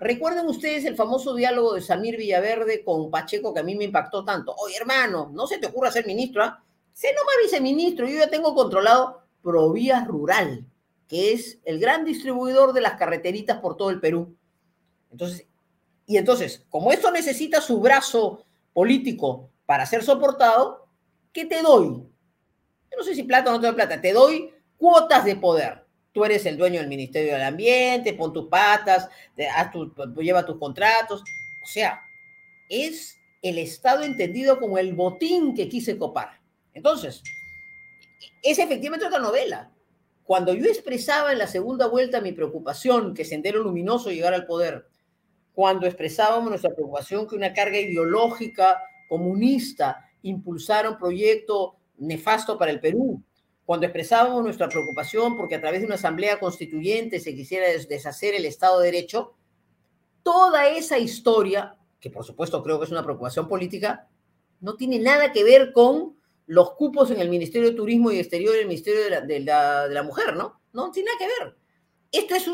[0.00, 4.24] Recuerden ustedes el famoso diálogo de Samir Villaverde con Pacheco que a mí me impactó
[4.24, 4.54] tanto.
[4.56, 6.63] Oye, hermano, no se te ocurra ser ministro, ¿ah?
[6.94, 10.64] Sé nomás viceministro, yo ya tengo controlado Provías Rural,
[11.08, 14.36] que es el gran distribuidor de las carreteritas por todo el Perú.
[15.10, 15.48] Entonces,
[16.06, 20.86] y entonces, como esto necesita su brazo político para ser soportado,
[21.32, 21.86] ¿qué te doy?
[21.88, 25.84] Yo no sé si plata o no te doy plata, te doy cuotas de poder.
[26.12, 29.08] Tú eres el dueño del Ministerio del Ambiente, pon tus patas,
[29.52, 29.72] haz
[30.16, 31.24] lleva tus contratos.
[31.60, 32.00] O sea,
[32.68, 36.43] es el Estado entendido como el botín que quise copar.
[36.74, 37.22] Entonces,
[38.42, 39.70] es efectivamente otra novela.
[40.24, 44.88] Cuando yo expresaba en la segunda vuelta mi preocupación que Sendero Luminoso llegara al poder,
[45.54, 52.80] cuando expresábamos nuestra preocupación que una carga ideológica comunista impulsara un proyecto nefasto para el
[52.80, 53.22] Perú,
[53.64, 58.44] cuando expresábamos nuestra preocupación porque a través de una asamblea constituyente se quisiera deshacer el
[58.44, 59.34] Estado de Derecho,
[60.22, 64.08] toda esa historia, que por supuesto creo que es una preocupación política,
[64.60, 68.54] no tiene nada que ver con los cupos en el Ministerio de Turismo y Exterior
[68.56, 70.60] y el Ministerio de la, Mujer, ¿no?
[70.72, 71.56] No tiene nada que ver.
[72.12, 72.48] Esto es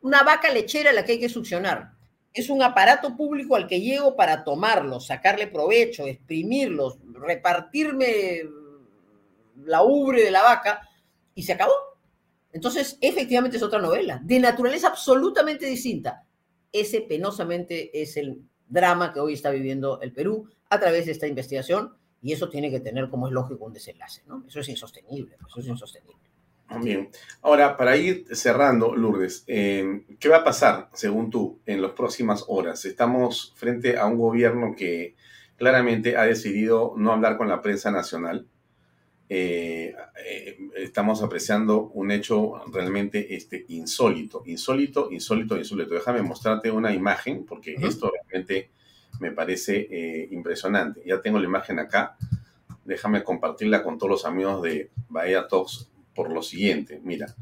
[0.00, 1.92] una vaca lechera a la que hay que succionar.
[2.32, 8.42] Es un aparato público al que llego para tomarlo, sacarle provecho, exprimirlos, repartirme
[9.64, 10.88] la ubre de la vaca
[11.34, 11.74] y se acabó.
[12.52, 16.24] Entonces, efectivamente es otra novela, de naturaleza absolutamente distinta.
[16.72, 21.26] Ese penosamente es el drama que hoy está viviendo el Perú a través de esta
[21.26, 24.44] investigación y eso tiene que tener, como es lógico, un desenlace, ¿no?
[24.46, 26.30] Eso es insostenible, pues, eso es insostenible.
[26.82, 27.10] Bien.
[27.42, 32.44] Ahora, para ir cerrando, Lourdes, eh, ¿qué va a pasar, según tú, en las próximas
[32.46, 32.84] horas?
[32.84, 35.16] Estamos frente a un gobierno que
[35.56, 38.46] claramente ha decidido no hablar con la prensa nacional.
[39.28, 39.94] Eh,
[40.24, 45.94] eh, estamos apreciando un hecho realmente este, insólito, insólito, insólito, insólito.
[45.94, 48.70] Déjame mostrarte una imagen, porque esto realmente
[49.20, 51.02] me parece eh, impresionante.
[51.06, 52.16] Ya tengo la imagen acá.
[52.84, 57.00] Déjame compartirla con todos los amigos de Bahía Talks por lo siguiente.
[57.04, 57.34] Mira,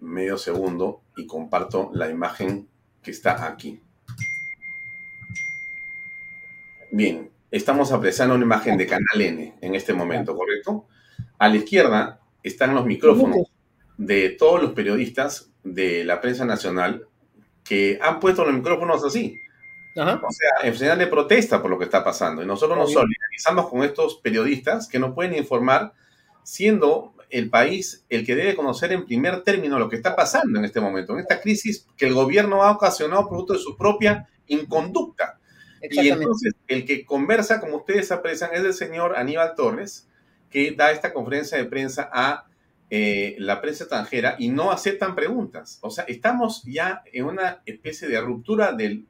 [0.00, 2.68] medio segundo y comparto la imagen
[3.02, 3.80] que está aquí.
[6.90, 10.86] Bien, estamos apreciando una imagen de Canal N en este momento, ¿correcto?
[11.38, 13.52] A la izquierda están los micrófonos
[13.96, 17.06] de todos los periodistas de la prensa nacional
[17.64, 19.38] que han puesto los micrófonos así.
[19.98, 22.42] O sea, en señal de protesta por lo que está pasando.
[22.42, 25.92] Y nosotros nos solidarizamos con estos periodistas que no pueden informar,
[26.42, 30.64] siendo el país el que debe conocer en primer término lo que está pasando en
[30.64, 35.38] este momento, en esta crisis que el gobierno ha ocasionado producto de su propia inconducta.
[35.82, 40.08] Y entonces el que conversa, como ustedes aprecian, es el señor Aníbal Torres,
[40.50, 42.46] que da esta conferencia de prensa a
[42.90, 45.78] eh, la prensa extranjera y no aceptan preguntas.
[45.82, 49.06] O sea, estamos ya en una especie de ruptura del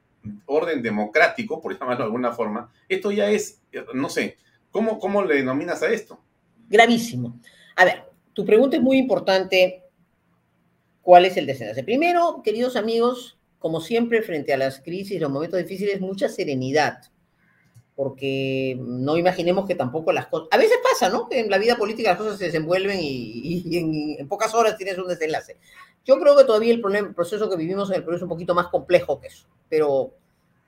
[0.46, 3.62] orden democrático, por llamarlo de alguna forma, esto ya es,
[3.94, 4.36] no sé,
[4.70, 6.20] ¿cómo, cómo le denominas a esto?
[6.68, 7.40] Gravísimo.
[7.76, 9.84] A ver, tu pregunta es muy importante.
[11.02, 11.82] ¿Cuál es el desenlace?
[11.84, 16.98] Primero, queridos amigos, como siempre, frente a las crisis, los momentos difíciles, mucha serenidad,
[17.96, 20.48] porque no imaginemos que tampoco las cosas...
[20.52, 21.26] A veces pasa, ¿no?
[21.30, 25.56] En la vida política las cosas se desenvuelven y, en, pocas horas tienes un desenlace.
[26.08, 28.66] Yo creo que todavía el, proceso que vivimos en el Perú es un poquito más
[28.66, 30.14] complejo que eso pero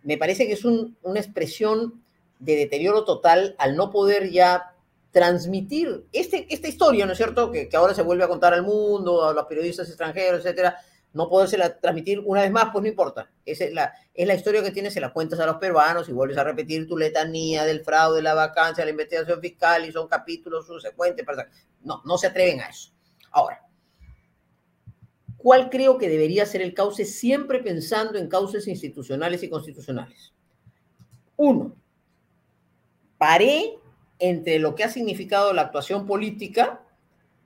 [0.03, 2.03] me parece que es una expresión
[2.39, 4.75] de deterioro total al no poder ya
[5.11, 9.25] transmitir este, esta historia, ¿no es cierto?, que, ahora se vuelve a contar al mundo,
[9.25, 10.77] a los periodistas extranjeros, etcétera,
[11.13, 13.29] no podérsela transmitir una vez más, pues no importa.
[13.45, 16.13] Esa es la, es la historia que tienes, se la cuentas a los peruanos y
[16.13, 20.69] vuelves a repetir tu letanía del fraude, la vacancia, la investigación fiscal y son capítulos
[20.69, 21.27] subsecuentes.
[21.83, 22.93] No, no se atreven a eso.
[23.33, 23.61] Ahora,
[25.43, 30.35] ¿Cuál creo que debería ser el cauce siempre pensando en cauces institucionales y constitucionales?
[31.37, 31.75] Uno,
[33.17, 33.79] paré
[34.19, 36.83] entre lo que ha significado la actuación política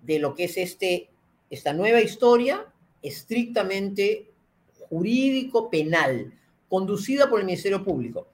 [0.03, 1.11] de lo que es este,
[1.51, 2.67] esta nueva historia
[3.01, 4.33] estrictamente
[4.89, 6.33] jurídico-penal,
[6.69, 8.27] conducida por el Ministerio Público.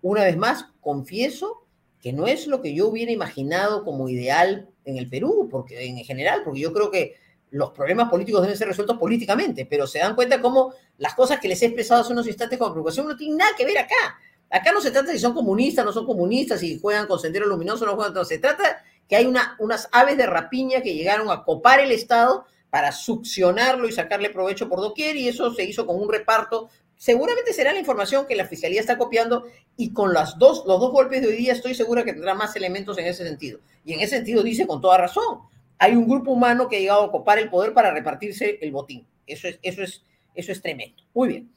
[0.00, 1.66] Una vez más, confieso
[2.00, 5.98] que no es lo que yo hubiera imaginado como ideal en el Perú, porque en
[6.04, 7.16] general, porque yo creo que
[7.54, 11.46] los problemas políticos deben ser resueltos políticamente, pero se dan cuenta cómo las cosas que
[11.46, 14.18] les he expresado hace unos instantes con preocupación no tienen nada que ver acá.
[14.50, 17.86] Acá no se trata si son comunistas, no son comunistas, si juegan con sendero luminoso,
[17.86, 21.44] no juegan, no, se trata que hay una, unas aves de rapiña que llegaron a
[21.44, 26.00] copar el Estado para succionarlo y sacarle provecho por doquier, y eso se hizo con
[26.02, 26.70] un reparto.
[26.96, 30.90] Seguramente será la información que la Fiscalía está copiando, y con las dos, los dos
[30.90, 33.60] golpes de hoy día estoy segura que tendrá más elementos en ese sentido.
[33.84, 35.42] Y en ese sentido dice con toda razón,
[35.78, 39.06] hay un grupo humano que ha llegado a ocupar el poder para repartirse el botín.
[39.26, 40.02] Eso es, eso es,
[40.34, 41.02] eso es tremendo.
[41.14, 41.52] Muy bien.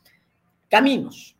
[0.69, 1.35] Caminos.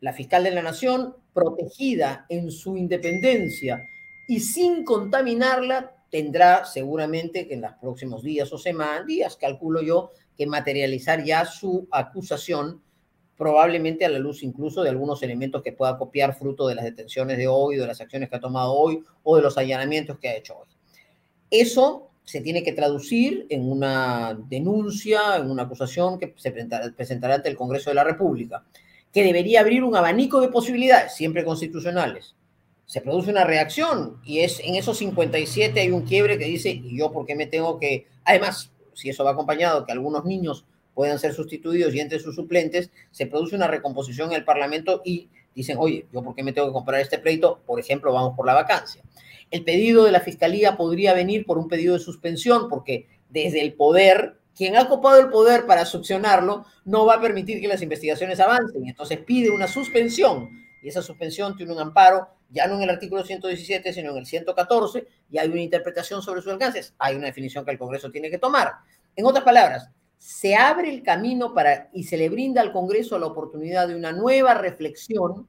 [0.00, 3.82] La fiscal de la Nación, protegida en su independencia
[4.26, 10.46] y sin contaminarla, tendrá seguramente en los próximos días o semanas, días, calculo yo, que
[10.46, 12.82] materializar ya su acusación,
[13.36, 17.38] probablemente a la luz incluso de algunos elementos que pueda copiar fruto de las detenciones
[17.38, 20.36] de hoy, de las acciones que ha tomado hoy o de los allanamientos que ha
[20.36, 20.68] hecho hoy.
[21.50, 27.48] Eso se tiene que traducir en una denuncia, en una acusación que se presentará, ante
[27.48, 28.64] el Congreso de la República,
[29.12, 32.36] que debería abrir un abanico de posibilidades, siempre constitucionales.
[32.86, 36.96] Se produce una reacción y es en esos 57 hay un quiebre que dice, ¿y
[36.96, 38.06] yo por qué me tengo que...?
[38.24, 42.90] Además, si eso va acompañado que algunos niños puedan ser sustituidos y entre sus suplentes,
[43.10, 46.68] se produce una recomposición en el Parlamento y dicen, oye, ¿yo por qué me tengo
[46.68, 47.58] que comprar este pleito?
[47.66, 49.02] Por ejemplo, vamos por la vacancia.
[49.50, 53.74] El pedido de la Fiscalía podría venir por un pedido de suspensión, porque desde el
[53.74, 58.38] poder, quien ha copado el poder para succionarlo, no va a permitir que las investigaciones
[58.40, 58.88] avancen.
[58.88, 60.48] Entonces pide una suspensión,
[60.82, 64.26] y esa suspensión tiene un amparo ya no en el artículo 117, sino en el
[64.26, 68.30] 114, y hay una interpretación sobre sus alcances, hay una definición que el Congreso tiene
[68.30, 68.72] que tomar.
[69.14, 73.26] En otras palabras, se abre el camino para y se le brinda al Congreso la
[73.26, 75.48] oportunidad de una nueva reflexión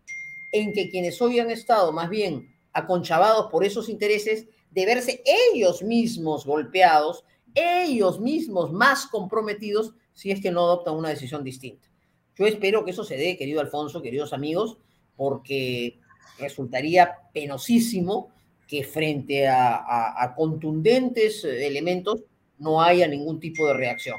[0.52, 5.84] en que quienes hoy han estado más bien aconchavados por esos intereses, de verse ellos
[5.84, 11.90] mismos golpeados, ellos mismos más comprometidos si es que no adoptan una decisión distinta.
[12.38, 14.78] Yo espero que eso se dé, querido Alfonso, queridos amigos,
[15.16, 16.00] porque
[16.40, 18.32] resultaría penosísimo
[18.68, 22.24] que frente a, contundentes elementos
[22.58, 24.18] no haya ningún tipo de reacción.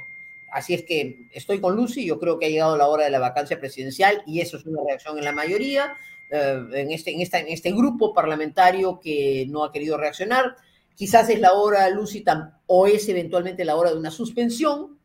[0.53, 3.19] Así es que estoy con Lucy, yo creo que ha llegado la hora de la
[3.19, 5.95] vacancia presidencial y eso es una reacción en la mayoría,
[6.35, 10.57] eh, en, este, en, esta, en este grupo parlamentario que no ha querido reaccionar.
[10.95, 12.25] Quizás es la hora, Lucy,
[12.65, 14.99] o es eventualmente la hora de una suspensión.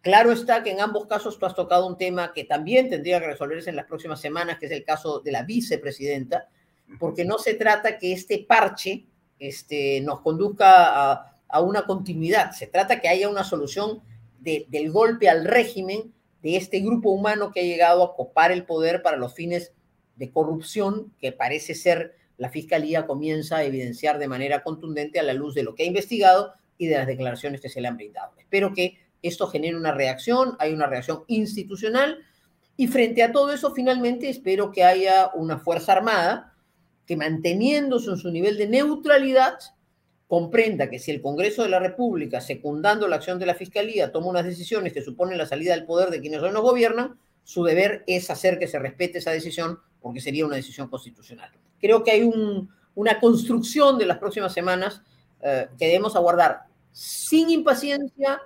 [0.00, 3.28] Claro está que en ambos casos tú has tocado un tema que también tendría que
[3.28, 6.48] resolverse en las próximas semanas, que es el caso de la vicepresidenta,
[6.98, 9.06] porque no se trata que este parche
[9.38, 14.02] este, nos conduzca a, a una continuidad, se trata que haya una solución
[14.40, 16.12] del golpe al régimen
[16.42, 19.72] de este grupo humano que ha llegado a copar el poder para los fines
[20.18, 25.32] de corrupción que parece ser la Fiscalía comienza a evidenciar de manera contundente a la
[25.32, 28.32] luz de lo que ha investigado y de las declaraciones que se le han brindado.
[28.38, 32.18] Espero que esto genere una reacción, hay una reacción institucional
[32.76, 36.54] y frente a todo eso finalmente espero que haya una Fuerza Armada
[37.06, 39.58] que manteniéndose en su nivel de neutralidad
[40.28, 44.28] comprenda que si el Congreso de la República, secundando la acción de la Fiscalía, toma
[44.28, 48.04] unas decisiones que suponen la salida del poder de quienes hoy nos gobiernan, su deber
[48.06, 51.50] es hacer que se respete esa decisión porque sería una decisión constitucional.
[51.80, 52.30] Creo que hay
[52.94, 55.02] una construcción de las próximas semanas
[55.40, 56.62] eh, que debemos aguardar
[56.92, 58.40] sin impaciencia,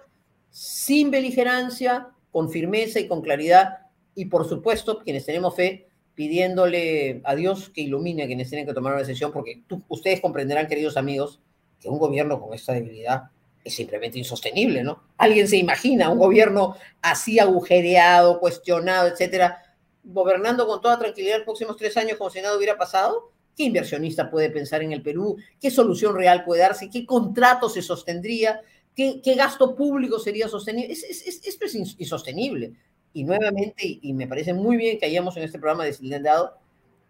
[0.50, 3.78] sin beligerancia, con firmeza y con claridad,
[4.14, 8.74] y por supuesto, quienes tenemos fe, pidiéndole a Dios que ilumine a quienes tienen que
[8.74, 11.40] tomar una decisión, porque ustedes comprenderán, queridos amigos,
[11.80, 13.30] que un gobierno con esta debilidad
[13.64, 15.02] es simplemente insostenible, ¿no?
[15.16, 19.62] ¿Alguien se imagina un gobierno así agujereado, cuestionado, etcétera,
[20.04, 23.32] gobernando con toda tranquilidad los próximos tres años como si nada hubiera pasado?
[23.56, 25.36] ¿Qué inversionista puede pensar en el Perú?
[25.60, 26.88] ¿Qué solución real puede darse?
[26.88, 28.60] ¿Qué contrato se sostendría?
[28.94, 30.92] ¿Qué, gasto público sería sostenible?
[30.92, 32.72] esto es insostenible.
[33.14, 36.56] Y nuevamente, y me parece muy bien que hayamos en este programa deslindado,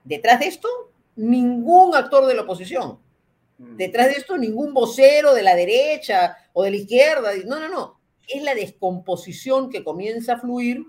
[0.02, 0.68] detrás de esto,
[1.14, 2.98] ningún actor de la oposición
[3.62, 3.76] Mm.
[3.76, 7.30] Detrás de esto ningún vocero de la derecha o de la izquierda.
[7.46, 8.00] No, no, no.
[8.26, 10.84] Es la descomposición que comienza a fluir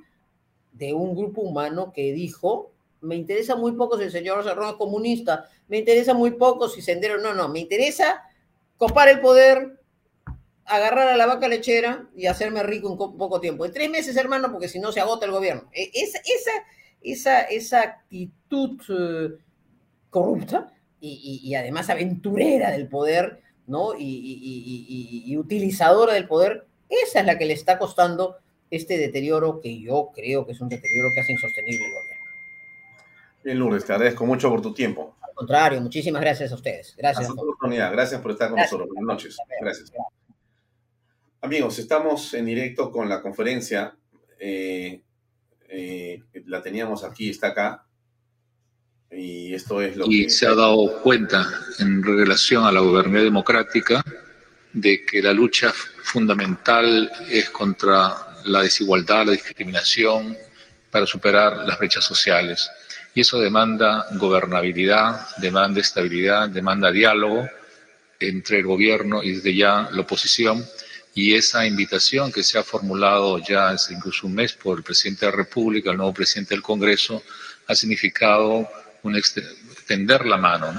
[0.74, 2.72] de un grupo humano que dijo,
[3.02, 6.82] me interesa muy poco si el señor Cerrón es comunista, me interesa muy poco si
[6.82, 8.24] Sendero, no, no, me interesa
[8.78, 9.80] copar el poder,
[10.66, 13.66] agarrar a la vaca lechera y hacerme rico en poco tiempo.
[13.66, 15.70] En tres meses, hermano, porque si no se agota el gobierno.
[15.74, 16.52] E, esa, esa,
[17.02, 19.38] esa, esa actitud eh,
[20.10, 20.74] corrupta
[21.06, 23.90] y, además aventurera del poder, ¿no?
[23.98, 28.38] Y, utilizadora del poder, esa es la que le está costando
[28.76, 32.24] este deterioro que yo creo que es un deterioro que hace insostenible el gobierno.
[33.44, 35.16] Bien, Lourdes, te agradezco mucho por tu tiempo.
[35.22, 36.96] Al contrario, muchísimas gracias a ustedes.
[36.98, 37.28] Gracias.
[37.28, 37.92] por la oportunidad.
[37.92, 38.88] Gracias por estar con nosotros.
[38.88, 39.38] Buenas noches.
[39.62, 39.92] Gracias.
[41.42, 43.96] Amigos, estamos en directo con la conferencia.
[44.40, 45.02] Eh,
[45.70, 47.86] eh, la teníamos aquí, está acá.
[49.12, 51.48] Y esto es lo y se ha dado cuenta
[51.78, 54.04] en relación a la gobernanza democrática
[54.74, 55.72] de que la lucha
[56.04, 60.38] fundamental es contra la desigualdad, la discriminación,
[60.94, 62.70] para superar las brechas sociales.
[63.16, 67.50] Y eso demanda gobernabilidad, demanda estabilidad, demanda diálogo
[68.20, 70.64] entre el gobierno y desde ya la oposición.
[71.16, 75.26] Y esa invitación que se ha formulado ya hace incluso un mes por el presidente
[75.26, 77.24] de la República, el nuevo presidente del Congreso,
[77.68, 78.70] ha significado
[79.02, 80.74] un extender la mano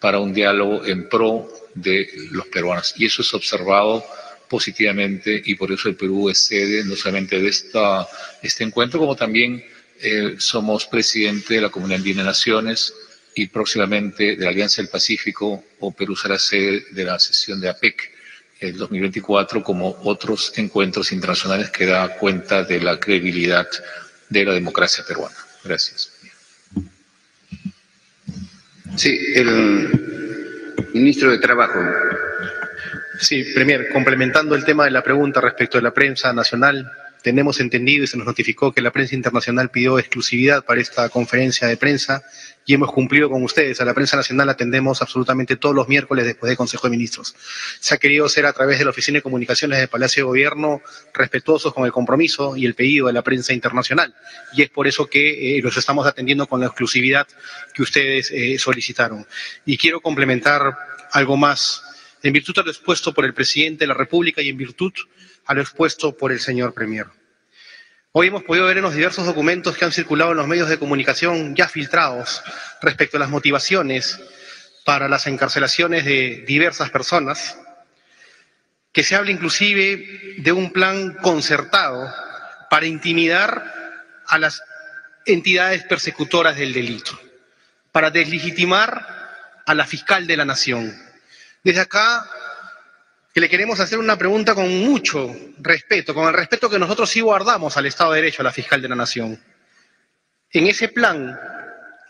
[0.00, 2.94] para un diálogo en pro de los peruanos.
[2.96, 4.04] Y eso es observado
[4.52, 8.06] positivamente y por eso el Perú es sede no solamente de esta,
[8.42, 9.64] este encuentro, como también
[9.98, 12.92] eh, somos presidente de la Comunidad Andina de Naciones
[13.34, 17.70] y próximamente de la Alianza del Pacífico, o Perú será sede de la sesión de
[17.70, 18.12] APEC
[18.60, 23.66] el 2024, como otros encuentros internacionales que da cuenta de la credibilidad
[24.28, 25.36] de la democracia peruana.
[25.64, 26.12] Gracias.
[28.96, 31.80] Sí, el ministro de Trabajo.
[33.20, 36.90] Sí, Premier, complementando el tema de la pregunta respecto de la prensa nacional,
[37.22, 41.68] tenemos entendido y se nos notificó que la prensa internacional pidió exclusividad para esta conferencia
[41.68, 42.22] de prensa
[42.66, 43.80] y hemos cumplido con ustedes.
[43.80, 47.34] A la prensa nacional atendemos absolutamente todos los miércoles después del Consejo de Ministros.
[47.80, 50.82] Se ha querido hacer a través de la Oficina de Comunicaciones del Palacio de Gobierno
[51.14, 54.14] respetuosos con el compromiso y el pedido de la prensa internacional.
[54.52, 57.26] Y es por eso que eh, los estamos atendiendo con la exclusividad
[57.72, 59.26] que ustedes eh, solicitaron.
[59.64, 60.76] Y quiero complementar
[61.12, 61.82] algo más
[62.22, 64.92] en virtud de lo expuesto por el presidente de la República y en virtud
[65.46, 67.06] a lo expuesto por el señor Premier.
[68.12, 70.78] Hoy hemos podido ver en los diversos documentos que han circulado en los medios de
[70.78, 72.42] comunicación ya filtrados
[72.82, 74.20] respecto a las motivaciones
[74.84, 77.58] para las encarcelaciones de diversas personas,
[78.92, 82.12] que se habla inclusive de un plan concertado
[82.68, 83.64] para intimidar
[84.26, 84.62] a las
[85.24, 87.18] entidades persecutoras del delito,
[87.92, 91.11] para deslegitimar a la fiscal de la nación.
[91.62, 92.28] Desde acá
[93.32, 97.20] que le queremos hacer una pregunta con mucho respeto, con el respeto que nosotros sí
[97.20, 99.40] guardamos al Estado de Derecho, a la fiscal de la Nación.
[100.50, 101.38] En ese plan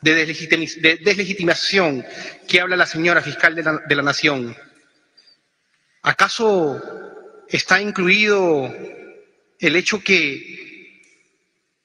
[0.00, 2.04] de, deslegitimación
[2.48, 4.56] que habla la señora fiscal de la, de la Nación,
[6.02, 6.82] ¿acaso
[7.46, 8.74] está incluido
[9.60, 11.00] el hecho que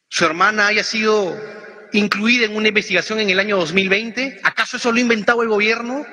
[0.10, 1.38] su hermana haya sido
[1.92, 4.40] incluida en una investigación en el año 2020?
[4.42, 6.08] ¿Acaso eso lo ha inventado el gobierno?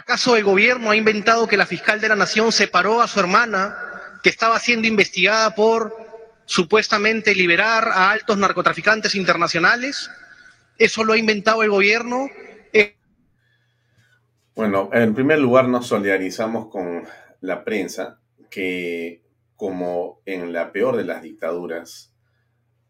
[0.00, 3.76] ¿Acaso el gobierno ha inventado que la fiscal de la nación separó a su hermana
[4.22, 5.94] que estaba siendo investigada por
[6.46, 10.10] supuestamente liberar a altos narcotraficantes internacionales?
[10.78, 12.30] ¿Eso lo ha inventado el gobierno?
[12.72, 12.96] Eh,
[14.54, 17.04] bueno, en primer lugar nos solidarizamos con
[17.42, 19.22] la prensa que,
[19.54, 22.14] como en la peor de las dictaduras,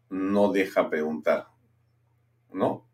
[0.09, 1.47] no deja preguntar,
[2.53, 2.87] ¿no?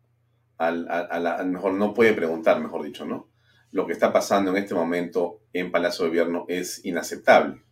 [0.58, 3.28] a lo mejor no puede preguntar, mejor dicho, ¿no?
[3.70, 7.62] Lo que está pasando en este momento en Palacio de Gobierno es inaceptable.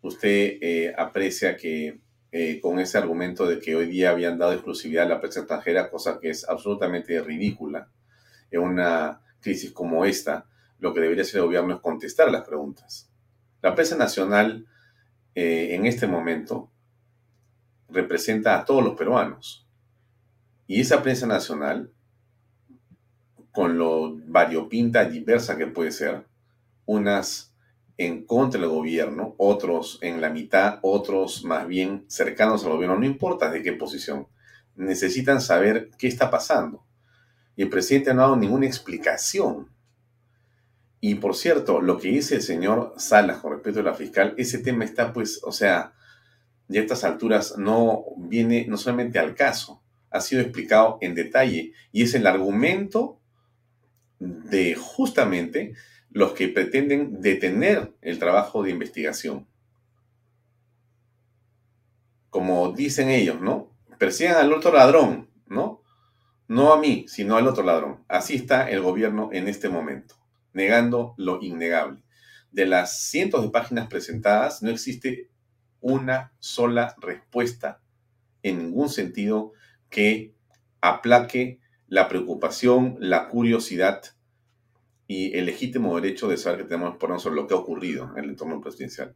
[0.00, 2.00] Usted eh, aprecia que
[2.32, 5.90] eh, con ese argumento de que hoy día habían dado exclusividad a la prensa extranjera,
[5.90, 7.90] cosa que es absolutamente ridícula,
[8.50, 10.46] en una crisis como esta,
[10.78, 13.10] lo que debería hacer el gobierno es contestar las preguntas.
[13.60, 14.66] La prensa nacional
[15.34, 16.70] eh, en este momento
[17.88, 19.68] representa a todos los peruanos.
[20.66, 21.92] Y esa prensa nacional
[23.52, 26.24] con lo variopinta diversa que puede ser,
[26.86, 27.54] unas
[27.98, 33.06] en contra del gobierno, otros en la mitad, otros más bien cercanos al gobierno, no
[33.06, 34.26] importa de qué posición,
[34.74, 36.84] necesitan saber qué está pasando.
[37.54, 39.68] Y el presidente no ha dado ninguna explicación.
[41.00, 44.58] Y por cierto, lo que dice el señor Salas con respecto a la fiscal, ese
[44.58, 45.92] tema está pues, o sea,
[46.68, 52.02] de estas alturas no viene no solamente al caso, ha sido explicado en detalle y
[52.02, 53.20] es el argumento
[54.22, 55.74] de justamente
[56.10, 59.48] los que pretenden detener el trabajo de investigación.
[62.30, 63.74] Como dicen ellos, ¿no?
[63.98, 65.82] Persigan al otro ladrón, ¿no?
[66.48, 68.04] No a mí, sino al otro ladrón.
[68.08, 70.16] Así está el gobierno en este momento,
[70.52, 72.02] negando lo innegable.
[72.50, 75.30] De las cientos de páginas presentadas, no existe
[75.80, 77.80] una sola respuesta
[78.42, 79.52] en ningún sentido
[79.88, 80.34] que
[80.80, 81.61] aplaque
[81.92, 84.00] la preocupación, la curiosidad
[85.06, 88.24] y el legítimo derecho de saber que tenemos por nosotros lo que ha ocurrido en
[88.24, 89.14] el entorno presidencial.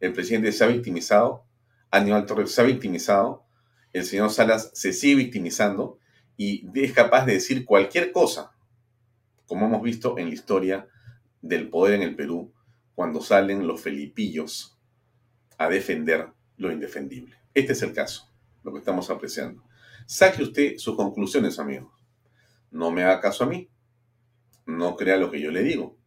[0.00, 1.46] El presidente se ha victimizado,
[1.92, 3.46] Aníbal Torres se ha victimizado,
[3.92, 6.00] el señor Salas se sigue victimizando
[6.36, 8.50] y es capaz de decir cualquier cosa,
[9.46, 10.88] como hemos visto en la historia
[11.40, 12.52] del poder en el Perú,
[12.96, 14.76] cuando salen los felipillos
[15.56, 17.36] a defender lo indefendible.
[17.54, 18.28] Este es el caso,
[18.64, 19.62] lo que estamos apreciando.
[20.04, 21.97] Saque usted sus conclusiones, amigos.
[22.70, 23.70] No me haga caso a mí.
[24.66, 25.98] No crea lo que yo le digo.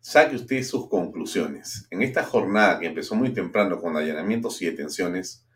[0.00, 1.86] Saque usted sus conclusiones.
[1.90, 5.46] En esta jornada que empezó muy temprano con allanamientos y detenciones,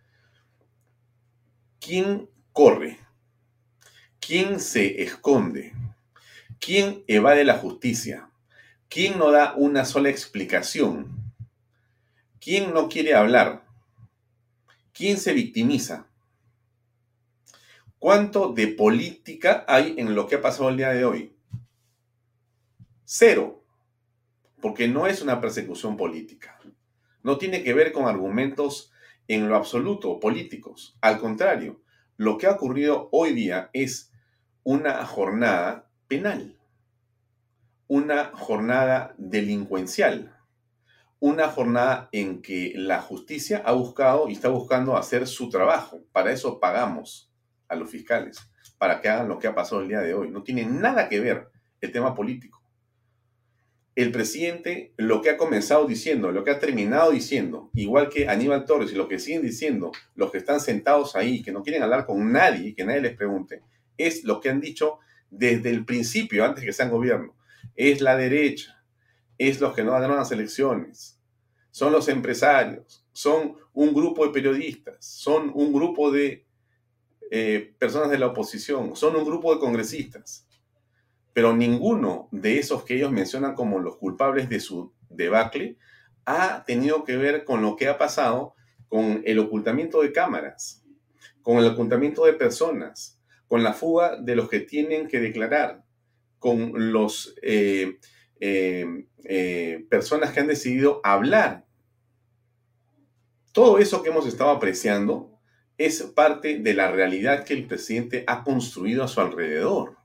[1.81, 2.99] ¿quién corre?
[4.21, 5.73] ¿Quién se esconde?
[6.59, 8.31] ¿Quién evade la justicia?
[8.89, 11.35] ¿Quién no da una sola explicación?
[12.41, 13.67] ¿Quién no quiere hablar?
[14.93, 16.07] ¿Quién se victimiza?
[18.05, 21.35] ¿Cuánto de política hay en lo que ha pasado el día de hoy?
[23.07, 23.65] Cero,
[24.61, 26.61] porque no es una persecución política.
[27.23, 28.93] No tiene que ver con argumentos
[29.27, 30.99] en lo absoluto políticos.
[31.01, 31.81] Al contrario,
[32.19, 34.13] lo que ha ocurrido hoy día es
[34.65, 36.59] una jornada penal,
[37.87, 40.37] una jornada delincuencial,
[41.21, 46.03] una jornada en que la justicia ha buscado y está buscando hacer su trabajo.
[46.13, 47.31] Para eso pagamos
[47.69, 48.39] a los fiscales
[48.79, 50.31] para que hagan lo que ha pasado el día de hoy.
[50.31, 51.49] No tiene nada que ver
[51.81, 52.63] el tema político.
[53.97, 58.65] el presidente lo que ha comenzado diciendo, lo que ha terminado diciendo, igual que Aníbal
[58.65, 62.05] Torres y lo que siguen diciendo los que están sentados ahí, que no quieren hablar
[62.05, 63.63] con nadie, que nadie les pregunte,
[63.97, 64.99] es lo que han dicho
[65.31, 67.37] desde el principio, antes que sean gobierno.
[67.77, 68.85] Es la derecha,
[69.39, 71.21] es los que no ganaron las elecciones,
[71.71, 76.44] son los empresarios, son un grupo de periodistas, son un grupo de
[77.31, 80.47] eh, personas de la oposición, son un grupo de congresistas
[81.35, 85.77] pero ninguno de esos que ellos mencionan como los culpables de su debacle
[86.25, 88.55] ha tenido que ver con lo que ha pasado
[88.89, 90.85] con el ocultamiento de cámaras,
[91.43, 95.83] con el ocultamiento de personas, con la fuga de los que tienen que declarar,
[96.39, 97.99] con los eh,
[98.39, 101.67] eh, personas que han decidido hablar.
[103.51, 105.34] Todo eso que hemos estado apreciando
[105.79, 109.97] es parte de la realidad que el presidente ha construido a su alrededor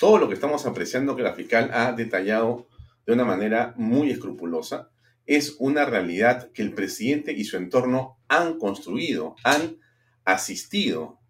[0.00, 2.66] todo lo que estamos apreciando que la fiscal ha detallado
[3.06, 4.90] de una manera muy escrupulosa
[5.26, 9.76] es una realidad que el presidente y su entorno han construido, han
[10.24, 11.20] asistido,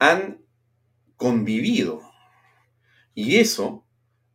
[0.00, 0.40] han
[1.14, 2.02] convivido.
[3.14, 3.86] Y eso,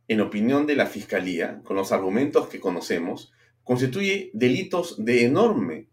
[0.08, 3.34] en opinión de la Fiscalía, con los argumentos que conocemos,
[3.64, 5.90] constituye delitos de enorme,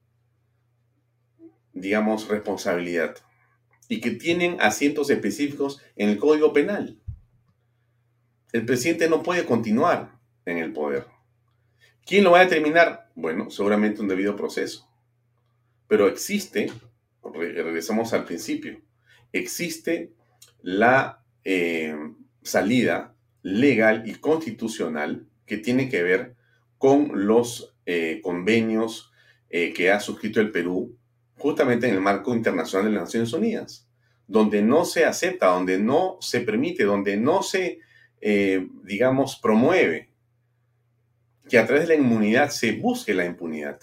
[1.80, 3.16] digamos, responsabilidad
[3.88, 7.00] y que tienen asientos específicos en el Código Penal
[8.52, 10.12] el presidente no puede continuar
[10.46, 11.06] en el poder.
[12.06, 13.10] ¿Quién lo va a determinar?
[13.16, 14.90] Bueno, seguramente un debido proceso.
[15.88, 16.72] Pero existe,
[17.24, 18.82] regresamos al principio,
[19.32, 20.14] existe
[20.62, 21.96] la eh,
[22.42, 26.36] salida legal y constitucional que tiene que ver
[26.78, 29.12] con los eh, convenios
[29.50, 30.98] eh, que ha suscrito el Perú
[31.40, 33.88] justamente en el marco internacional de las Naciones Unidas,
[34.28, 37.80] donde no se acepta, donde no se permite, donde no se
[38.22, 40.10] eh, digamos, promueve
[41.48, 43.80] que a través de la inmunidad se busque la impunidad.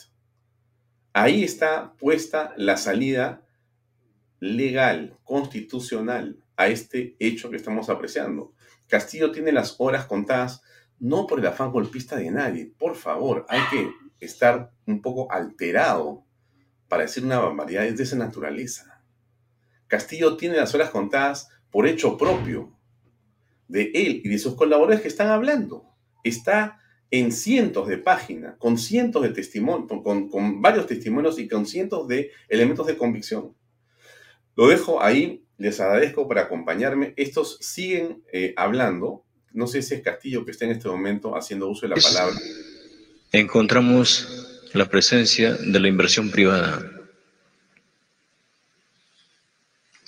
[1.12, 3.42] Ahí está puesta la salida
[4.38, 8.52] legal, constitucional a este hecho que estamos apreciando.
[8.86, 10.62] Castillo tiene las horas contadas
[10.98, 12.72] no por el afán golpista de nadie.
[12.78, 16.25] Por favor, hay que estar un poco alterado
[16.88, 19.02] para decir una barbaridad de esa naturaleza.
[19.86, 22.76] Castillo tiene las horas contadas por hecho propio,
[23.68, 25.84] de él y de sus colaboradores que están hablando.
[26.22, 26.80] Está
[27.10, 32.30] en cientos de páginas, con cientos de testimonios, con, varios testimonios y con cientos de
[32.48, 33.54] elementos de convicción.
[34.56, 37.14] Lo dejo ahí, les agradezco por acompañarme.
[37.16, 39.24] Estos siguen eh, hablando.
[39.52, 42.36] No sé si es Castillo que está en este momento haciendo uso de la palabra.
[43.32, 46.90] Encontramos la presencia de la inversión privada.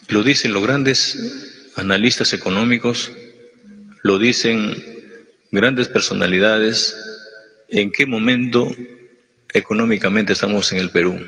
[0.09, 3.12] Lo dicen los grandes analistas económicos
[4.02, 4.74] lo dicen
[5.51, 6.97] grandes personalidades,
[7.68, 8.74] en qué momento
[9.52, 11.18] económicamente estamos en el Perú.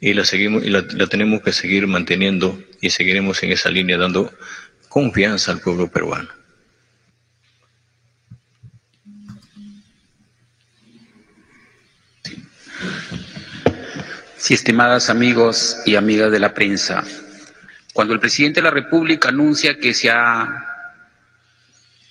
[0.00, 4.32] Y la, seguimos, y la, tenemos que seguir manteniendo y seguiremos en esa línea dando
[4.88, 6.28] confianza al pueblo peruano.
[14.40, 17.04] Sí, estimadas amigos y amigas de la prensa,
[17.92, 20.66] cuando el presidente de la República anuncia que se ha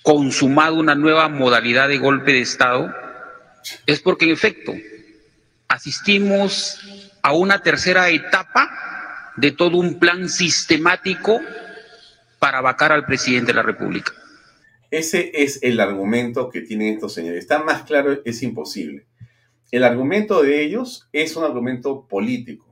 [0.02, 2.94] consumado una nueva modalidad de golpe de Estado,
[3.84, 4.72] es porque en efecto
[5.66, 6.78] asistimos
[7.20, 11.40] a una tercera etapa de todo un plan sistemático
[12.38, 14.12] para vacar al presidente de la República.
[14.92, 17.40] Ese es el argumento que tienen estos señores.
[17.40, 19.09] Está más claro, es imposible.
[19.70, 22.66] El argumento de ellos es un argumento político.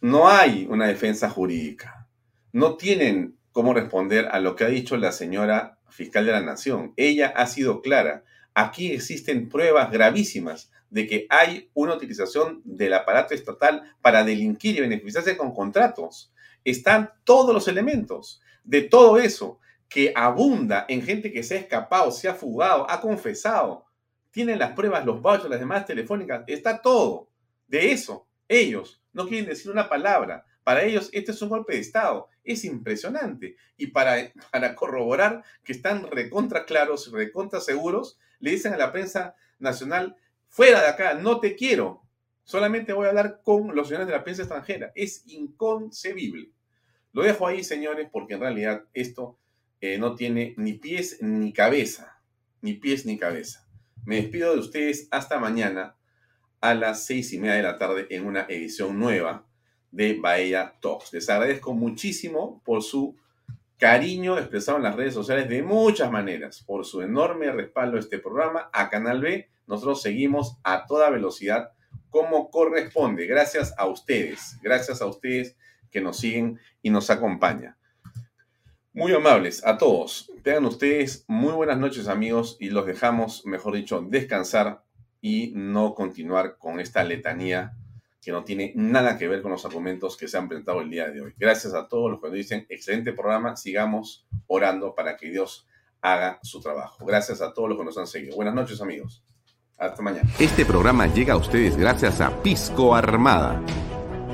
[0.00, 2.08] No hay una defensa jurídica.
[2.50, 6.94] No tienen cómo responder a lo que ha dicho la señora fiscal de la Nación.
[6.96, 8.24] Ella ha sido clara.
[8.54, 14.80] Aquí existen pruebas gravísimas de que hay una utilización del aparato estatal para delinquir y
[14.80, 16.32] beneficiarse con contratos.
[16.64, 19.60] Están todos los elementos de todo eso
[19.90, 23.84] que abunda en gente que se ha escapado, se ha fugado, ha confesado.
[24.32, 26.42] Tienen las pruebas, los vouchers, las demás telefónicas.
[26.48, 27.28] Está todo.
[27.68, 30.44] De eso, ellos no quieren decir una palabra.
[30.64, 32.28] Para ellos, este es un golpe de Estado.
[32.44, 33.56] Es impresionante.
[33.76, 34.32] Y para,
[34.74, 40.16] corroborar que están recontra claros, recontra seguros, le dicen a la prensa nacional,
[40.48, 42.02] fuera de acá, no te quiero.
[42.44, 44.92] Solamente voy a hablar con los señores de la prensa extranjera.
[44.94, 46.50] Es inconcebible.
[47.12, 49.38] Lo dejo ahí, señores, porque en realidad esto
[49.80, 52.20] eh, no tiene ni pies ni cabeza.
[52.62, 53.61] Ni pies ni cabeza.
[54.04, 55.96] Me despido de ustedes hasta mañana
[56.60, 59.46] a las seis y media de la tarde en una edición nueva
[59.92, 61.12] de Bahía Talks.
[61.12, 63.16] Les agradezco muchísimo por su
[63.78, 66.62] cariño expresado en las redes sociales de muchas maneras.
[66.62, 71.72] Por su enorme respaldo a este programa, a Canal B, nosotros seguimos a toda velocidad
[72.10, 73.26] como corresponde.
[73.26, 75.56] Gracias a ustedes, gracias a ustedes
[75.90, 77.76] que nos siguen y nos acompañan.
[78.94, 80.30] Muy amables a todos.
[80.42, 84.84] Tengan ustedes muy buenas noches amigos y los dejamos, mejor dicho, descansar
[85.22, 87.72] y no continuar con esta letanía
[88.20, 91.08] que no tiene nada que ver con los argumentos que se han presentado el día
[91.08, 91.32] de hoy.
[91.38, 95.66] Gracias a todos los que nos dicen, excelente programa, sigamos orando para que Dios
[96.02, 97.06] haga su trabajo.
[97.06, 98.36] Gracias a todos los que nos han seguido.
[98.36, 99.24] Buenas noches amigos.
[99.78, 100.30] Hasta mañana.
[100.38, 103.64] Este programa llega a ustedes gracias a Pisco Armada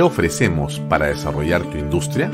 [0.00, 2.30] ¿Qué ofrecemos para desarrollar tu industria?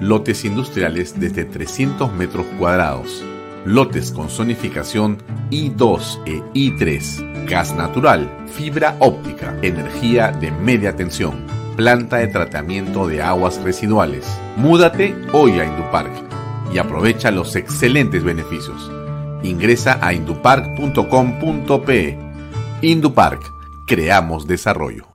[0.00, 3.24] Lotes industriales desde 300 metros cuadrados.
[3.64, 5.18] Lotes con zonificación
[5.52, 7.46] I2 e I3.
[7.46, 14.26] Gas natural, fibra óptica, energía de media tensión, planta de tratamiento de aguas residuales.
[14.56, 16.10] Múdate hoy a Indupark
[16.74, 18.90] y aprovecha los excelentes beneficios.
[19.44, 22.18] Ingresa a indupark.com.pe.
[22.82, 23.42] Indupark,
[23.86, 25.07] creamos desarrollo.